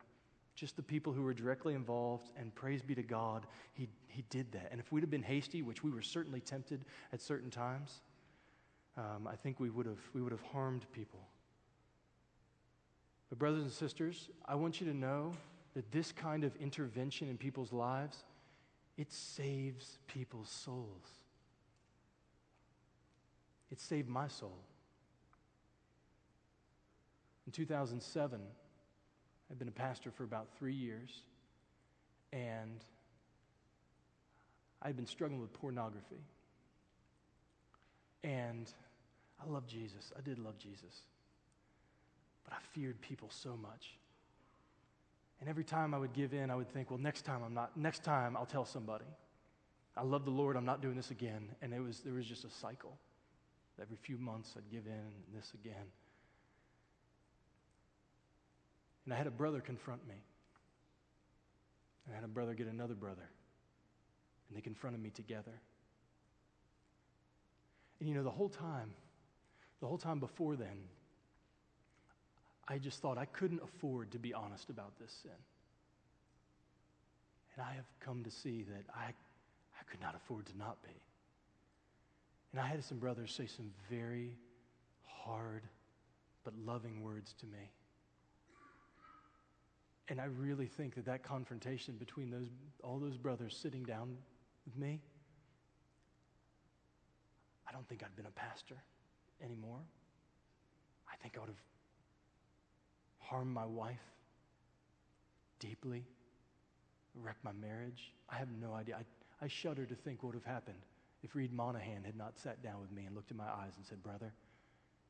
Just 0.55 0.77
the 0.77 0.83
people 0.83 1.13
who 1.13 1.23
were 1.23 1.35
directly 1.35 1.75
involved, 1.75 2.31
and 2.39 2.55
praise 2.55 2.83
be 2.83 2.95
to 2.95 3.03
God, 3.03 3.47
he, 3.73 3.89
he 4.07 4.23
did 4.29 4.53
that. 4.53 4.69
And 4.71 4.81
if 4.81 4.93
we'd 4.93 5.03
have 5.03 5.11
been 5.11 5.23
hasty, 5.23 5.63
which 5.63 5.83
we 5.83 5.91
were 5.91 6.03
certainly 6.03 6.41
tempted 6.41 6.85
at 7.13 7.21
certain 7.21 7.51
times, 7.51 8.01
um, 8.97 9.27
I 9.27 9.37
think 9.37 9.59
we 9.59 9.71
would, 9.71 9.87
have, 9.87 10.01
we 10.13 10.21
would 10.21 10.33
have 10.33 10.43
harmed 10.43 10.85
people. 10.93 11.21
But, 13.31 13.39
brothers 13.39 13.63
and 13.63 13.73
sisters, 13.73 14.29
I 14.45 14.55
want 14.57 14.81
you 14.81 14.87
to 14.89 14.97
know 14.97 15.33
that 15.75 15.91
this 15.91 16.13
kind 16.13 16.45
of 16.45 16.55
intervention 16.57 17.31
in 17.31 17.39
people's 17.39 17.73
lives, 17.73 18.19
it 18.99 19.11
saves 19.11 19.99
people's 20.07 20.51
souls. 20.51 21.09
It 23.71 23.81
saved 23.81 24.09
my 24.09 24.29
soul. 24.29 24.59
In 27.47 27.53
2007, 27.53 28.41
I'd 29.53 29.59
been 29.59 29.69
a 29.69 29.71
pastor 29.71 30.11
for 30.11 30.25
about 30.25 30.49
three 30.59 30.73
years, 30.73 31.11
and 32.33 32.83
I'd 34.81 34.97
been 34.97 35.07
struggling 35.07 35.43
with 35.43 35.53
pornography. 35.53 36.25
And 38.25 38.73
I 39.45 39.51
love 39.51 39.67
Jesus. 39.67 40.11
I 40.17 40.23
did 40.23 40.39
love 40.39 40.57
Jesus. 40.57 41.03
But 42.45 42.55
I 42.55 42.57
feared 42.73 42.99
people 43.03 43.29
so 43.31 43.55
much. 43.61 43.99
And 45.41 45.51
every 45.51 45.65
time 45.65 45.93
I 45.93 45.99
would 45.99 46.15
give 46.15 46.33
in, 46.33 46.51
I 46.51 46.55
would 46.55 46.73
think, 46.73 46.91
well, 46.91 47.01
next 47.01 47.23
time 47.23 47.43
I'm 47.45 47.53
not, 47.53 47.77
next 47.77 48.03
time 48.03 48.39
I'll 48.39 48.47
tell 48.47 48.65
somebody. 48.65 49.05
I 49.99 50.03
love 50.03 50.25
the 50.25 50.31
Lord, 50.31 50.57
I'm 50.57 50.65
not 50.65 50.81
doing 50.81 50.97
this 50.97 51.11
again. 51.11 51.49
And 51.61 51.75
it 51.75 51.81
was, 51.81 52.01
there 52.01 52.15
was 52.15 52.25
just 52.25 52.45
a 52.45 52.51
cycle. 52.51 52.97
Every 53.81 53.97
few 54.01 54.17
months 54.17 54.55
I'd 54.57 54.71
give 54.71 54.87
in 54.87 54.93
and 54.93 55.37
this 55.37 55.53
again. 55.53 55.87
And 59.05 59.13
I 59.13 59.17
had 59.17 59.27
a 59.27 59.33
brother 59.33 59.61
confront 59.61 60.07
me. 60.07 60.15
And 62.07 62.15
I 62.15 62.17
had 62.17 62.25
a 62.25 62.29
brother 62.29 62.55
get 62.55 62.67
another 62.67 62.95
brother. 62.95 63.29
And 64.49 64.57
they 64.57 64.61
confronted 64.61 65.03
me 65.03 65.11
together. 65.11 65.61
And 68.01 68.09
you 68.09 68.15
know, 68.15 68.23
the 68.23 68.31
whole 68.31 68.49
time, 68.49 68.93
the 69.81 69.87
whole 69.87 69.99
time 69.99 70.19
before 70.19 70.57
then, 70.57 70.89
I 72.69 72.79
just 72.79 73.01
thought 73.01 73.19
I 73.19 73.27
couldn't 73.27 73.63
afford 73.63 74.13
to 74.13 74.19
be 74.19 74.33
honest 74.35 74.71
about 74.71 74.99
this 74.99 75.13
sin. 75.23 75.31
And 77.57 77.67
I 77.67 77.75
have 77.75 77.85
come 78.01 78.25
to 78.25 78.31
see 78.31 78.63
that 78.63 78.85
I, 78.95 79.07
I 79.09 79.85
could 79.91 80.01
not 80.01 80.15
afford 80.15 80.47
to 80.47 80.57
not 80.57 80.83
be. 80.83 81.03
And 82.53 82.61
I 82.61 82.67
had 82.67 82.83
some 82.85 82.99
brothers 82.99 83.33
say 83.33 83.47
some 83.47 83.71
very 83.91 84.37
hard 85.05 85.63
but 86.45 86.55
loving 86.65 87.03
words 87.03 87.35
to 87.41 87.47
me. 87.47 87.71
And 90.13 90.21
I 90.21 90.27
really 90.27 90.67
think 90.67 90.95
that 90.97 91.07
that 91.07 91.23
confrontation 91.23 91.95
between 91.95 92.31
those, 92.31 92.49
all 92.85 92.99
those 92.99 93.17
brothers 93.17 93.57
sitting 93.57 93.83
down 93.83 94.15
with 94.67 94.77
me, 94.77 95.01
I 97.67 97.73
don't 97.73 97.89
think 97.89 98.03
I'd 98.05 98.15
been 98.15 98.27
a 98.27 98.31
pastor 98.33 98.75
anymore. 99.43 99.79
I 101.11 101.17
think 101.23 101.39
I 101.39 101.41
would 101.41 101.49
have 101.49 101.63
harmed 103.21 103.55
my 103.55 103.65
wife 103.65 104.05
deeply, 105.59 106.05
wrecked 107.15 107.43
my 107.43 107.53
marriage. 107.53 108.13
I 108.29 108.35
have 108.35 108.49
no 108.61 108.75
idea. 108.75 108.97
I, 108.97 109.45
I 109.47 109.49
shudder 109.49 109.87
to 109.87 109.95
think 109.95 110.23
what 110.23 110.35
would 110.35 110.43
have 110.45 110.53
happened 110.53 110.85
if 111.23 111.35
Reed 111.35 111.55
Monahan 111.55 112.05
had 112.05 112.19
not 112.19 112.39
sat 112.39 112.63
down 112.63 112.83
with 112.83 112.93
me 112.93 113.07
and 113.07 113.17
looked 113.17 113.31
in 113.31 113.39
my 113.39 113.49
eyes 113.49 113.73
and 113.79 113.87
said, 113.87 114.03
Brother, 114.03 114.31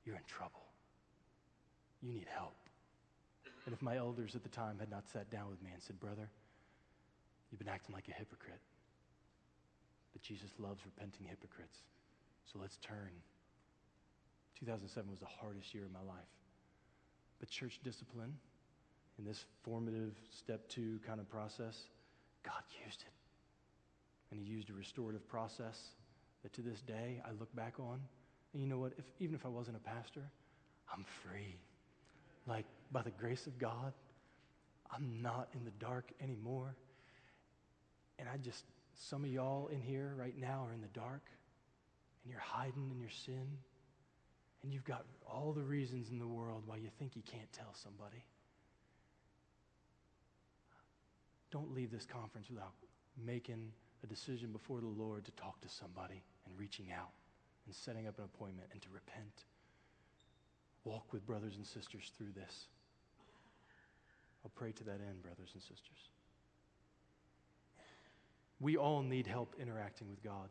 you're 0.04 0.14
in 0.14 0.22
trouble. 0.28 0.62
You 2.02 2.12
need 2.12 2.28
help. 2.32 2.61
And 3.64 3.74
if 3.74 3.82
my 3.82 3.96
elders 3.96 4.34
at 4.34 4.42
the 4.42 4.48
time 4.48 4.78
had 4.78 4.90
not 4.90 5.04
sat 5.12 5.30
down 5.30 5.48
with 5.48 5.62
me 5.62 5.70
and 5.72 5.82
said, 5.82 6.00
Brother, 6.00 6.28
you've 7.50 7.58
been 7.58 7.68
acting 7.68 7.94
like 7.94 8.08
a 8.08 8.12
hypocrite. 8.12 8.60
But 10.12 10.22
Jesus 10.22 10.50
loves 10.58 10.80
repenting 10.84 11.26
hypocrites. 11.26 11.78
So 12.52 12.58
let's 12.60 12.76
turn. 12.78 13.10
2007 14.58 15.10
was 15.10 15.20
the 15.20 15.26
hardest 15.26 15.72
year 15.74 15.84
of 15.84 15.92
my 15.92 16.02
life. 16.06 16.28
But 17.40 17.48
church 17.48 17.80
discipline, 17.82 18.34
in 19.18 19.24
this 19.24 19.44
formative 19.64 20.14
step 20.30 20.68
two 20.68 21.00
kind 21.06 21.20
of 21.20 21.28
process, 21.28 21.76
God 22.44 22.62
used 22.84 23.02
it. 23.02 23.12
And 24.30 24.40
He 24.40 24.46
used 24.46 24.70
a 24.70 24.74
restorative 24.74 25.26
process 25.28 25.78
that 26.42 26.52
to 26.54 26.62
this 26.62 26.80
day 26.80 27.20
I 27.24 27.30
look 27.38 27.54
back 27.54 27.74
on. 27.78 28.00
And 28.52 28.62
you 28.62 28.68
know 28.68 28.78
what? 28.78 28.92
If, 28.98 29.04
even 29.20 29.34
if 29.34 29.46
I 29.46 29.48
wasn't 29.48 29.76
a 29.76 29.80
pastor, 29.80 30.22
I'm 30.92 31.04
free. 31.22 31.56
Like, 32.46 32.66
by 32.92 33.02
the 33.02 33.10
grace 33.10 33.46
of 33.46 33.58
God, 33.58 33.92
I'm 34.92 35.22
not 35.22 35.48
in 35.54 35.64
the 35.64 35.72
dark 35.72 36.12
anymore. 36.22 36.76
And 38.18 38.28
I 38.28 38.36
just, 38.36 38.64
some 38.94 39.24
of 39.24 39.30
y'all 39.30 39.68
in 39.68 39.80
here 39.80 40.14
right 40.16 40.38
now 40.38 40.66
are 40.68 40.72
in 40.72 40.82
the 40.82 40.88
dark 40.88 41.22
and 42.22 42.30
you're 42.30 42.40
hiding 42.40 42.90
in 42.90 43.00
your 43.00 43.10
sin. 43.10 43.46
And 44.62 44.72
you've 44.72 44.84
got 44.84 45.04
all 45.26 45.52
the 45.52 45.62
reasons 45.62 46.10
in 46.10 46.18
the 46.18 46.26
world 46.26 46.62
why 46.66 46.76
you 46.76 46.88
think 46.98 47.16
you 47.16 47.22
can't 47.22 47.52
tell 47.52 47.74
somebody. 47.74 48.22
Don't 51.50 51.74
leave 51.74 51.90
this 51.90 52.06
conference 52.06 52.48
without 52.48 52.72
making 53.26 53.72
a 54.04 54.06
decision 54.06 54.52
before 54.52 54.80
the 54.80 54.86
Lord 54.86 55.24
to 55.24 55.30
talk 55.32 55.60
to 55.62 55.68
somebody 55.68 56.22
and 56.46 56.58
reaching 56.58 56.92
out 56.92 57.10
and 57.66 57.74
setting 57.74 58.06
up 58.06 58.18
an 58.18 58.24
appointment 58.24 58.68
and 58.72 58.80
to 58.82 58.88
repent. 58.92 59.44
Walk 60.84 61.12
with 61.12 61.26
brothers 61.26 61.56
and 61.56 61.66
sisters 61.66 62.10
through 62.16 62.32
this. 62.34 62.66
I'll 64.44 64.50
pray 64.54 64.72
to 64.72 64.84
that 64.84 65.00
end, 65.08 65.22
brothers 65.22 65.50
and 65.54 65.62
sisters. 65.62 66.10
We 68.60 68.76
all 68.76 69.02
need 69.02 69.26
help 69.26 69.54
interacting 69.60 70.08
with 70.08 70.22
God. 70.22 70.48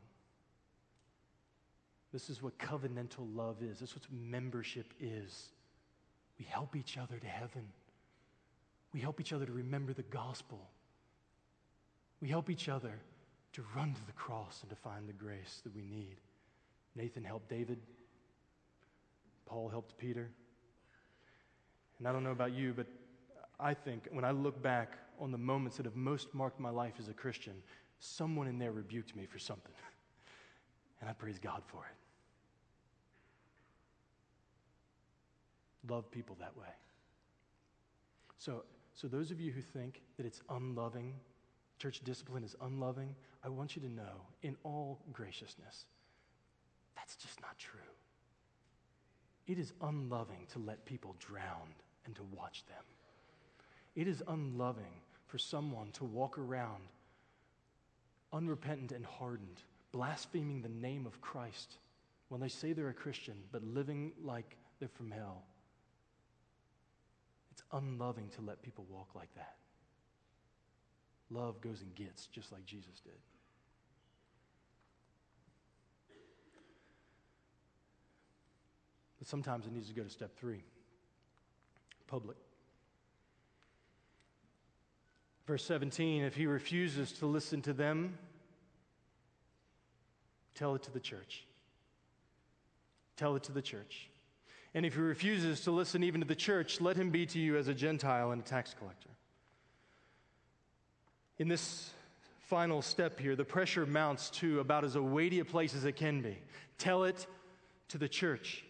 This 2.12 2.30
is 2.30 2.42
what 2.42 2.58
covenantal 2.58 3.36
love 3.36 3.62
is. 3.62 3.80
This 3.80 3.92
is 3.92 3.96
what 3.96 4.12
membership 4.12 4.94
is. 5.00 5.50
We 6.38 6.46
help 6.46 6.76
each 6.76 6.98
other 6.98 7.18
to 7.18 7.28
heaven. 7.28 7.68
We 8.94 9.00
help 9.00 9.22
each 9.22 9.32
other 9.32 9.46
to 9.46 9.52
remember 9.52 9.94
the 9.94 10.04
gospel. 10.04 10.60
We 12.22 12.28
help 12.28 12.50
each 12.50 12.68
other 12.68 13.00
to 13.54 13.64
run 13.76 13.94
to 13.94 14.06
the 14.06 14.12
cross 14.14 14.60
and 14.62 14.70
to 14.70 14.76
find 14.76 15.08
the 15.08 15.14
grace 15.14 15.62
that 15.64 15.74
we 15.74 15.82
need. 15.82 16.18
Nathan 16.96 17.24
helped 17.24 17.50
David. 17.50 17.80
Paul 19.46 19.70
helped 19.70 19.98
Peter. 19.98 20.30
And 22.00 22.08
I 22.08 22.12
don't 22.12 22.24
know 22.24 22.32
about 22.32 22.52
you, 22.54 22.74
but 22.76 22.88
I 23.62 23.74
think 23.74 24.08
when 24.12 24.26
I 24.26 24.32
look 24.32 24.62
back 24.62 24.98
on 25.20 25.32
the 25.32 25.38
moments 25.38 25.78
that 25.78 25.86
have 25.86 25.96
most 25.96 26.34
marked 26.34 26.60
my 26.60 26.70
life 26.70 26.94
as 27.00 27.08
a 27.08 27.14
Christian, 27.14 27.54
someone 28.00 28.48
in 28.48 28.58
there 28.58 28.72
rebuked 28.72 29.16
me 29.16 29.26
for 29.26 29.40
something. 29.40 29.74
And 31.00 31.10
I 31.10 31.14
praise 31.14 31.40
God 31.40 31.64
for 31.66 31.84
it. 31.84 31.96
Love 35.92 36.12
people 36.12 36.38
that 36.40 36.56
way. 36.56 36.68
So, 38.38 38.66
so 38.94 39.08
those 39.08 39.32
of 39.32 39.42
you 39.42 39.52
who 39.52 39.62
think 39.62 40.04
that 40.18 40.28
it's 40.28 40.42
unloving 40.52 41.16
church 41.82 42.02
discipline 42.04 42.44
is 42.44 42.56
unloving, 42.62 43.16
I 43.44 43.50
want 43.50 43.76
you 43.76 43.82
to 43.82 43.90
know, 43.90 44.28
in 44.44 44.56
all 44.64 45.00
graciousness, 45.12 45.86
that's 46.96 47.16
just 47.16 47.42
not 47.42 47.58
true. 47.58 47.80
It 49.48 49.58
is 49.58 49.74
unloving 49.82 50.46
to 50.52 50.60
let 50.60 50.86
people 50.86 51.16
drown 51.18 51.74
and 52.06 52.16
to 52.16 52.22
watch 52.36 52.64
them. 52.68 52.84
It 53.96 54.08
is 54.08 54.24
unloving 54.28 54.94
for 55.28 55.38
someone 55.38 55.92
to 55.94 56.04
walk 56.04 56.38
around 56.38 56.84
unrepentant 58.34 58.92
and 58.92 59.06
hardened, 59.06 59.62
blaspheming 59.92 60.62
the 60.62 60.70
name 60.70 61.06
of 61.06 61.20
Christ 61.22 61.78
when 62.30 62.40
they 62.40 62.48
say 62.48 62.72
they're 62.72 62.90
a 62.90 62.94
Christian, 62.94 63.36
but 63.52 63.64
living 63.64 64.14
like 64.24 64.56
they're 64.80 64.88
from 64.88 65.12
hell. 65.12 65.44
It's 67.52 67.64
unloving 67.74 68.30
to 68.36 68.42
let 68.42 68.62
people 68.62 68.86
walk 68.90 69.10
like 69.16 69.34
that. 69.36 69.56
Love 71.30 71.60
goes 71.62 71.82
and 71.82 71.94
gets, 71.96 72.28
just 72.28 72.52
like 72.52 72.66
Jesus 72.66 73.02
did. 73.04 73.14
But 79.20 79.28
sometimes 79.28 79.66
it 79.66 79.74
needs 79.74 79.88
to 79.88 79.94
go 79.94 80.04
to 80.04 80.10
step 80.10 80.36
three 80.38 80.64
public. 82.08 82.38
Verse 85.52 85.66
17 85.66 86.24
if 86.24 86.34
he 86.34 86.46
refuses 86.46 87.12
to 87.12 87.26
listen 87.26 87.62
to 87.64 87.74
them, 87.74 88.18
tell 90.56 90.76
it 90.76 90.84
to 90.84 90.92
the 90.92 91.00
church. 91.02 91.44
Tell 93.18 93.36
it 93.36 93.44
to 93.44 93.52
the 93.52 93.62
church. 93.62 94.10
And 94.74 94.86
if 94.86 94.94
he 94.94 95.02
refuses 95.02 95.60
to 95.66 95.72
listen 95.72 96.06
even 96.06 96.22
to 96.22 96.28
the 96.28 96.36
church, 96.36 96.80
let 96.80 96.96
him 96.96 97.10
be 97.10 97.26
to 97.26 97.38
you 97.38 97.58
as 97.58 97.68
a 97.68 97.74
Gentile 97.74 98.32
and 98.32 98.42
a 98.42 98.46
tax 98.46 98.74
collector 98.80 99.10
in 101.38 101.50
this 101.50 101.90
final 102.42 102.82
step 102.82 103.20
here, 103.20 103.36
the 103.36 103.44
pressure 103.44 103.86
mounts 103.86 104.30
to 104.30 104.62
about 104.62 104.86
as 104.86 104.96
a 104.96 105.02
weighty 105.02 105.40
a 105.40 105.46
place 105.46 105.76
as 105.76 105.84
it 105.84 105.98
can 105.98 106.22
be. 106.22 106.38
Tell 106.78 107.04
it 107.04 107.28
to 107.90 107.98
the 107.98 108.08
church. 108.08 108.64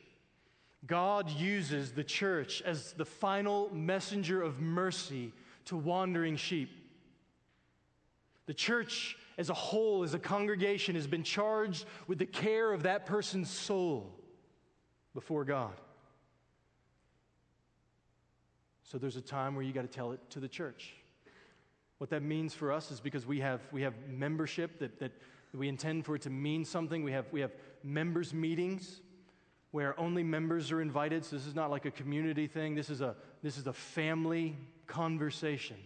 God 0.88 1.30
uses 1.30 1.92
the 1.92 2.04
church 2.04 2.64
as 2.64 2.94
the 2.94 3.06
final 3.06 3.70
messenger 3.72 4.42
of 4.42 4.62
mercy 4.62 5.32
to 5.66 5.78
wandering 5.78 6.36
sheep. 6.36 6.70
The 8.46 8.54
church 8.54 9.18
as 9.38 9.50
a 9.50 9.54
whole, 9.54 10.04
as 10.04 10.14
a 10.14 10.20
congregation, 10.20 10.96
has 10.96 11.08
been 11.08 11.24
charged 11.24 11.86
with 12.08 12.20
the 12.20 12.26
care 12.26 12.72
of 12.74 12.84
that 12.84 13.06
person's 13.06 13.50
soul 13.50 14.14
before 15.14 15.46
God. 15.46 15.74
So 18.84 18.98
there's 18.98 19.16
a 19.16 19.22
time 19.22 19.56
where 19.56 19.64
you 19.64 19.72
got 19.72 19.84
to 19.84 19.88
tell 19.88 20.12
it 20.12 20.20
to 20.32 20.40
the 20.40 20.50
church. 20.50 20.94
What 21.98 22.10
that 22.10 22.24
means 22.24 22.54
for 22.54 22.72
us 22.72 22.92
is 22.92 23.00
because 23.00 23.26
we 23.26 23.40
have, 23.40 23.62
we 23.72 23.84
have 23.84 23.94
membership 24.10 24.80
that, 24.80 25.00
that 25.00 25.12
we 25.54 25.68
intend 25.68 26.06
for 26.06 26.16
it 26.16 26.24
to 26.24 26.30
mean 26.30 26.66
something. 26.66 27.04
We 27.04 27.12
have, 27.12 27.26
we 27.32 27.42
have 27.42 27.52
members' 27.84 28.34
meetings 28.34 29.02
where 29.72 29.98
only 30.00 30.24
members 30.24 30.72
are 30.72 30.82
invited. 30.82 31.24
So 31.24 31.38
this 31.38 31.48
is 31.48 31.56
not 31.56 31.72
like 31.72 31.86
a 31.86 31.92
community 31.92 32.48
thing. 32.48 32.76
This 32.76 32.90
is 32.90 33.02
a, 33.02 33.16
this 33.42 33.58
is 33.58 33.68
a 33.68 33.74
family 33.74 34.58
conversation. 34.92 35.78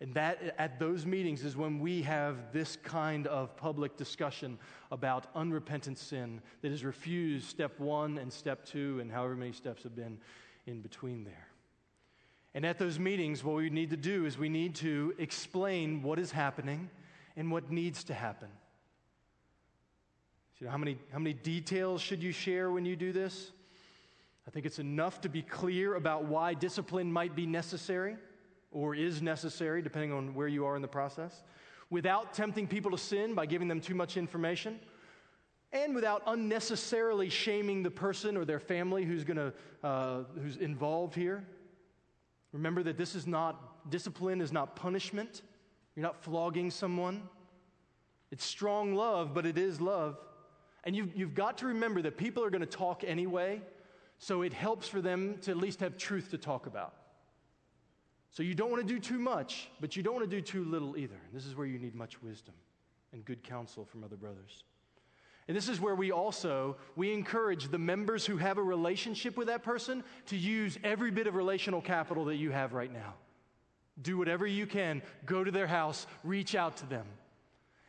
And 0.00 0.14
that 0.14 0.54
at 0.56 0.78
those 0.78 1.04
meetings 1.04 1.44
is 1.44 1.58
when 1.58 1.78
we 1.78 2.00
have 2.02 2.52
this 2.52 2.76
kind 2.76 3.26
of 3.26 3.54
public 3.56 3.98
discussion 3.98 4.58
about 4.90 5.26
unrepentant 5.34 5.98
sin 5.98 6.40
that 6.62 6.70
has 6.70 6.84
refused 6.84 7.46
step 7.46 7.78
one 7.78 8.16
and 8.16 8.32
step 8.32 8.64
two 8.64 8.98
and 9.00 9.12
however 9.12 9.36
many 9.36 9.52
steps 9.52 9.82
have 9.82 9.94
been 9.94 10.18
in 10.66 10.80
between 10.80 11.24
there. 11.24 11.48
And 12.54 12.64
at 12.64 12.78
those 12.78 12.98
meetings, 12.98 13.44
what 13.44 13.56
we 13.56 13.68
need 13.68 13.90
to 13.90 13.96
do 13.96 14.24
is 14.24 14.38
we 14.38 14.48
need 14.48 14.74
to 14.76 15.14
explain 15.18 16.02
what 16.02 16.18
is 16.18 16.32
happening 16.32 16.88
and 17.36 17.52
what 17.52 17.70
needs 17.70 18.02
to 18.04 18.14
happen. 18.14 18.48
So, 20.58 20.68
how 20.68 20.78
many, 20.78 20.98
how 21.12 21.18
many 21.18 21.34
details 21.34 22.00
should 22.00 22.22
you 22.22 22.32
share 22.32 22.70
when 22.70 22.84
you 22.84 22.96
do 22.96 23.12
this? 23.12 23.52
I 24.48 24.50
think 24.50 24.66
it's 24.66 24.78
enough 24.78 25.20
to 25.20 25.28
be 25.28 25.42
clear 25.42 25.94
about 25.94 26.24
why 26.24 26.54
discipline 26.54 27.12
might 27.12 27.36
be 27.36 27.46
necessary 27.46 28.16
or 28.70 28.94
is 28.94 29.20
necessary, 29.20 29.82
depending 29.82 30.12
on 30.12 30.34
where 30.34 30.48
you 30.48 30.64
are 30.64 30.76
in 30.76 30.82
the 30.82 30.88
process, 30.88 31.42
without 31.90 32.32
tempting 32.32 32.66
people 32.66 32.90
to 32.90 32.98
sin 32.98 33.34
by 33.34 33.46
giving 33.46 33.68
them 33.68 33.80
too 33.80 33.94
much 33.94 34.16
information, 34.16 34.78
and 35.72 35.94
without 35.94 36.22
unnecessarily 36.26 37.28
shaming 37.28 37.82
the 37.82 37.90
person 37.90 38.36
or 38.36 38.44
their 38.44 38.60
family 38.60 39.04
who's, 39.04 39.24
gonna, 39.24 39.52
uh, 39.82 40.22
who's 40.42 40.56
involved 40.56 41.14
here. 41.14 41.44
Remember 42.52 42.82
that 42.82 42.96
this 42.96 43.14
is 43.14 43.26
not, 43.26 43.90
discipline 43.90 44.40
is 44.40 44.52
not 44.52 44.74
punishment. 44.74 45.42
You're 45.94 46.02
not 46.02 46.22
flogging 46.22 46.70
someone. 46.70 47.22
It's 48.32 48.44
strong 48.44 48.94
love, 48.94 49.34
but 49.34 49.46
it 49.46 49.58
is 49.58 49.80
love. 49.80 50.18
And 50.84 50.96
you've, 50.96 51.14
you've 51.16 51.34
got 51.34 51.58
to 51.58 51.66
remember 51.66 52.02
that 52.02 52.16
people 52.16 52.42
are 52.42 52.50
going 52.50 52.60
to 52.60 52.66
talk 52.66 53.04
anyway, 53.06 53.60
so 54.18 54.42
it 54.42 54.52
helps 54.52 54.88
for 54.88 55.00
them 55.00 55.38
to 55.42 55.50
at 55.50 55.56
least 55.56 55.80
have 55.80 55.96
truth 55.96 56.30
to 56.30 56.38
talk 56.38 56.66
about. 56.66 56.94
So 58.30 58.42
you 58.42 58.54
don't 58.54 58.70
want 58.70 58.86
to 58.86 58.92
do 58.92 59.00
too 59.00 59.18
much, 59.18 59.68
but 59.80 59.96
you 59.96 60.02
don't 60.02 60.14
want 60.14 60.28
to 60.28 60.36
do 60.36 60.40
too 60.40 60.64
little 60.64 60.96
either. 60.96 61.20
And 61.26 61.34
this 61.34 61.46
is 61.46 61.56
where 61.56 61.66
you 61.66 61.78
need 61.78 61.94
much 61.94 62.22
wisdom 62.22 62.54
and 63.12 63.24
good 63.24 63.42
counsel 63.42 63.84
from 63.84 64.04
other 64.04 64.16
brothers. 64.16 64.64
And 65.48 65.56
this 65.56 65.68
is 65.68 65.80
where 65.80 65.96
we 65.96 66.12
also 66.12 66.76
we 66.94 67.12
encourage 67.12 67.68
the 67.68 67.78
members 67.78 68.24
who 68.24 68.36
have 68.36 68.58
a 68.58 68.62
relationship 68.62 69.36
with 69.36 69.48
that 69.48 69.64
person 69.64 70.04
to 70.26 70.36
use 70.36 70.78
every 70.84 71.10
bit 71.10 71.26
of 71.26 71.34
relational 71.34 71.80
capital 71.80 72.26
that 72.26 72.36
you 72.36 72.52
have 72.52 72.72
right 72.72 72.92
now. 72.92 73.14
Do 74.00 74.16
whatever 74.16 74.46
you 74.46 74.66
can. 74.66 75.02
Go 75.26 75.42
to 75.42 75.50
their 75.50 75.66
house, 75.66 76.06
reach 76.22 76.54
out 76.54 76.76
to 76.78 76.86
them. 76.86 77.06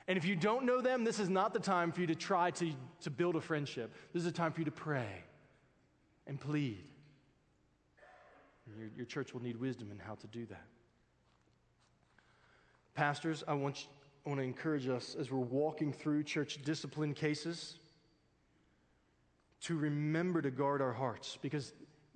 And 0.07 0.17
if 0.17 0.25
you 0.25 0.35
don't 0.35 0.65
know 0.65 0.81
them, 0.81 1.03
this 1.03 1.19
is 1.19 1.29
not 1.29 1.53
the 1.53 1.59
time 1.59 1.91
for 1.91 2.01
you 2.01 2.07
to 2.07 2.15
try 2.15 2.49
to, 2.51 2.73
to 3.01 3.09
build 3.11 3.35
a 3.35 3.41
friendship. 3.41 3.93
This 4.11 4.23
is 4.23 4.27
a 4.27 4.31
time 4.31 4.51
for 4.51 4.61
you 4.61 4.65
to 4.65 4.71
pray 4.71 5.23
and 6.25 6.39
plead. 6.39 6.83
Your, 8.81 8.89
your 8.97 9.05
church 9.05 9.31
will 9.31 9.43
need 9.43 9.57
wisdom 9.57 9.91
in 9.91 9.99
how 9.99 10.15
to 10.15 10.27
do 10.27 10.47
that. 10.47 10.65
Pastors, 12.95 13.43
I 13.47 13.53
want, 13.53 13.83
you, 13.83 13.89
I 14.25 14.29
want 14.29 14.39
to 14.41 14.43
encourage 14.43 14.89
us 14.89 15.15
as 15.19 15.29
we're 15.29 15.37
walking 15.37 15.93
through 15.93 16.23
church 16.23 16.63
discipline 16.63 17.13
cases 17.13 17.75
to 19.61 19.77
remember 19.77 20.41
to 20.41 20.49
guard 20.49 20.81
our 20.81 20.91
hearts 20.91 21.37
because 21.43 21.73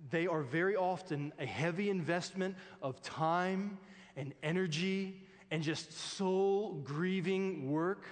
they 0.10 0.26
are 0.26 0.42
very 0.42 0.76
often 0.76 1.32
a 1.38 1.46
heavy 1.46 1.92
investment 1.92 2.56
of 2.82 3.00
time 3.04 3.78
and 4.16 4.34
energy 4.42 5.22
and 5.52 5.62
just 5.62 5.94
soul 5.94 6.82
grieving 6.84 7.70
work. 7.70 8.06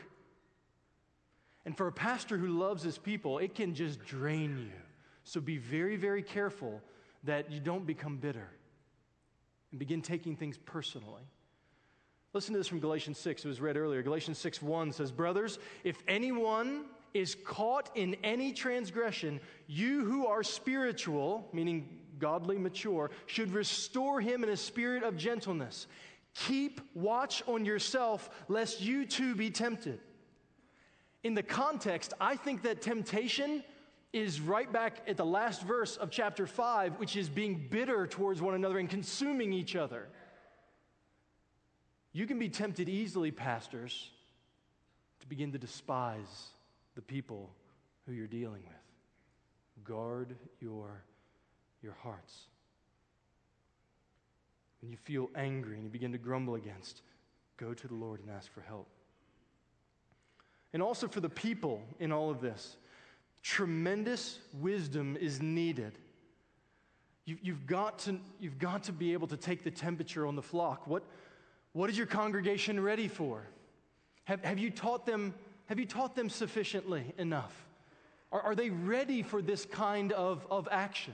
And 1.66 1.76
for 1.76 1.88
a 1.88 1.92
pastor 1.92 2.38
who 2.38 2.60
loves 2.60 2.84
his 2.84 3.00
people, 3.00 3.40
it 3.40 3.56
can 3.56 3.74
just 3.74 4.06
drain 4.06 4.60
you. 4.60 4.80
So 5.24 5.42
be 5.42 5.58
very, 5.58 5.96
very 5.96 6.22
careful 6.22 6.82
that 7.24 7.52
you 7.52 7.60
don't 7.60 7.86
become 7.86 8.18
bitter 8.18 8.50
and 9.72 9.80
begin 9.80 10.02
taking 10.02 10.36
things 10.36 10.58
personally. 10.58 11.24
Listen 12.34 12.54
to 12.54 12.60
this 12.60 12.68
from 12.68 12.80
Galatians 12.80 13.20
6. 13.20 13.46
It 13.46 13.48
was 13.48 13.62
read 13.62 13.78
earlier. 13.78 14.02
Galatians 14.02 14.38
6 14.40 14.62
1 14.62 14.92
says, 14.92 15.12
Brothers, 15.12 15.60
if 15.84 15.98
anyone 16.08 16.86
is 17.14 17.36
caught 17.46 17.92
in 17.96 18.16
any 18.24 18.52
transgression, 18.52 19.40
you 19.68 20.04
who 20.04 20.26
are 20.26 20.42
spiritual, 20.42 21.48
meaning 21.54 22.00
godly, 22.18 22.58
mature, 22.58 23.12
should 23.28 23.54
restore 23.54 24.20
him 24.20 24.44
in 24.44 24.50
a 24.50 24.58
spirit 24.58 25.04
of 25.04 25.16
gentleness. 25.16 25.88
Keep 26.34 26.82
watch 26.96 27.44
on 27.48 27.66
yourself, 27.66 28.30
lest 28.48 28.82
you 28.82 29.06
too 29.06 29.36
be 29.36 29.52
tempted. 29.52 30.00
In 31.24 31.36
the 31.36 31.44
context, 31.44 32.14
I 32.20 32.36
think 32.36 32.64
that 32.64 32.82
temptation 32.82 33.64
is 34.14 34.40
right 34.40 34.72
back 34.72 35.02
at 35.08 35.18
the 35.18 35.26
last 35.26 35.64
verse 35.64 35.98
of 35.98 36.12
chapter 36.12 36.46
5, 36.46 37.00
which 37.00 37.16
is 37.16 37.28
being 37.28 37.68
bitter 37.70 38.06
towards 38.06 38.42
one 38.42 38.54
another 38.54 38.78
and 38.78 38.88
consuming 38.88 39.52
each 39.52 39.76
other. 39.76 40.08
You 42.14 42.28
can 42.28 42.38
be 42.38 42.48
tempted 42.48 42.88
easily, 42.88 43.32
pastors, 43.32 44.12
to 45.20 45.28
begin 45.28 45.52
to 45.54 45.58
despise 45.58 46.52
the 46.94 47.02
people 47.02 47.50
who 48.06 48.14
you're 48.14 48.28
dealing 48.28 48.62
with. 48.68 49.84
Guard 49.84 50.36
your, 50.62 51.04
your 51.82 51.94
hearts. 52.04 52.44
When 54.82 54.92
you 54.92 54.98
feel 54.98 55.32
angry 55.36 55.76
and 55.76 55.84
you 55.84 55.90
begin 55.90 56.12
to 56.12 56.20
grumble 56.20 56.54
against, 56.54 57.02
go 57.58 57.74
to 57.74 57.88
the 57.88 57.96
Lord 57.96 58.20
and 58.20 58.30
ask 58.30 58.54
for 58.54 58.62
help. 58.62 58.88
And 60.72 60.84
also 60.84 61.08
for 61.08 61.20
the 61.20 61.30
people 61.30 61.82
in 62.00 62.12
all 62.12 62.30
of 62.30 62.42
this, 62.42 62.78
tremendous 63.44 64.40
wisdom 64.60 65.18
is 65.20 65.42
needed. 65.42 66.00
You, 67.26 67.38
have 67.54 67.68
got 67.68 68.00
to, 68.00 68.20
you've 68.40 68.60
got 68.60 68.84
to 68.84 68.92
be 68.92 69.14
able 69.14 69.28
to 69.28 69.38
take 69.38 69.64
the 69.64 69.72
temperature 69.72 70.26
on 70.26 70.36
the 70.36 70.42
flock. 70.42 70.88
What, 70.88 71.04
what 71.74 71.90
is 71.90 71.98
your 71.98 72.08
congregation 72.08 72.82
ready 72.82 73.08
for? 73.08 73.44
Have, 74.26 74.44
have, 74.44 74.60
you, 74.60 74.70
taught 74.70 75.06
them, 75.06 75.34
have 75.68 75.80
you 75.80 75.86
taught 75.86 76.16
them 76.16 76.30
sufficiently 76.30 77.14
enough? 77.18 77.54
Are, 78.32 78.42
are 78.42 78.56
they 78.56 78.70
ready 78.70 79.22
for 79.22 79.42
this 79.42 79.66
kind 79.66 80.12
of, 80.12 80.46
of 80.50 80.68
action? 80.72 81.14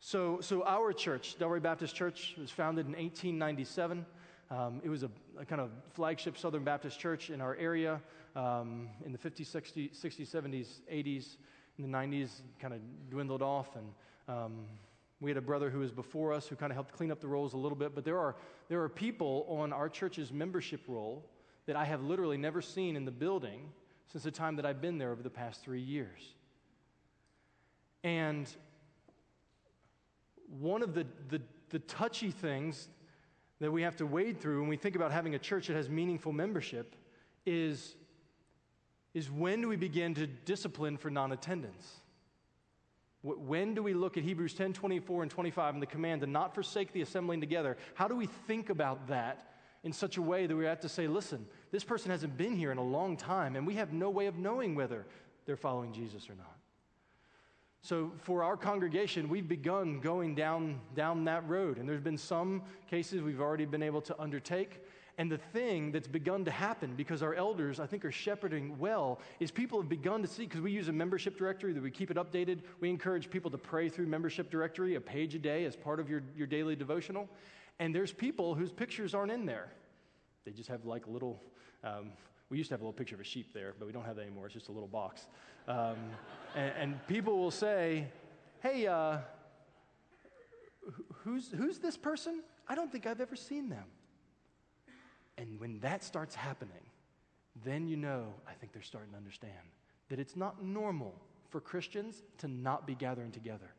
So, 0.00 0.40
so 0.40 0.64
our 0.64 0.92
church, 0.92 1.38
Del 1.38 1.48
Ray 1.48 1.60
Baptist 1.60 1.94
Church, 1.94 2.34
was 2.38 2.50
founded 2.50 2.86
in 2.86 2.92
1897. 2.92 4.04
Um, 4.50 4.80
it 4.84 4.88
was 4.88 5.02
a, 5.02 5.10
a, 5.38 5.44
kind 5.44 5.60
of 5.60 5.70
flagship 5.92 6.38
Southern 6.38 6.64
Baptist 6.64 6.98
church 6.98 7.30
in 7.30 7.40
our 7.40 7.56
area 7.56 8.00
um, 8.38 8.88
in 9.04 9.12
the 9.12 9.18
50s, 9.18 9.50
60s, 9.50 10.00
60s, 10.00 10.30
70s, 10.30 10.66
80s. 10.92 11.36
In 11.78 11.90
the 11.90 11.96
90s, 11.96 12.30
kind 12.60 12.74
of 12.74 12.80
dwindled 13.10 13.42
off. 13.42 13.76
And 13.76 13.86
um, 14.28 14.66
we 15.20 15.30
had 15.30 15.36
a 15.36 15.42
brother 15.42 15.70
who 15.70 15.80
was 15.80 15.90
before 15.92 16.32
us 16.32 16.46
who 16.46 16.56
kind 16.56 16.70
of 16.70 16.76
helped 16.76 16.92
clean 16.92 17.10
up 17.10 17.20
the 17.20 17.28
rolls 17.28 17.54
a 17.54 17.56
little 17.56 17.76
bit. 17.76 17.94
But 17.94 18.04
there 18.04 18.18
are, 18.18 18.36
there 18.68 18.82
are 18.82 18.88
people 18.88 19.46
on 19.48 19.72
our 19.72 19.88
church's 19.88 20.32
membership 20.32 20.82
roll 20.86 21.24
that 21.66 21.76
I 21.76 21.84
have 21.84 22.02
literally 22.02 22.36
never 22.36 22.62
seen 22.62 22.96
in 22.96 23.04
the 23.04 23.10
building 23.10 23.70
since 24.10 24.24
the 24.24 24.30
time 24.30 24.56
that 24.56 24.64
I've 24.64 24.80
been 24.80 24.98
there 24.98 25.12
over 25.12 25.22
the 25.22 25.30
past 25.30 25.62
three 25.62 25.80
years. 25.80 26.34
And 28.04 28.48
one 30.60 30.82
of 30.82 30.94
the, 30.94 31.06
the, 31.28 31.42
the 31.70 31.80
touchy 31.80 32.30
things 32.30 32.88
that 33.60 33.70
we 33.70 33.82
have 33.82 33.96
to 33.96 34.06
wade 34.06 34.40
through 34.40 34.60
when 34.60 34.68
we 34.68 34.76
think 34.76 34.96
about 34.96 35.10
having 35.10 35.34
a 35.34 35.38
church 35.38 35.66
that 35.66 35.74
has 35.74 35.88
meaningful 35.88 36.32
membership 36.32 36.94
is, 37.44 37.96
is 39.14 39.30
when 39.30 39.62
do 39.62 39.68
we 39.68 39.76
begin 39.76 40.14
to 40.14 40.26
discipline 40.26 40.96
for 40.96 41.10
non 41.10 41.32
attendance? 41.32 42.00
When 43.22 43.74
do 43.74 43.82
we 43.82 43.94
look 43.94 44.16
at 44.16 44.22
Hebrews 44.22 44.54
10 44.54 44.72
24 44.72 45.22
and 45.22 45.30
25 45.30 45.74
and 45.74 45.82
the 45.82 45.86
command 45.86 46.20
to 46.20 46.26
not 46.26 46.54
forsake 46.54 46.92
the 46.92 47.02
assembling 47.02 47.40
together? 47.40 47.76
How 47.94 48.06
do 48.06 48.16
we 48.16 48.26
think 48.26 48.70
about 48.70 49.08
that 49.08 49.54
in 49.82 49.92
such 49.92 50.16
a 50.16 50.22
way 50.22 50.46
that 50.46 50.56
we 50.56 50.64
have 50.64 50.80
to 50.80 50.88
say, 50.88 51.08
listen, 51.08 51.46
this 51.70 51.84
person 51.84 52.10
hasn't 52.10 52.36
been 52.36 52.56
here 52.56 52.70
in 52.70 52.78
a 52.78 52.84
long 52.84 53.16
time, 53.16 53.56
and 53.56 53.66
we 53.66 53.74
have 53.74 53.92
no 53.92 54.10
way 54.10 54.26
of 54.26 54.36
knowing 54.36 54.74
whether 54.74 55.06
they're 55.46 55.56
following 55.56 55.92
Jesus 55.92 56.30
or 56.30 56.34
not? 56.34 56.58
So, 57.82 58.12
for 58.18 58.42
our 58.42 58.56
congregation, 58.56 59.28
we've 59.28 59.48
begun 59.48 60.00
going 60.00 60.34
down, 60.34 60.80
down 60.94 61.24
that 61.24 61.48
road. 61.48 61.78
And 61.78 61.88
there's 61.88 62.00
been 62.00 62.18
some 62.18 62.62
cases 62.90 63.22
we've 63.22 63.40
already 63.40 63.64
been 63.64 63.82
able 63.82 64.00
to 64.02 64.20
undertake. 64.20 64.82
And 65.18 65.30
the 65.30 65.38
thing 65.38 65.90
that's 65.90 66.06
begun 66.06 66.44
to 66.44 66.50
happen, 66.52 66.94
because 66.94 67.24
our 67.24 67.34
elders, 67.34 67.80
I 67.80 67.86
think, 67.86 68.04
are 68.04 68.12
shepherding 68.12 68.78
well, 68.78 69.20
is 69.40 69.50
people 69.50 69.80
have 69.80 69.88
begun 69.88 70.22
to 70.22 70.28
see, 70.28 70.44
because 70.44 70.60
we 70.60 70.70
use 70.70 70.86
a 70.86 70.92
membership 70.92 71.36
directory 71.36 71.72
that 71.72 71.82
we 71.82 71.90
keep 71.90 72.12
it 72.12 72.16
updated. 72.16 72.60
We 72.78 72.88
encourage 72.88 73.28
people 73.28 73.50
to 73.50 73.58
pray 73.58 73.88
through 73.88 74.06
membership 74.06 74.48
directory, 74.48 74.94
a 74.94 75.00
page 75.00 75.34
a 75.34 75.40
day 75.40 75.64
as 75.64 75.74
part 75.74 75.98
of 75.98 76.08
your, 76.08 76.22
your 76.36 76.46
daily 76.46 76.76
devotional. 76.76 77.28
And 77.80 77.92
there's 77.92 78.12
people 78.12 78.54
whose 78.54 78.70
pictures 78.70 79.12
aren't 79.12 79.32
in 79.32 79.44
there. 79.44 79.72
They 80.44 80.52
just 80.52 80.68
have 80.68 80.84
like 80.84 81.08
little, 81.08 81.42
um, 81.82 82.12
we 82.48 82.56
used 82.56 82.68
to 82.68 82.74
have 82.74 82.80
a 82.80 82.84
little 82.84 82.96
picture 82.96 83.16
of 83.16 83.20
a 83.20 83.24
sheep 83.24 83.52
there, 83.52 83.74
but 83.76 83.86
we 83.86 83.92
don't 83.92 84.04
have 84.04 84.16
that 84.16 84.22
anymore. 84.22 84.46
It's 84.46 84.54
just 84.54 84.68
a 84.68 84.72
little 84.72 84.88
box. 84.88 85.26
Um, 85.66 85.96
and, 86.54 86.72
and, 86.78 87.06
people 87.08 87.38
will 87.38 87.50
say, 87.50 88.06
hey, 88.60 88.86
uh, 88.86 89.18
who's, 91.24 91.50
who's 91.50 91.78
this 91.78 91.96
person? 91.96 92.42
I 92.68 92.74
don't 92.74 92.90
think 92.90 93.04
I've 93.04 93.20
ever 93.20 93.36
seen 93.36 93.68
them. 93.68 93.84
And 95.38 95.58
when 95.60 95.78
that 95.80 96.04
starts 96.04 96.34
happening, 96.34 96.74
then 97.64 97.88
you 97.88 97.96
know, 97.96 98.34
I 98.46 98.52
think 98.52 98.72
they're 98.72 98.82
starting 98.82 99.12
to 99.12 99.16
understand 99.16 99.54
that 100.10 100.18
it's 100.18 100.36
not 100.36 100.62
normal 100.62 101.14
for 101.48 101.60
Christians 101.60 102.22
to 102.38 102.48
not 102.48 102.86
be 102.86 102.94
gathering 102.94 103.30
together. 103.30 103.70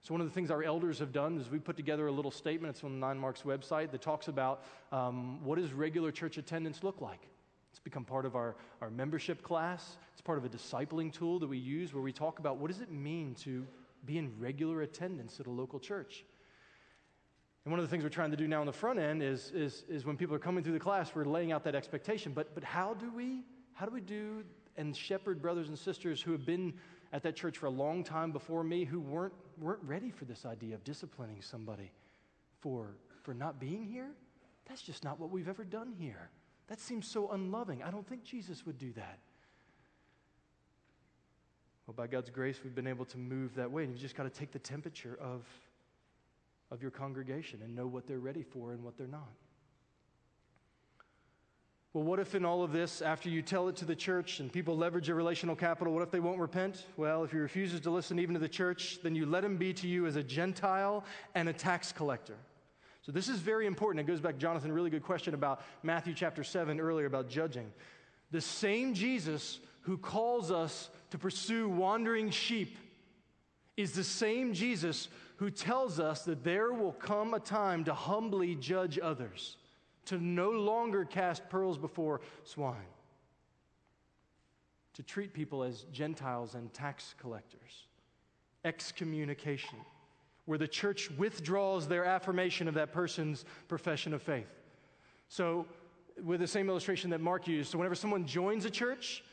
So, 0.00 0.12
one 0.12 0.20
of 0.20 0.26
the 0.26 0.34
things 0.34 0.50
our 0.50 0.62
elders 0.62 0.98
have 0.98 1.12
done 1.12 1.38
is 1.38 1.50
we 1.50 1.58
put 1.58 1.76
together 1.76 2.06
a 2.06 2.12
little 2.12 2.30
statement. 2.30 2.76
It's 2.76 2.84
on 2.84 2.92
the 2.92 3.06
Nine 3.06 3.18
Marks 3.18 3.42
website 3.42 3.90
that 3.90 4.02
talks 4.02 4.28
about 4.28 4.62
um, 4.92 5.42
what 5.42 5.58
does 5.58 5.72
regular 5.72 6.12
church 6.12 6.36
attendance 6.36 6.82
look 6.82 7.00
like. 7.00 7.26
It's 7.70 7.80
become 7.80 8.04
part 8.04 8.26
of 8.26 8.36
our, 8.36 8.54
our 8.80 8.90
membership 8.90 9.42
class. 9.42 9.96
It's 10.12 10.20
part 10.20 10.38
of 10.38 10.44
a 10.44 10.48
discipling 10.48 11.12
tool 11.12 11.38
that 11.38 11.48
we 11.48 11.58
use 11.58 11.92
where 11.92 12.02
we 12.02 12.12
talk 12.12 12.38
about 12.38 12.58
what 12.58 12.70
does 12.70 12.80
it 12.80 12.92
mean 12.92 13.34
to 13.36 13.66
be 14.04 14.18
in 14.18 14.30
regular 14.38 14.82
attendance 14.82 15.40
at 15.40 15.46
a 15.46 15.50
local 15.50 15.80
church. 15.80 16.24
And 17.64 17.72
one 17.72 17.80
of 17.80 17.86
the 17.86 17.90
things 17.90 18.02
we're 18.02 18.10
trying 18.10 18.30
to 18.30 18.36
do 18.36 18.46
now 18.46 18.60
on 18.60 18.66
the 18.66 18.72
front 18.72 18.98
end 18.98 19.22
is, 19.22 19.50
is, 19.54 19.84
is 19.88 20.04
when 20.04 20.16
people 20.16 20.34
are 20.34 20.40
coming 20.40 20.62
through 20.62 20.74
the 20.74 20.80
class, 20.80 21.14
we're 21.14 21.24
laying 21.24 21.50
out 21.50 21.64
that 21.64 21.74
expectation. 21.74 22.32
But, 22.32 22.54
but 22.54 22.62
how 22.62 22.94
do 22.94 23.10
we 23.10 23.44
how 23.74 23.86
do 23.86 23.92
we 23.92 24.00
do 24.00 24.44
and 24.76 24.96
shepherd 24.96 25.42
brothers 25.42 25.68
and 25.68 25.78
sisters 25.78 26.22
who 26.22 26.32
have 26.32 26.46
been 26.46 26.72
at 27.12 27.22
that 27.22 27.36
church 27.36 27.58
for 27.58 27.66
a 27.66 27.70
long 27.70 28.02
time 28.02 28.32
before 28.32 28.64
me 28.64 28.84
who 28.84 29.00
weren't, 29.00 29.34
weren't 29.60 29.82
ready 29.84 30.10
for 30.10 30.24
this 30.24 30.46
idea 30.46 30.74
of 30.74 30.82
disciplining 30.82 31.42
somebody 31.42 31.92
for, 32.60 32.96
for 33.22 33.34
not 33.34 33.60
being 33.60 33.84
here? 33.84 34.10
That's 34.68 34.82
just 34.82 35.04
not 35.04 35.20
what 35.20 35.30
we've 35.30 35.48
ever 35.48 35.64
done 35.64 35.92
here. 35.98 36.30
That 36.68 36.80
seems 36.80 37.06
so 37.06 37.30
unloving. 37.30 37.82
I 37.82 37.90
don't 37.90 38.06
think 38.08 38.24
Jesus 38.24 38.64
would 38.64 38.78
do 38.78 38.92
that. 38.94 39.18
Well, 41.86 41.94
by 41.94 42.06
God's 42.06 42.30
grace, 42.30 42.60
we've 42.64 42.74
been 42.74 42.86
able 42.86 43.04
to 43.06 43.18
move 43.18 43.54
that 43.56 43.70
way. 43.70 43.84
And 43.84 43.92
you've 43.92 44.00
just 44.00 44.16
got 44.16 44.22
to 44.22 44.30
take 44.30 44.50
the 44.52 44.58
temperature 44.58 45.18
of, 45.20 45.44
of 46.74 46.82
your 46.82 46.90
congregation 46.90 47.60
and 47.62 47.74
know 47.74 47.86
what 47.86 48.06
they're 48.06 48.18
ready 48.18 48.42
for 48.42 48.72
and 48.72 48.82
what 48.82 48.98
they're 48.98 49.06
not. 49.06 49.32
Well, 51.92 52.02
what 52.02 52.18
if 52.18 52.34
in 52.34 52.44
all 52.44 52.64
of 52.64 52.72
this, 52.72 53.00
after 53.00 53.28
you 53.28 53.40
tell 53.40 53.68
it 53.68 53.76
to 53.76 53.84
the 53.84 53.94
church 53.94 54.40
and 54.40 54.52
people 54.52 54.76
leverage 54.76 55.06
your 55.06 55.16
relational 55.16 55.54
capital, 55.54 55.94
what 55.94 56.02
if 56.02 56.10
they 56.10 56.18
won't 56.18 56.40
repent? 56.40 56.86
Well, 56.96 57.22
if 57.22 57.30
he 57.30 57.38
refuses 57.38 57.80
to 57.82 57.90
listen 57.90 58.18
even 58.18 58.34
to 58.34 58.40
the 58.40 58.48
church, 58.48 58.98
then 59.04 59.14
you 59.14 59.24
let 59.24 59.44
him 59.44 59.56
be 59.56 59.72
to 59.74 59.86
you 59.86 60.06
as 60.06 60.16
a 60.16 60.22
Gentile 60.24 61.04
and 61.36 61.48
a 61.48 61.52
tax 61.52 61.92
collector. 61.92 62.34
So 63.02 63.12
this 63.12 63.28
is 63.28 63.38
very 63.38 63.66
important. 63.66 64.00
It 64.00 64.10
goes 64.10 64.20
back, 64.20 64.34
to 64.34 64.40
Jonathan, 64.40 64.72
really 64.72 64.90
good 64.90 65.04
question 65.04 65.34
about 65.34 65.62
Matthew 65.84 66.14
chapter 66.14 66.42
7 66.42 66.80
earlier 66.80 67.06
about 67.06 67.28
judging. 67.28 67.72
The 68.32 68.40
same 68.40 68.94
Jesus 68.94 69.60
who 69.82 69.96
calls 69.96 70.50
us 70.50 70.90
to 71.10 71.18
pursue 71.18 71.68
wandering 71.68 72.30
sheep 72.30 72.76
is 73.76 73.92
the 73.92 74.04
same 74.04 74.52
Jesus 74.52 75.08
who 75.36 75.50
tells 75.50 75.98
us 75.98 76.22
that 76.24 76.44
there 76.44 76.72
will 76.72 76.92
come 76.92 77.34
a 77.34 77.40
time 77.40 77.84
to 77.84 77.94
humbly 77.94 78.54
judge 78.54 78.98
others, 79.02 79.56
to 80.06 80.18
no 80.18 80.50
longer 80.50 81.04
cast 81.04 81.48
pearls 81.48 81.76
before 81.76 82.20
swine, 82.44 82.76
to 84.94 85.02
treat 85.02 85.32
people 85.32 85.64
as 85.64 85.86
Gentiles 85.92 86.54
and 86.54 86.72
tax 86.72 87.14
collectors, 87.20 87.86
excommunication, 88.64 89.78
where 90.44 90.58
the 90.58 90.68
church 90.68 91.10
withdraws 91.12 91.88
their 91.88 92.04
affirmation 92.04 92.68
of 92.68 92.74
that 92.74 92.92
person's 92.92 93.44
profession 93.66 94.14
of 94.14 94.22
faith. 94.22 94.46
So, 95.28 95.66
with 96.22 96.38
the 96.38 96.46
same 96.46 96.68
illustration 96.68 97.10
that 97.10 97.20
Mark 97.20 97.48
used, 97.48 97.72
so 97.72 97.78
whenever 97.78 97.96
someone 97.96 98.24
joins 98.24 98.64
a 98.66 98.70
church, 98.70 99.24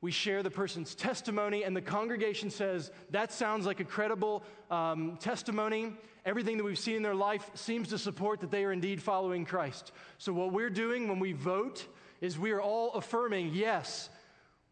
we 0.00 0.10
share 0.10 0.42
the 0.42 0.50
person's 0.50 0.94
testimony, 0.94 1.64
and 1.64 1.74
the 1.74 1.80
congregation 1.80 2.50
says, 2.50 2.90
That 3.10 3.32
sounds 3.32 3.66
like 3.66 3.80
a 3.80 3.84
credible 3.84 4.42
um, 4.70 5.16
testimony. 5.18 5.94
Everything 6.24 6.56
that 6.58 6.64
we've 6.64 6.78
seen 6.78 6.96
in 6.96 7.02
their 7.02 7.14
life 7.14 7.50
seems 7.54 7.88
to 7.88 7.98
support 7.98 8.40
that 8.40 8.50
they 8.50 8.64
are 8.64 8.72
indeed 8.72 9.02
following 9.02 9.44
Christ. 9.44 9.92
So, 10.18 10.32
what 10.32 10.52
we're 10.52 10.70
doing 10.70 11.08
when 11.08 11.18
we 11.18 11.32
vote 11.32 11.86
is 12.20 12.38
we 12.38 12.50
are 12.50 12.60
all 12.60 12.92
affirming, 12.92 13.54
Yes, 13.54 14.10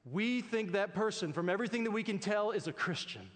we 0.05 0.43
think 0.43 0.73
that 0.73 0.95
person, 0.95 1.33
from 1.33 1.49
everything 1.49 1.85
that 1.85 1.91
we 1.91 2.03
can 2.03 2.19
tell, 2.19 2.51
is 2.51 2.67
a 2.67 2.73
Christian. 2.73 3.31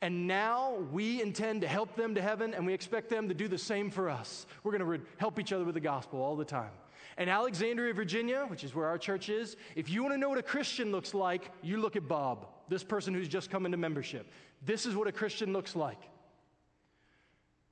And 0.00 0.26
now 0.26 0.74
we 0.92 1.22
intend 1.22 1.60
to 1.60 1.68
help 1.68 1.94
them 1.94 2.16
to 2.16 2.22
heaven, 2.22 2.52
and 2.52 2.66
we 2.66 2.74
expect 2.74 3.08
them 3.08 3.28
to 3.28 3.34
do 3.34 3.46
the 3.46 3.56
same 3.56 3.90
for 3.90 4.10
us. 4.10 4.46
We're 4.62 4.72
going 4.72 4.80
to 4.80 4.86
re- 4.86 5.00
help 5.18 5.38
each 5.38 5.52
other 5.52 5.64
with 5.64 5.74
the 5.74 5.80
gospel 5.80 6.20
all 6.20 6.36
the 6.36 6.44
time. 6.44 6.72
In 7.16 7.28
Alexandria, 7.28 7.94
Virginia, 7.94 8.44
which 8.48 8.64
is 8.64 8.74
where 8.74 8.86
our 8.86 8.98
church 8.98 9.28
is, 9.28 9.56
if 9.76 9.88
you 9.88 10.02
want 10.02 10.14
to 10.14 10.18
know 10.18 10.28
what 10.28 10.38
a 10.38 10.42
Christian 10.42 10.90
looks 10.90 11.14
like, 11.14 11.50
you 11.62 11.76
look 11.76 11.96
at 11.96 12.08
Bob, 12.08 12.46
this 12.68 12.82
person 12.82 13.14
who's 13.14 13.28
just 13.28 13.50
come 13.50 13.66
into 13.66 13.78
membership. 13.78 14.30
This 14.64 14.84
is 14.86 14.96
what 14.96 15.06
a 15.06 15.12
Christian 15.12 15.52
looks 15.52 15.76
like. 15.76 16.00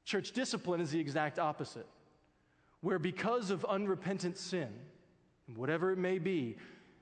Church 0.04 0.32
discipline 0.32 0.80
is 0.80 0.90
the 0.90 1.00
exact 1.00 1.38
opposite, 1.38 1.86
where 2.80 2.98
because 2.98 3.50
of 3.50 3.64
unrepentant 3.64 4.36
sin, 4.36 4.68
whatever 5.54 5.92
it 5.92 5.98
may 5.98 6.18
be, 6.18 6.56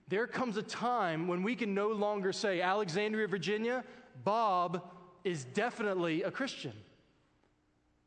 there 0.08 0.26
comes 0.26 0.56
a 0.56 0.62
time 0.62 1.28
when 1.28 1.42
we 1.42 1.54
can 1.54 1.74
no 1.74 1.88
longer 1.88 2.32
say, 2.32 2.60
Alexandria, 2.60 3.28
Virginia, 3.28 3.84
Bob 4.24 4.90
is 5.24 5.44
definitely 5.44 6.22
a 6.22 6.30
Christian. 6.30 6.72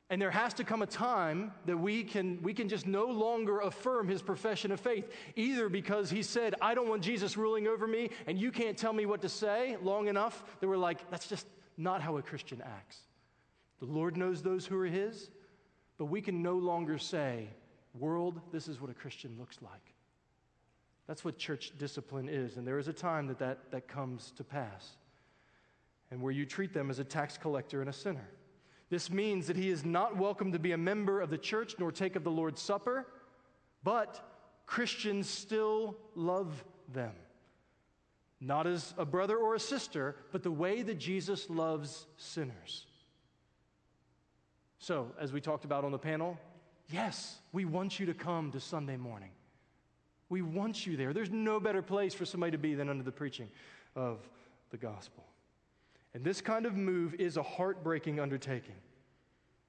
And 0.09 0.21
there 0.21 0.31
has 0.31 0.53
to 0.55 0.63
come 0.63 0.81
a 0.81 0.85
time 0.85 1.53
that 1.65 1.77
we 1.77 2.03
can, 2.03 2.41
we 2.43 2.53
can 2.53 2.69
just 2.69 2.85
no 2.85 3.05
longer 3.05 3.61
affirm 3.61 4.07
his 4.07 4.21
profession 4.21 4.71
of 4.71 4.79
faith, 4.79 5.09
either 5.35 5.69
because 5.69 6.09
he 6.09 6.21
said, 6.21 6.55
I 6.61 6.75
don't 6.75 6.89
want 6.89 7.01
Jesus 7.01 7.37
ruling 7.37 7.67
over 7.67 7.87
me, 7.87 8.09
and 8.27 8.37
you 8.37 8.51
can't 8.51 8.77
tell 8.77 8.93
me 8.93 9.05
what 9.05 9.21
to 9.21 9.29
say 9.29 9.77
long 9.81 10.07
enough 10.07 10.43
that 10.59 10.67
we're 10.67 10.77
like, 10.77 11.09
that's 11.09 11.27
just 11.27 11.47
not 11.77 12.01
how 12.01 12.17
a 12.17 12.21
Christian 12.21 12.61
acts. 12.61 12.99
The 13.79 13.85
Lord 13.85 14.17
knows 14.17 14.41
those 14.41 14.65
who 14.65 14.77
are 14.79 14.85
his, 14.85 15.31
but 15.97 16.05
we 16.05 16.21
can 16.21 16.43
no 16.43 16.57
longer 16.57 16.97
say, 16.97 17.47
World, 17.93 18.41
this 18.51 18.67
is 18.67 18.81
what 18.81 18.89
a 18.89 18.93
Christian 18.93 19.35
looks 19.37 19.61
like. 19.61 19.93
That's 21.07 21.23
what 21.23 21.37
church 21.37 21.73
discipline 21.77 22.27
is, 22.29 22.57
and 22.57 22.65
there 22.65 22.79
is 22.79 22.87
a 22.87 22.93
time 22.93 23.27
that 23.27 23.39
that, 23.39 23.71
that 23.71 23.87
comes 23.87 24.31
to 24.37 24.43
pass, 24.43 24.93
and 26.09 26.21
where 26.21 26.31
you 26.31 26.45
treat 26.45 26.73
them 26.73 26.89
as 26.89 26.99
a 26.99 27.03
tax 27.03 27.37
collector 27.37 27.81
and 27.81 27.89
a 27.89 27.93
sinner. 27.93 28.27
This 28.93 29.09
means 29.09 29.47
that 29.47 29.57
he 29.57 29.71
is 29.71 29.83
not 29.83 30.17
welcome 30.17 30.51
to 30.51 30.59
be 30.59 30.71
a 30.71 30.77
member 30.77 31.19
of 31.19 31.31
the 31.31 31.37
church 31.39 31.73
nor 31.79 31.91
take 31.91 32.15
of 32.15 32.23
the 32.23 32.29
Lord's 32.29 32.61
Supper, 32.61 33.07
but 33.83 34.23
Christians 34.67 35.27
still 35.27 35.97
love 36.13 36.63
them. 36.93 37.13
Not 38.39 38.67
as 38.67 38.93
a 38.95 39.03
brother 39.03 39.35
or 39.35 39.55
a 39.55 39.59
sister, 39.59 40.15
but 40.31 40.43
the 40.43 40.51
way 40.51 40.83
that 40.83 40.99
Jesus 40.99 41.49
loves 41.49 42.05
sinners. 42.17 42.85
So, 44.77 45.07
as 45.19 45.33
we 45.33 45.41
talked 45.41 45.65
about 45.65 45.83
on 45.83 45.91
the 45.91 45.97
panel, 45.97 46.37
yes, 46.91 47.39
we 47.51 47.65
want 47.65 47.99
you 47.99 48.05
to 48.05 48.13
come 48.13 48.51
to 48.51 48.59
Sunday 48.59 48.97
morning. 48.97 49.31
We 50.29 50.43
want 50.43 50.85
you 50.85 50.97
there. 50.97 51.13
There's 51.13 51.31
no 51.31 51.59
better 51.59 51.81
place 51.81 52.13
for 52.13 52.25
somebody 52.25 52.51
to 52.51 52.59
be 52.59 52.75
than 52.75 52.89
under 52.89 53.03
the 53.03 53.11
preaching 53.11 53.49
of 53.95 54.19
the 54.69 54.77
gospel. 54.77 55.23
And 56.13 56.23
this 56.23 56.41
kind 56.41 56.65
of 56.65 56.75
move 56.75 57.15
is 57.15 57.37
a 57.37 57.43
heartbreaking 57.43 58.19
undertaking. 58.19 58.75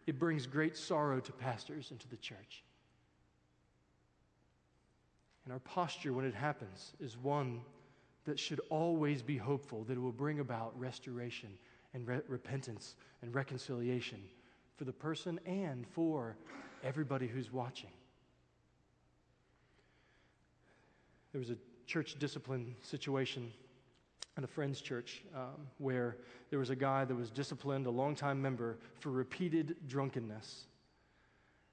It 0.06 0.18
brings 0.18 0.46
great 0.46 0.76
sorrow 0.76 1.20
to 1.20 1.32
pastors 1.32 1.90
and 1.90 1.98
to 2.00 2.08
the 2.08 2.16
church. 2.16 2.62
And 5.44 5.52
our 5.52 5.60
posture 5.60 6.12
when 6.12 6.24
it 6.24 6.34
happens 6.34 6.92
is 7.00 7.16
one 7.16 7.62
that 8.24 8.38
should 8.38 8.60
always 8.70 9.22
be 9.22 9.36
hopeful 9.36 9.84
that 9.84 9.94
it 9.94 10.00
will 10.00 10.12
bring 10.12 10.40
about 10.40 10.78
restoration 10.78 11.50
and 11.92 12.06
re- 12.06 12.20
repentance 12.28 12.96
and 13.22 13.34
reconciliation 13.34 14.20
for 14.76 14.84
the 14.84 14.92
person 14.92 15.38
and 15.46 15.86
for 15.86 16.36
everybody 16.82 17.26
who's 17.26 17.52
watching. 17.52 17.90
There 21.32 21.38
was 21.38 21.50
a 21.50 21.56
church 21.86 22.18
discipline 22.18 22.74
situation 22.82 23.52
at 24.36 24.44
a 24.44 24.46
friend's 24.46 24.80
church 24.80 25.22
um, 25.34 25.66
where 25.78 26.16
there 26.50 26.58
was 26.58 26.70
a 26.70 26.76
guy 26.76 27.04
that 27.04 27.14
was 27.14 27.30
disciplined, 27.30 27.86
a 27.86 27.90
longtime 27.90 28.40
member, 28.40 28.78
for 28.98 29.10
repeated 29.10 29.76
drunkenness. 29.86 30.66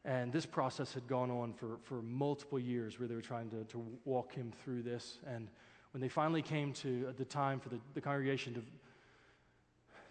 And 0.05 0.31
this 0.31 0.45
process 0.45 0.93
had 0.93 1.07
gone 1.07 1.29
on 1.29 1.53
for, 1.53 1.77
for 1.83 2.01
multiple 2.01 2.59
years 2.59 2.99
where 2.99 3.07
they 3.07 3.15
were 3.15 3.21
trying 3.21 3.49
to, 3.49 3.63
to 3.65 3.85
walk 4.05 4.33
him 4.33 4.51
through 4.63 4.83
this. 4.83 5.19
And 5.27 5.47
when 5.91 6.01
they 6.01 6.09
finally 6.09 6.41
came 6.41 6.73
to 6.73 7.13
the 7.17 7.25
time 7.25 7.59
for 7.59 7.69
the, 7.69 7.79
the 7.93 8.01
congregation 8.01 8.53
to, 8.55 8.63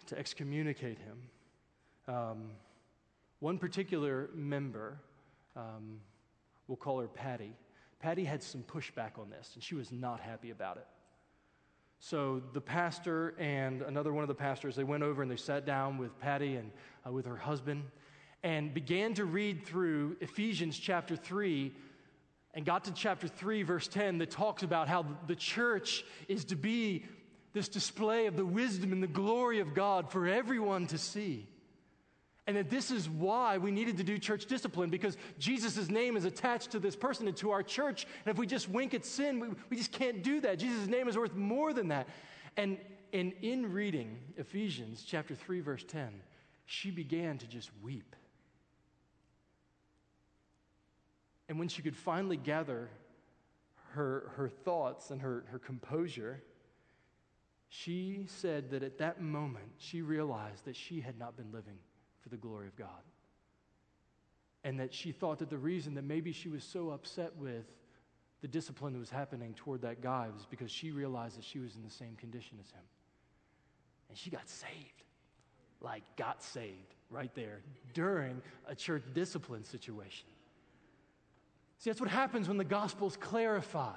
to 0.07 0.19
excommunicate 0.19 0.97
him, 0.97 2.13
um, 2.13 2.51
one 3.39 3.57
particular 3.57 4.29
member, 4.33 4.99
um, 5.55 5.99
we'll 6.67 6.77
call 6.77 6.99
her 6.99 7.07
Patty, 7.07 7.53
Patty 7.99 8.23
had 8.23 8.41
some 8.41 8.63
pushback 8.63 9.19
on 9.19 9.29
this, 9.29 9.51
and 9.53 9.63
she 9.63 9.75
was 9.75 9.91
not 9.91 10.19
happy 10.19 10.49
about 10.49 10.77
it. 10.77 10.87
So 12.03 12.41
the 12.53 12.61
pastor 12.61 13.35
and 13.37 13.83
another 13.83 14.11
one 14.11 14.23
of 14.23 14.27
the 14.27 14.33
pastors, 14.33 14.75
they 14.75 14.83
went 14.83 15.03
over 15.03 15.21
and 15.21 15.29
they 15.29 15.35
sat 15.35 15.67
down 15.67 15.99
with 15.99 16.19
Patty 16.19 16.55
and 16.55 16.71
uh, 17.05 17.11
with 17.11 17.27
her 17.27 17.37
husband 17.37 17.83
and 18.41 18.73
began 18.73 19.13
to 19.13 19.25
read 19.25 19.67
through 19.67 20.17
Ephesians 20.19 20.79
chapter 20.79 21.15
3 21.15 21.71
and 22.55 22.65
got 22.65 22.85
to 22.85 22.91
chapter 22.91 23.27
3, 23.27 23.61
verse 23.61 23.87
10, 23.87 24.17
that 24.17 24.31
talks 24.31 24.63
about 24.63 24.87
how 24.87 25.05
the 25.27 25.35
church 25.35 26.03
is 26.27 26.43
to 26.45 26.55
be 26.55 27.05
this 27.53 27.69
display 27.69 28.25
of 28.25 28.35
the 28.35 28.45
wisdom 28.45 28.93
and 28.93 29.03
the 29.03 29.07
glory 29.07 29.59
of 29.59 29.75
God 29.75 30.11
for 30.11 30.27
everyone 30.27 30.87
to 30.87 30.97
see. 30.97 31.47
And 32.47 32.57
that 32.57 32.69
this 32.69 32.89
is 32.89 33.07
why 33.07 33.57
we 33.59 33.71
needed 33.71 33.97
to 33.97 34.03
do 34.03 34.17
church 34.17 34.47
discipline 34.47 34.89
because 34.89 35.15
Jesus' 35.37 35.89
name 35.89 36.17
is 36.17 36.25
attached 36.25 36.71
to 36.71 36.79
this 36.79 36.95
person 36.95 37.27
and 37.27 37.37
to 37.37 37.51
our 37.51 37.61
church. 37.61 38.07
And 38.25 38.31
if 38.31 38.37
we 38.37 38.47
just 38.47 38.67
wink 38.67 38.93
at 38.93 39.05
sin, 39.05 39.39
we, 39.39 39.49
we 39.69 39.77
just 39.77 39.91
can't 39.91 40.23
do 40.23 40.41
that. 40.41 40.57
Jesus' 40.57 40.87
name 40.87 41.07
is 41.07 41.17
worth 41.17 41.35
more 41.35 41.71
than 41.71 41.89
that. 41.89 42.07
And, 42.57 42.77
and 43.13 43.33
in 43.41 43.71
reading 43.71 44.17
Ephesians 44.37 45.03
chapter 45.05 45.35
3, 45.35 45.61
verse 45.61 45.83
10, 45.87 46.09
she 46.65 46.89
began 46.89 47.37
to 47.37 47.47
just 47.47 47.69
weep. 47.83 48.15
And 51.47 51.59
when 51.59 51.67
she 51.67 51.81
could 51.81 51.95
finally 51.95 52.37
gather 52.37 52.89
her, 53.91 54.31
her 54.35 54.49
thoughts 54.49 55.11
and 55.11 55.21
her, 55.21 55.43
her 55.51 55.59
composure, 55.59 56.41
she 57.69 58.23
said 58.25 58.71
that 58.71 58.83
at 58.83 58.97
that 58.97 59.21
moment 59.21 59.71
she 59.77 60.01
realized 60.01 60.65
that 60.65 60.75
she 60.75 61.01
had 61.01 61.19
not 61.19 61.37
been 61.37 61.51
living 61.51 61.77
for 62.21 62.29
the 62.29 62.37
glory 62.37 62.67
of 62.67 62.75
God. 62.75 62.87
And 64.63 64.79
that 64.79 64.93
she 64.93 65.11
thought 65.11 65.39
that 65.39 65.49
the 65.49 65.57
reason 65.57 65.95
that 65.95 66.03
maybe 66.03 66.31
she 66.31 66.49
was 66.49 66.63
so 66.63 66.91
upset 66.91 67.35
with 67.37 67.65
the 68.41 68.47
discipline 68.47 68.93
that 68.93 68.99
was 68.99 69.09
happening 69.09 69.53
toward 69.53 69.81
that 69.81 70.01
guy 70.01 70.27
was 70.33 70.45
because 70.49 70.71
she 70.71 70.91
realized 70.91 71.37
that 71.37 71.43
she 71.43 71.59
was 71.59 71.75
in 71.75 71.83
the 71.83 71.89
same 71.89 72.15
condition 72.15 72.57
as 72.59 72.69
him. 72.71 72.83
And 74.09 74.17
she 74.17 74.29
got 74.29 74.47
saved. 74.49 75.03
Like, 75.79 76.03
got 76.15 76.43
saved 76.43 76.95
right 77.09 77.33
there 77.33 77.61
during 77.93 78.41
a 78.67 78.75
church 78.75 79.03
discipline 79.13 79.63
situation. 79.63 80.27
See, 81.79 81.89
that's 81.89 81.99
what 81.99 82.09
happens 82.09 82.47
when 82.47 82.57
the 82.57 82.63
gospel's 82.63 83.17
clarified. 83.17 83.95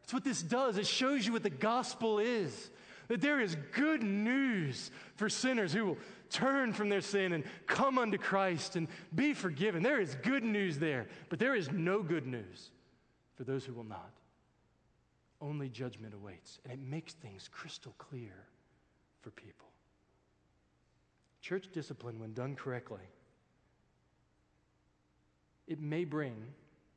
That's 0.00 0.12
what 0.12 0.24
this 0.24 0.42
does. 0.42 0.76
It 0.76 0.86
shows 0.86 1.24
you 1.26 1.32
what 1.32 1.44
the 1.44 1.50
gospel 1.50 2.18
is. 2.18 2.70
That 3.08 3.20
there 3.20 3.40
is 3.40 3.56
good 3.72 4.02
news 4.02 4.90
for 5.16 5.28
sinners 5.28 5.72
who 5.72 5.86
will 5.86 5.98
turn 6.30 6.72
from 6.72 6.88
their 6.88 7.00
sin 7.00 7.32
and 7.32 7.44
come 7.66 7.98
unto 7.98 8.18
Christ 8.18 8.76
and 8.76 8.88
be 9.14 9.34
forgiven. 9.34 9.82
There 9.82 10.00
is 10.00 10.16
good 10.16 10.42
news 10.42 10.78
there, 10.78 11.06
but 11.28 11.38
there 11.38 11.54
is 11.54 11.70
no 11.70 12.02
good 12.02 12.26
news 12.26 12.70
for 13.36 13.44
those 13.44 13.64
who 13.64 13.74
will 13.74 13.84
not. 13.84 14.10
Only 15.40 15.68
judgment 15.68 16.14
awaits, 16.14 16.58
and 16.64 16.72
it 16.72 16.80
makes 16.80 17.12
things 17.12 17.48
crystal 17.52 17.94
clear 17.98 18.46
for 19.20 19.30
people. 19.30 19.68
Church 21.40 21.68
discipline, 21.72 22.18
when 22.18 22.32
done 22.32 22.56
correctly, 22.56 23.02
it 25.66 25.80
may 25.80 26.04
bring 26.04 26.34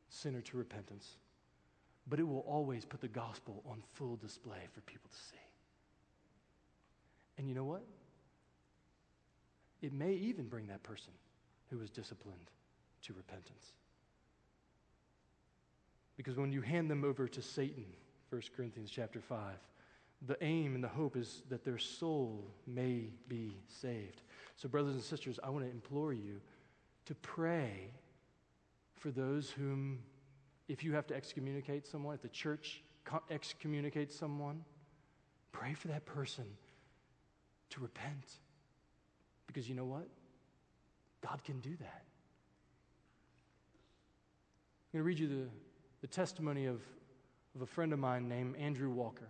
sinner 0.09 0.41
to 0.41 0.57
repentance, 0.57 1.17
but 2.07 2.19
it 2.19 2.27
will 2.27 2.45
always 2.47 2.85
put 2.85 3.01
the 3.01 3.07
gospel 3.07 3.61
on 3.69 3.83
full 3.93 4.15
display 4.15 4.61
for 4.71 4.81
people 4.81 5.09
to 5.09 5.17
see. 5.17 5.46
And 7.37 7.47
you 7.47 7.53
know 7.53 7.63
what? 7.63 7.83
It 9.81 9.93
may 9.93 10.13
even 10.13 10.47
bring 10.47 10.67
that 10.67 10.83
person 10.83 11.13
who 11.69 11.77
was 11.77 11.89
disciplined 11.89 12.49
to 13.03 13.13
repentance. 13.13 13.73
Because 16.15 16.35
when 16.35 16.51
you 16.51 16.61
hand 16.61 16.89
them 16.89 17.03
over 17.03 17.27
to 17.27 17.41
Satan, 17.41 17.85
1 18.29 18.41
Corinthians 18.55 18.89
chapter 18.89 19.21
5, 19.21 19.53
the 20.25 20.43
aim 20.43 20.73
and 20.73 20.83
the 20.83 20.87
hope 20.87 21.15
is 21.15 21.43
that 21.49 21.63
their 21.63 21.77
soul 21.77 22.43
may 22.65 23.13
be 23.27 23.55
saved. 23.67 24.23
So, 24.55 24.67
brothers 24.67 24.95
and 24.95 25.03
sisters, 25.03 25.39
I 25.43 25.51
want 25.51 25.63
to 25.65 25.69
implore 25.69 26.11
you 26.11 26.41
to 27.05 27.13
pray 27.15 27.91
for 28.95 29.11
those 29.11 29.51
whom, 29.51 29.99
if 30.67 30.83
you 30.83 30.93
have 30.93 31.05
to 31.07 31.15
excommunicate 31.15 31.85
someone, 31.85 32.15
if 32.15 32.23
the 32.23 32.29
church 32.29 32.81
excommunicates 33.29 34.15
someone, 34.17 34.65
pray 35.51 35.75
for 35.75 35.89
that 35.89 36.05
person 36.07 36.45
to 37.71 37.81
repent. 37.81 38.39
Because 39.47 39.67
you 39.67 39.75
know 39.75 39.85
what? 39.85 40.07
God 41.21 41.43
can 41.43 41.59
do 41.59 41.75
that. 41.77 42.03
I'm 44.93 44.99
going 44.99 45.01
to 45.01 45.03
read 45.03 45.19
you 45.19 45.27
the, 45.27 45.49
the 46.01 46.07
testimony 46.07 46.65
of, 46.65 46.81
of 47.55 47.61
a 47.61 47.65
friend 47.65 47.91
of 47.93 47.99
mine 47.99 48.29
named 48.29 48.55
Andrew 48.57 48.89
Walker. 48.89 49.27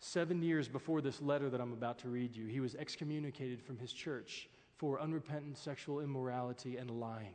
Seven 0.00 0.42
years 0.42 0.68
before 0.68 1.00
this 1.00 1.22
letter 1.22 1.48
that 1.48 1.60
I'm 1.60 1.72
about 1.72 1.98
to 2.00 2.08
read 2.08 2.36
you, 2.36 2.46
he 2.46 2.60
was 2.60 2.74
excommunicated 2.74 3.62
from 3.62 3.78
his 3.78 3.92
church 3.92 4.48
for 4.76 5.00
unrepentant 5.00 5.56
sexual 5.56 6.00
immorality 6.00 6.76
and 6.76 6.90
lying. 6.90 7.34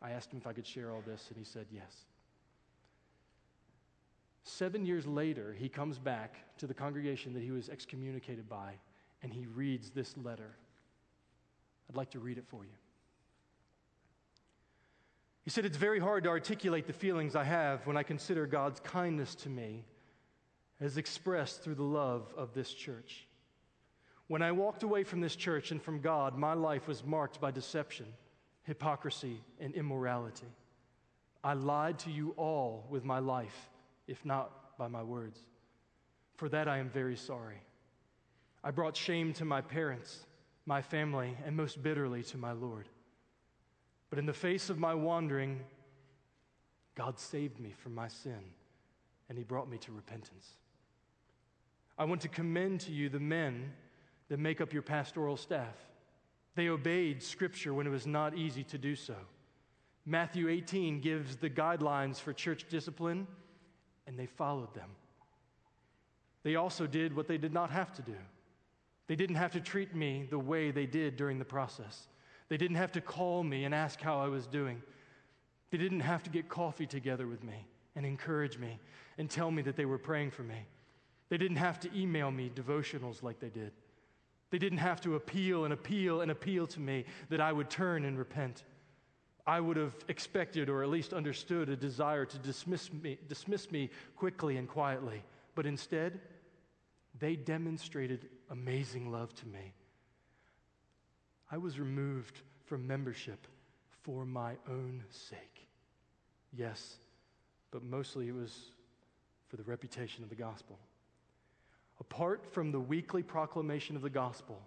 I 0.00 0.12
asked 0.12 0.32
him 0.32 0.38
if 0.38 0.46
I 0.46 0.52
could 0.52 0.66
share 0.66 0.92
all 0.92 1.02
this, 1.04 1.26
and 1.28 1.36
he 1.36 1.44
said 1.44 1.66
yes. 1.72 2.04
Seven 4.48 4.86
years 4.86 5.08
later, 5.08 5.52
he 5.58 5.68
comes 5.68 5.98
back 5.98 6.36
to 6.58 6.68
the 6.68 6.72
congregation 6.72 7.34
that 7.34 7.42
he 7.42 7.50
was 7.50 7.68
excommunicated 7.68 8.48
by, 8.48 8.74
and 9.20 9.32
he 9.32 9.44
reads 9.44 9.90
this 9.90 10.16
letter. 10.16 10.54
I'd 11.90 11.96
like 11.96 12.10
to 12.10 12.20
read 12.20 12.38
it 12.38 12.46
for 12.46 12.62
you. 12.62 12.70
He 15.42 15.50
said, 15.50 15.64
It's 15.64 15.76
very 15.76 15.98
hard 15.98 16.22
to 16.24 16.30
articulate 16.30 16.86
the 16.86 16.92
feelings 16.92 17.34
I 17.34 17.42
have 17.42 17.88
when 17.88 17.96
I 17.96 18.04
consider 18.04 18.46
God's 18.46 18.78
kindness 18.78 19.34
to 19.36 19.48
me 19.48 19.84
as 20.80 20.96
expressed 20.96 21.64
through 21.64 21.74
the 21.74 21.82
love 21.82 22.32
of 22.36 22.54
this 22.54 22.72
church. 22.72 23.26
When 24.28 24.42
I 24.42 24.52
walked 24.52 24.84
away 24.84 25.02
from 25.02 25.20
this 25.20 25.34
church 25.34 25.72
and 25.72 25.82
from 25.82 26.00
God, 26.00 26.38
my 26.38 26.52
life 26.52 26.86
was 26.86 27.04
marked 27.04 27.40
by 27.40 27.50
deception, 27.50 28.06
hypocrisy, 28.62 29.40
and 29.58 29.74
immorality. 29.74 30.46
I 31.42 31.54
lied 31.54 31.98
to 32.00 32.12
you 32.12 32.32
all 32.36 32.86
with 32.88 33.04
my 33.04 33.18
life, 33.18 33.70
if 34.06 34.24
not 34.24 34.76
by 34.78 34.88
my 34.88 35.02
words. 35.02 35.40
For 36.36 36.48
that 36.50 36.68
I 36.68 36.78
am 36.78 36.88
very 36.90 37.16
sorry. 37.16 37.62
I 38.62 38.70
brought 38.70 38.96
shame 38.96 39.32
to 39.34 39.44
my 39.44 39.60
parents, 39.60 40.26
my 40.66 40.82
family, 40.82 41.36
and 41.44 41.56
most 41.56 41.82
bitterly 41.82 42.22
to 42.24 42.36
my 42.36 42.52
Lord. 42.52 42.88
But 44.10 44.18
in 44.18 44.26
the 44.26 44.32
face 44.32 44.70
of 44.70 44.78
my 44.78 44.94
wandering, 44.94 45.60
God 46.94 47.18
saved 47.18 47.60
me 47.60 47.72
from 47.82 47.94
my 47.94 48.08
sin, 48.08 48.40
and 49.28 49.38
He 49.38 49.44
brought 49.44 49.68
me 49.68 49.78
to 49.78 49.92
repentance. 49.92 50.56
I 51.98 52.04
want 52.04 52.20
to 52.22 52.28
commend 52.28 52.80
to 52.80 52.92
you 52.92 53.08
the 53.08 53.20
men 53.20 53.72
that 54.28 54.38
make 54.38 54.60
up 54.60 54.72
your 54.72 54.82
pastoral 54.82 55.36
staff. 55.36 55.76
They 56.54 56.68
obeyed 56.68 57.22
Scripture 57.22 57.74
when 57.74 57.86
it 57.86 57.90
was 57.90 58.06
not 58.06 58.36
easy 58.36 58.64
to 58.64 58.78
do 58.78 58.96
so. 58.96 59.14
Matthew 60.04 60.48
18 60.48 61.00
gives 61.00 61.36
the 61.36 61.50
guidelines 61.50 62.16
for 62.16 62.32
church 62.32 62.66
discipline, 62.68 63.26
and 64.06 64.18
they 64.18 64.26
followed 64.26 64.72
them. 64.74 64.90
They 66.42 66.56
also 66.56 66.86
did 66.86 67.14
what 67.14 67.26
they 67.26 67.38
did 67.38 67.52
not 67.52 67.70
have 67.70 67.92
to 67.94 68.02
do. 68.02 68.16
They 69.08 69.16
didn't 69.16 69.36
have 69.36 69.52
to 69.52 69.60
treat 69.60 69.94
me 69.94 70.26
the 70.30 70.38
way 70.38 70.70
they 70.70 70.86
did 70.86 71.16
during 71.16 71.38
the 71.38 71.44
process. 71.44 72.08
They 72.48 72.56
didn't 72.56 72.76
have 72.76 72.92
to 72.92 73.00
call 73.00 73.42
me 73.42 73.64
and 73.64 73.74
ask 73.74 74.00
how 74.00 74.20
I 74.20 74.28
was 74.28 74.46
doing. 74.46 74.82
They 75.70 75.78
didn't 75.78 76.00
have 76.00 76.22
to 76.24 76.30
get 76.30 76.48
coffee 76.48 76.86
together 76.86 77.26
with 77.26 77.42
me 77.42 77.66
and 77.96 78.06
encourage 78.06 78.58
me 78.58 78.78
and 79.18 79.28
tell 79.28 79.50
me 79.50 79.62
that 79.62 79.76
they 79.76 79.84
were 79.84 79.98
praying 79.98 80.30
for 80.30 80.42
me. 80.42 80.66
They 81.28 81.38
didn't 81.38 81.56
have 81.56 81.80
to 81.80 81.90
email 81.96 82.30
me 82.30 82.50
devotionals 82.54 83.22
like 83.22 83.40
they 83.40 83.48
did. 83.48 83.72
They 84.50 84.58
didn't 84.58 84.78
have 84.78 85.00
to 85.00 85.16
appeal 85.16 85.64
and 85.64 85.72
appeal 85.72 86.20
and 86.20 86.30
appeal 86.30 86.66
to 86.68 86.80
me 86.80 87.04
that 87.30 87.40
I 87.40 87.52
would 87.52 87.68
turn 87.68 88.04
and 88.04 88.16
repent. 88.16 88.62
I 89.46 89.60
would 89.60 89.76
have 89.76 89.94
expected 90.08 90.68
or 90.68 90.82
at 90.82 90.88
least 90.88 91.12
understood 91.12 91.68
a 91.68 91.76
desire 91.76 92.24
to 92.24 92.38
dismiss 92.38 92.92
me, 92.92 93.18
dismiss 93.28 93.70
me 93.70 93.90
quickly 94.16 94.56
and 94.56 94.68
quietly. 94.68 95.22
But 95.54 95.66
instead, 95.66 96.20
they 97.18 97.36
demonstrated 97.36 98.28
amazing 98.50 99.12
love 99.12 99.34
to 99.36 99.46
me. 99.46 99.72
I 101.50 101.58
was 101.58 101.78
removed 101.78 102.40
from 102.64 102.86
membership 102.86 103.46
for 104.02 104.24
my 104.24 104.54
own 104.68 105.04
sake. 105.10 105.68
Yes, 106.52 106.96
but 107.70 107.84
mostly 107.84 108.28
it 108.28 108.34
was 108.34 108.72
for 109.48 109.56
the 109.56 109.62
reputation 109.62 110.24
of 110.24 110.28
the 110.28 110.34
gospel. 110.34 110.78
Apart 112.00 112.52
from 112.52 112.72
the 112.72 112.80
weekly 112.80 113.22
proclamation 113.22 113.94
of 113.94 114.02
the 114.02 114.10
gospel 114.10 114.60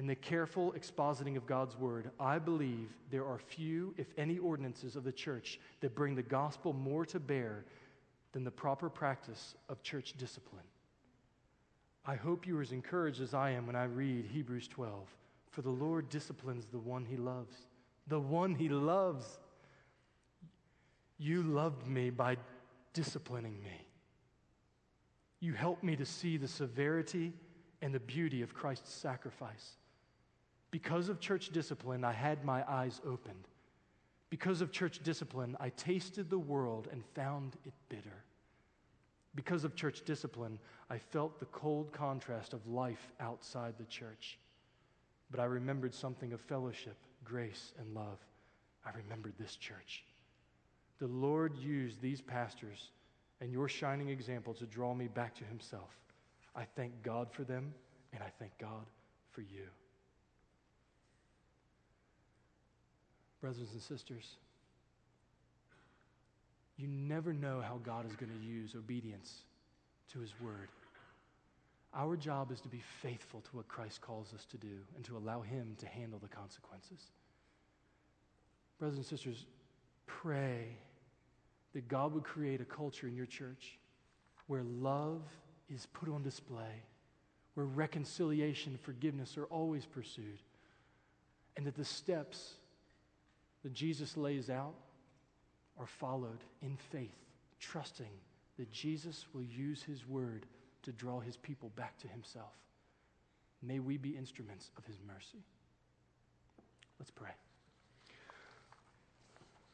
and 0.00 0.08
the 0.08 0.14
careful 0.14 0.72
expositing 0.72 1.36
of 1.36 1.44
God's 1.44 1.76
word, 1.76 2.10
I 2.18 2.38
believe 2.38 2.88
there 3.10 3.26
are 3.26 3.38
few, 3.38 3.92
if 3.98 4.06
any, 4.16 4.38
ordinances 4.38 4.96
of 4.96 5.04
the 5.04 5.12
church 5.12 5.60
that 5.80 5.94
bring 5.94 6.14
the 6.14 6.22
gospel 6.22 6.72
more 6.72 7.04
to 7.04 7.20
bear 7.20 7.66
than 8.32 8.42
the 8.42 8.50
proper 8.50 8.88
practice 8.88 9.54
of 9.68 9.82
church 9.82 10.14
discipline. 10.16 10.64
I 12.06 12.14
hope 12.14 12.46
you 12.46 12.56
are 12.56 12.62
as 12.62 12.72
encouraged 12.72 13.20
as 13.20 13.34
I 13.34 13.50
am 13.50 13.66
when 13.66 13.76
I 13.76 13.84
read 13.84 14.24
Hebrews 14.24 14.68
12. 14.68 15.06
For 15.50 15.60
the 15.60 15.68
Lord 15.68 16.08
disciplines 16.08 16.64
the 16.64 16.78
one 16.78 17.04
he 17.04 17.18
loves. 17.18 17.54
The 18.06 18.20
one 18.20 18.54
he 18.54 18.70
loves. 18.70 19.38
You 21.18 21.42
loved 21.42 21.86
me 21.86 22.08
by 22.08 22.38
disciplining 22.94 23.62
me. 23.62 23.86
You 25.40 25.52
help 25.52 25.82
me 25.82 25.94
to 25.96 26.06
see 26.06 26.38
the 26.38 26.48
severity 26.48 27.34
and 27.82 27.94
the 27.94 28.00
beauty 28.00 28.40
of 28.40 28.54
Christ's 28.54 28.94
sacrifice. 28.94 29.76
Because 30.70 31.08
of 31.08 31.20
church 31.20 31.50
discipline, 31.50 32.04
I 32.04 32.12
had 32.12 32.44
my 32.44 32.64
eyes 32.70 33.00
opened. 33.06 33.48
Because 34.30 34.60
of 34.60 34.70
church 34.70 35.02
discipline, 35.02 35.56
I 35.58 35.70
tasted 35.70 36.30
the 36.30 36.38
world 36.38 36.88
and 36.92 37.04
found 37.14 37.56
it 37.64 37.74
bitter. 37.88 38.24
Because 39.34 39.64
of 39.64 39.74
church 39.74 40.04
discipline, 40.04 40.58
I 40.88 40.98
felt 40.98 41.38
the 41.38 41.46
cold 41.46 41.92
contrast 41.92 42.52
of 42.52 42.66
life 42.66 43.12
outside 43.18 43.74
the 43.78 43.84
church. 43.84 44.38
But 45.30 45.40
I 45.40 45.44
remembered 45.44 45.94
something 45.94 46.32
of 46.32 46.40
fellowship, 46.40 46.96
grace, 47.24 47.72
and 47.78 47.94
love. 47.94 48.18
I 48.84 48.90
remembered 48.96 49.34
this 49.38 49.56
church. 49.56 50.04
The 50.98 51.06
Lord 51.06 51.56
used 51.56 52.00
these 52.00 52.20
pastors 52.20 52.90
and 53.40 53.52
your 53.52 53.68
shining 53.68 54.10
example 54.10 54.54
to 54.54 54.66
draw 54.66 54.94
me 54.94 55.08
back 55.08 55.34
to 55.36 55.44
Himself. 55.44 55.96
I 56.54 56.64
thank 56.64 57.02
God 57.02 57.32
for 57.32 57.44
them, 57.44 57.72
and 58.12 58.22
I 58.22 58.30
thank 58.38 58.56
God 58.58 58.86
for 59.32 59.40
you. 59.40 59.66
Brothers 63.40 63.72
and 63.72 63.80
sisters, 63.80 64.36
you 66.76 66.86
never 66.86 67.32
know 67.32 67.60
how 67.60 67.78
God 67.82 68.06
is 68.06 68.16
going 68.16 68.32
to 68.32 68.46
use 68.46 68.74
obedience 68.74 69.42
to 70.12 70.20
His 70.20 70.32
Word. 70.40 70.68
Our 71.94 72.16
job 72.16 72.52
is 72.52 72.60
to 72.60 72.68
be 72.68 72.82
faithful 73.02 73.40
to 73.40 73.56
what 73.56 73.68
Christ 73.68 74.00
calls 74.00 74.32
us 74.34 74.44
to 74.46 74.56
do 74.56 74.78
and 74.94 75.04
to 75.06 75.16
allow 75.16 75.40
Him 75.40 75.74
to 75.78 75.86
handle 75.86 76.18
the 76.18 76.28
consequences. 76.28 77.10
Brothers 78.78 78.98
and 78.98 79.06
sisters, 79.06 79.44
pray 80.06 80.76
that 81.74 81.88
God 81.88 82.14
would 82.14 82.24
create 82.24 82.60
a 82.60 82.64
culture 82.64 83.06
in 83.06 83.14
your 83.14 83.26
church 83.26 83.78
where 84.46 84.62
love 84.62 85.22
is 85.72 85.86
put 85.92 86.08
on 86.08 86.22
display, 86.22 86.82
where 87.54 87.66
reconciliation 87.66 88.72
and 88.72 88.80
forgiveness 88.80 89.36
are 89.36 89.44
always 89.44 89.86
pursued, 89.86 90.40
and 91.56 91.66
that 91.66 91.76
the 91.76 91.84
steps 91.84 92.54
that 93.62 93.72
Jesus 93.72 94.16
lays 94.16 94.50
out 94.50 94.74
are 95.78 95.86
followed 95.86 96.44
in 96.62 96.76
faith, 96.90 97.16
trusting 97.58 98.10
that 98.58 98.70
Jesus 98.70 99.26
will 99.32 99.42
use 99.42 99.82
his 99.82 100.06
word 100.06 100.46
to 100.82 100.92
draw 100.92 101.20
his 101.20 101.36
people 101.36 101.70
back 101.76 101.98
to 101.98 102.08
himself. 102.08 102.52
May 103.62 103.78
we 103.78 103.96
be 103.96 104.10
instruments 104.10 104.70
of 104.78 104.84
his 104.86 104.98
mercy. 105.06 105.44
Let's 106.98 107.10
pray. 107.10 107.30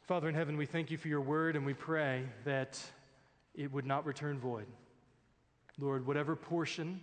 Father 0.03 0.29
in 0.29 0.35
heaven, 0.35 0.57
we 0.57 0.67
thank 0.67 0.91
you 0.91 0.99
for 0.99 1.09
your 1.09 1.21
word 1.21 1.57
and 1.57 1.67
we 1.67 1.75
pray 1.75 2.25
that 2.45 2.81
it 3.55 3.73
would 3.73 3.87
not 3.87 4.07
return 4.07 4.39
void. 4.39 4.67
Lord, 5.79 6.07
whatever 6.07 6.37
portion 6.37 7.01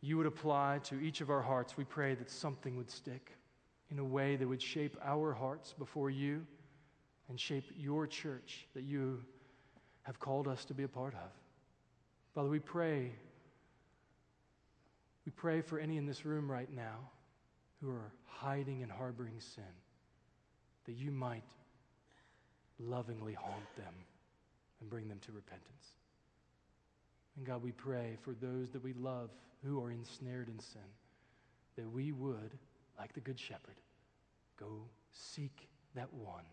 you 0.00 0.18
would 0.18 0.26
apply 0.26 0.80
to 0.84 1.00
each 1.00 1.22
of 1.22 1.30
our 1.30 1.40
hearts, 1.40 1.76
we 1.76 1.84
pray 1.84 2.14
that 2.14 2.30
something 2.30 2.76
would 2.76 2.90
stick 2.90 3.32
in 3.94 4.00
a 4.00 4.04
way 4.04 4.34
that 4.34 4.48
would 4.48 4.60
shape 4.60 4.96
our 5.04 5.32
hearts 5.32 5.72
before 5.78 6.10
you 6.10 6.44
and 7.28 7.38
shape 7.38 7.70
your 7.78 8.08
church 8.08 8.66
that 8.74 8.82
you 8.82 9.22
have 10.02 10.18
called 10.18 10.48
us 10.48 10.64
to 10.64 10.74
be 10.74 10.82
a 10.82 10.88
part 10.88 11.14
of. 11.14 11.30
Father, 12.34 12.48
we 12.48 12.58
pray. 12.58 13.12
We 15.24 15.30
pray 15.30 15.60
for 15.60 15.78
any 15.78 15.96
in 15.96 16.06
this 16.06 16.24
room 16.24 16.50
right 16.50 16.68
now 16.74 17.08
who 17.80 17.88
are 17.88 18.10
hiding 18.26 18.82
and 18.82 18.90
harboring 18.90 19.38
sin, 19.38 19.62
that 20.86 20.94
you 20.94 21.12
might 21.12 21.44
lovingly 22.80 23.34
haunt 23.34 23.76
them 23.76 23.94
and 24.80 24.90
bring 24.90 25.08
them 25.08 25.20
to 25.20 25.30
repentance. 25.30 25.86
And 27.36 27.46
God, 27.46 27.62
we 27.62 27.70
pray 27.70 28.16
for 28.22 28.32
those 28.32 28.70
that 28.72 28.82
we 28.82 28.92
love 28.94 29.30
who 29.64 29.80
are 29.80 29.92
ensnared 29.92 30.48
in 30.48 30.58
sin, 30.58 30.82
that 31.76 31.88
we 31.88 32.10
would, 32.10 32.58
like 32.98 33.14
the 33.14 33.20
Good 33.20 33.38
Shepherd, 33.38 33.76
go 34.58 34.82
seek 35.12 35.68
that 35.94 36.12
one, 36.12 36.44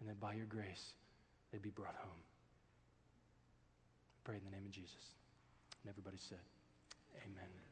and 0.00 0.08
that 0.08 0.20
by 0.20 0.34
your 0.34 0.46
grace 0.46 0.94
they'd 1.50 1.62
be 1.62 1.70
brought 1.70 1.96
home. 1.96 2.22
Pray 4.24 4.36
in 4.36 4.44
the 4.44 4.50
name 4.50 4.66
of 4.66 4.72
Jesus. 4.72 5.14
And 5.82 5.90
everybody 5.90 6.18
said, 6.18 6.38
Amen. 7.24 7.69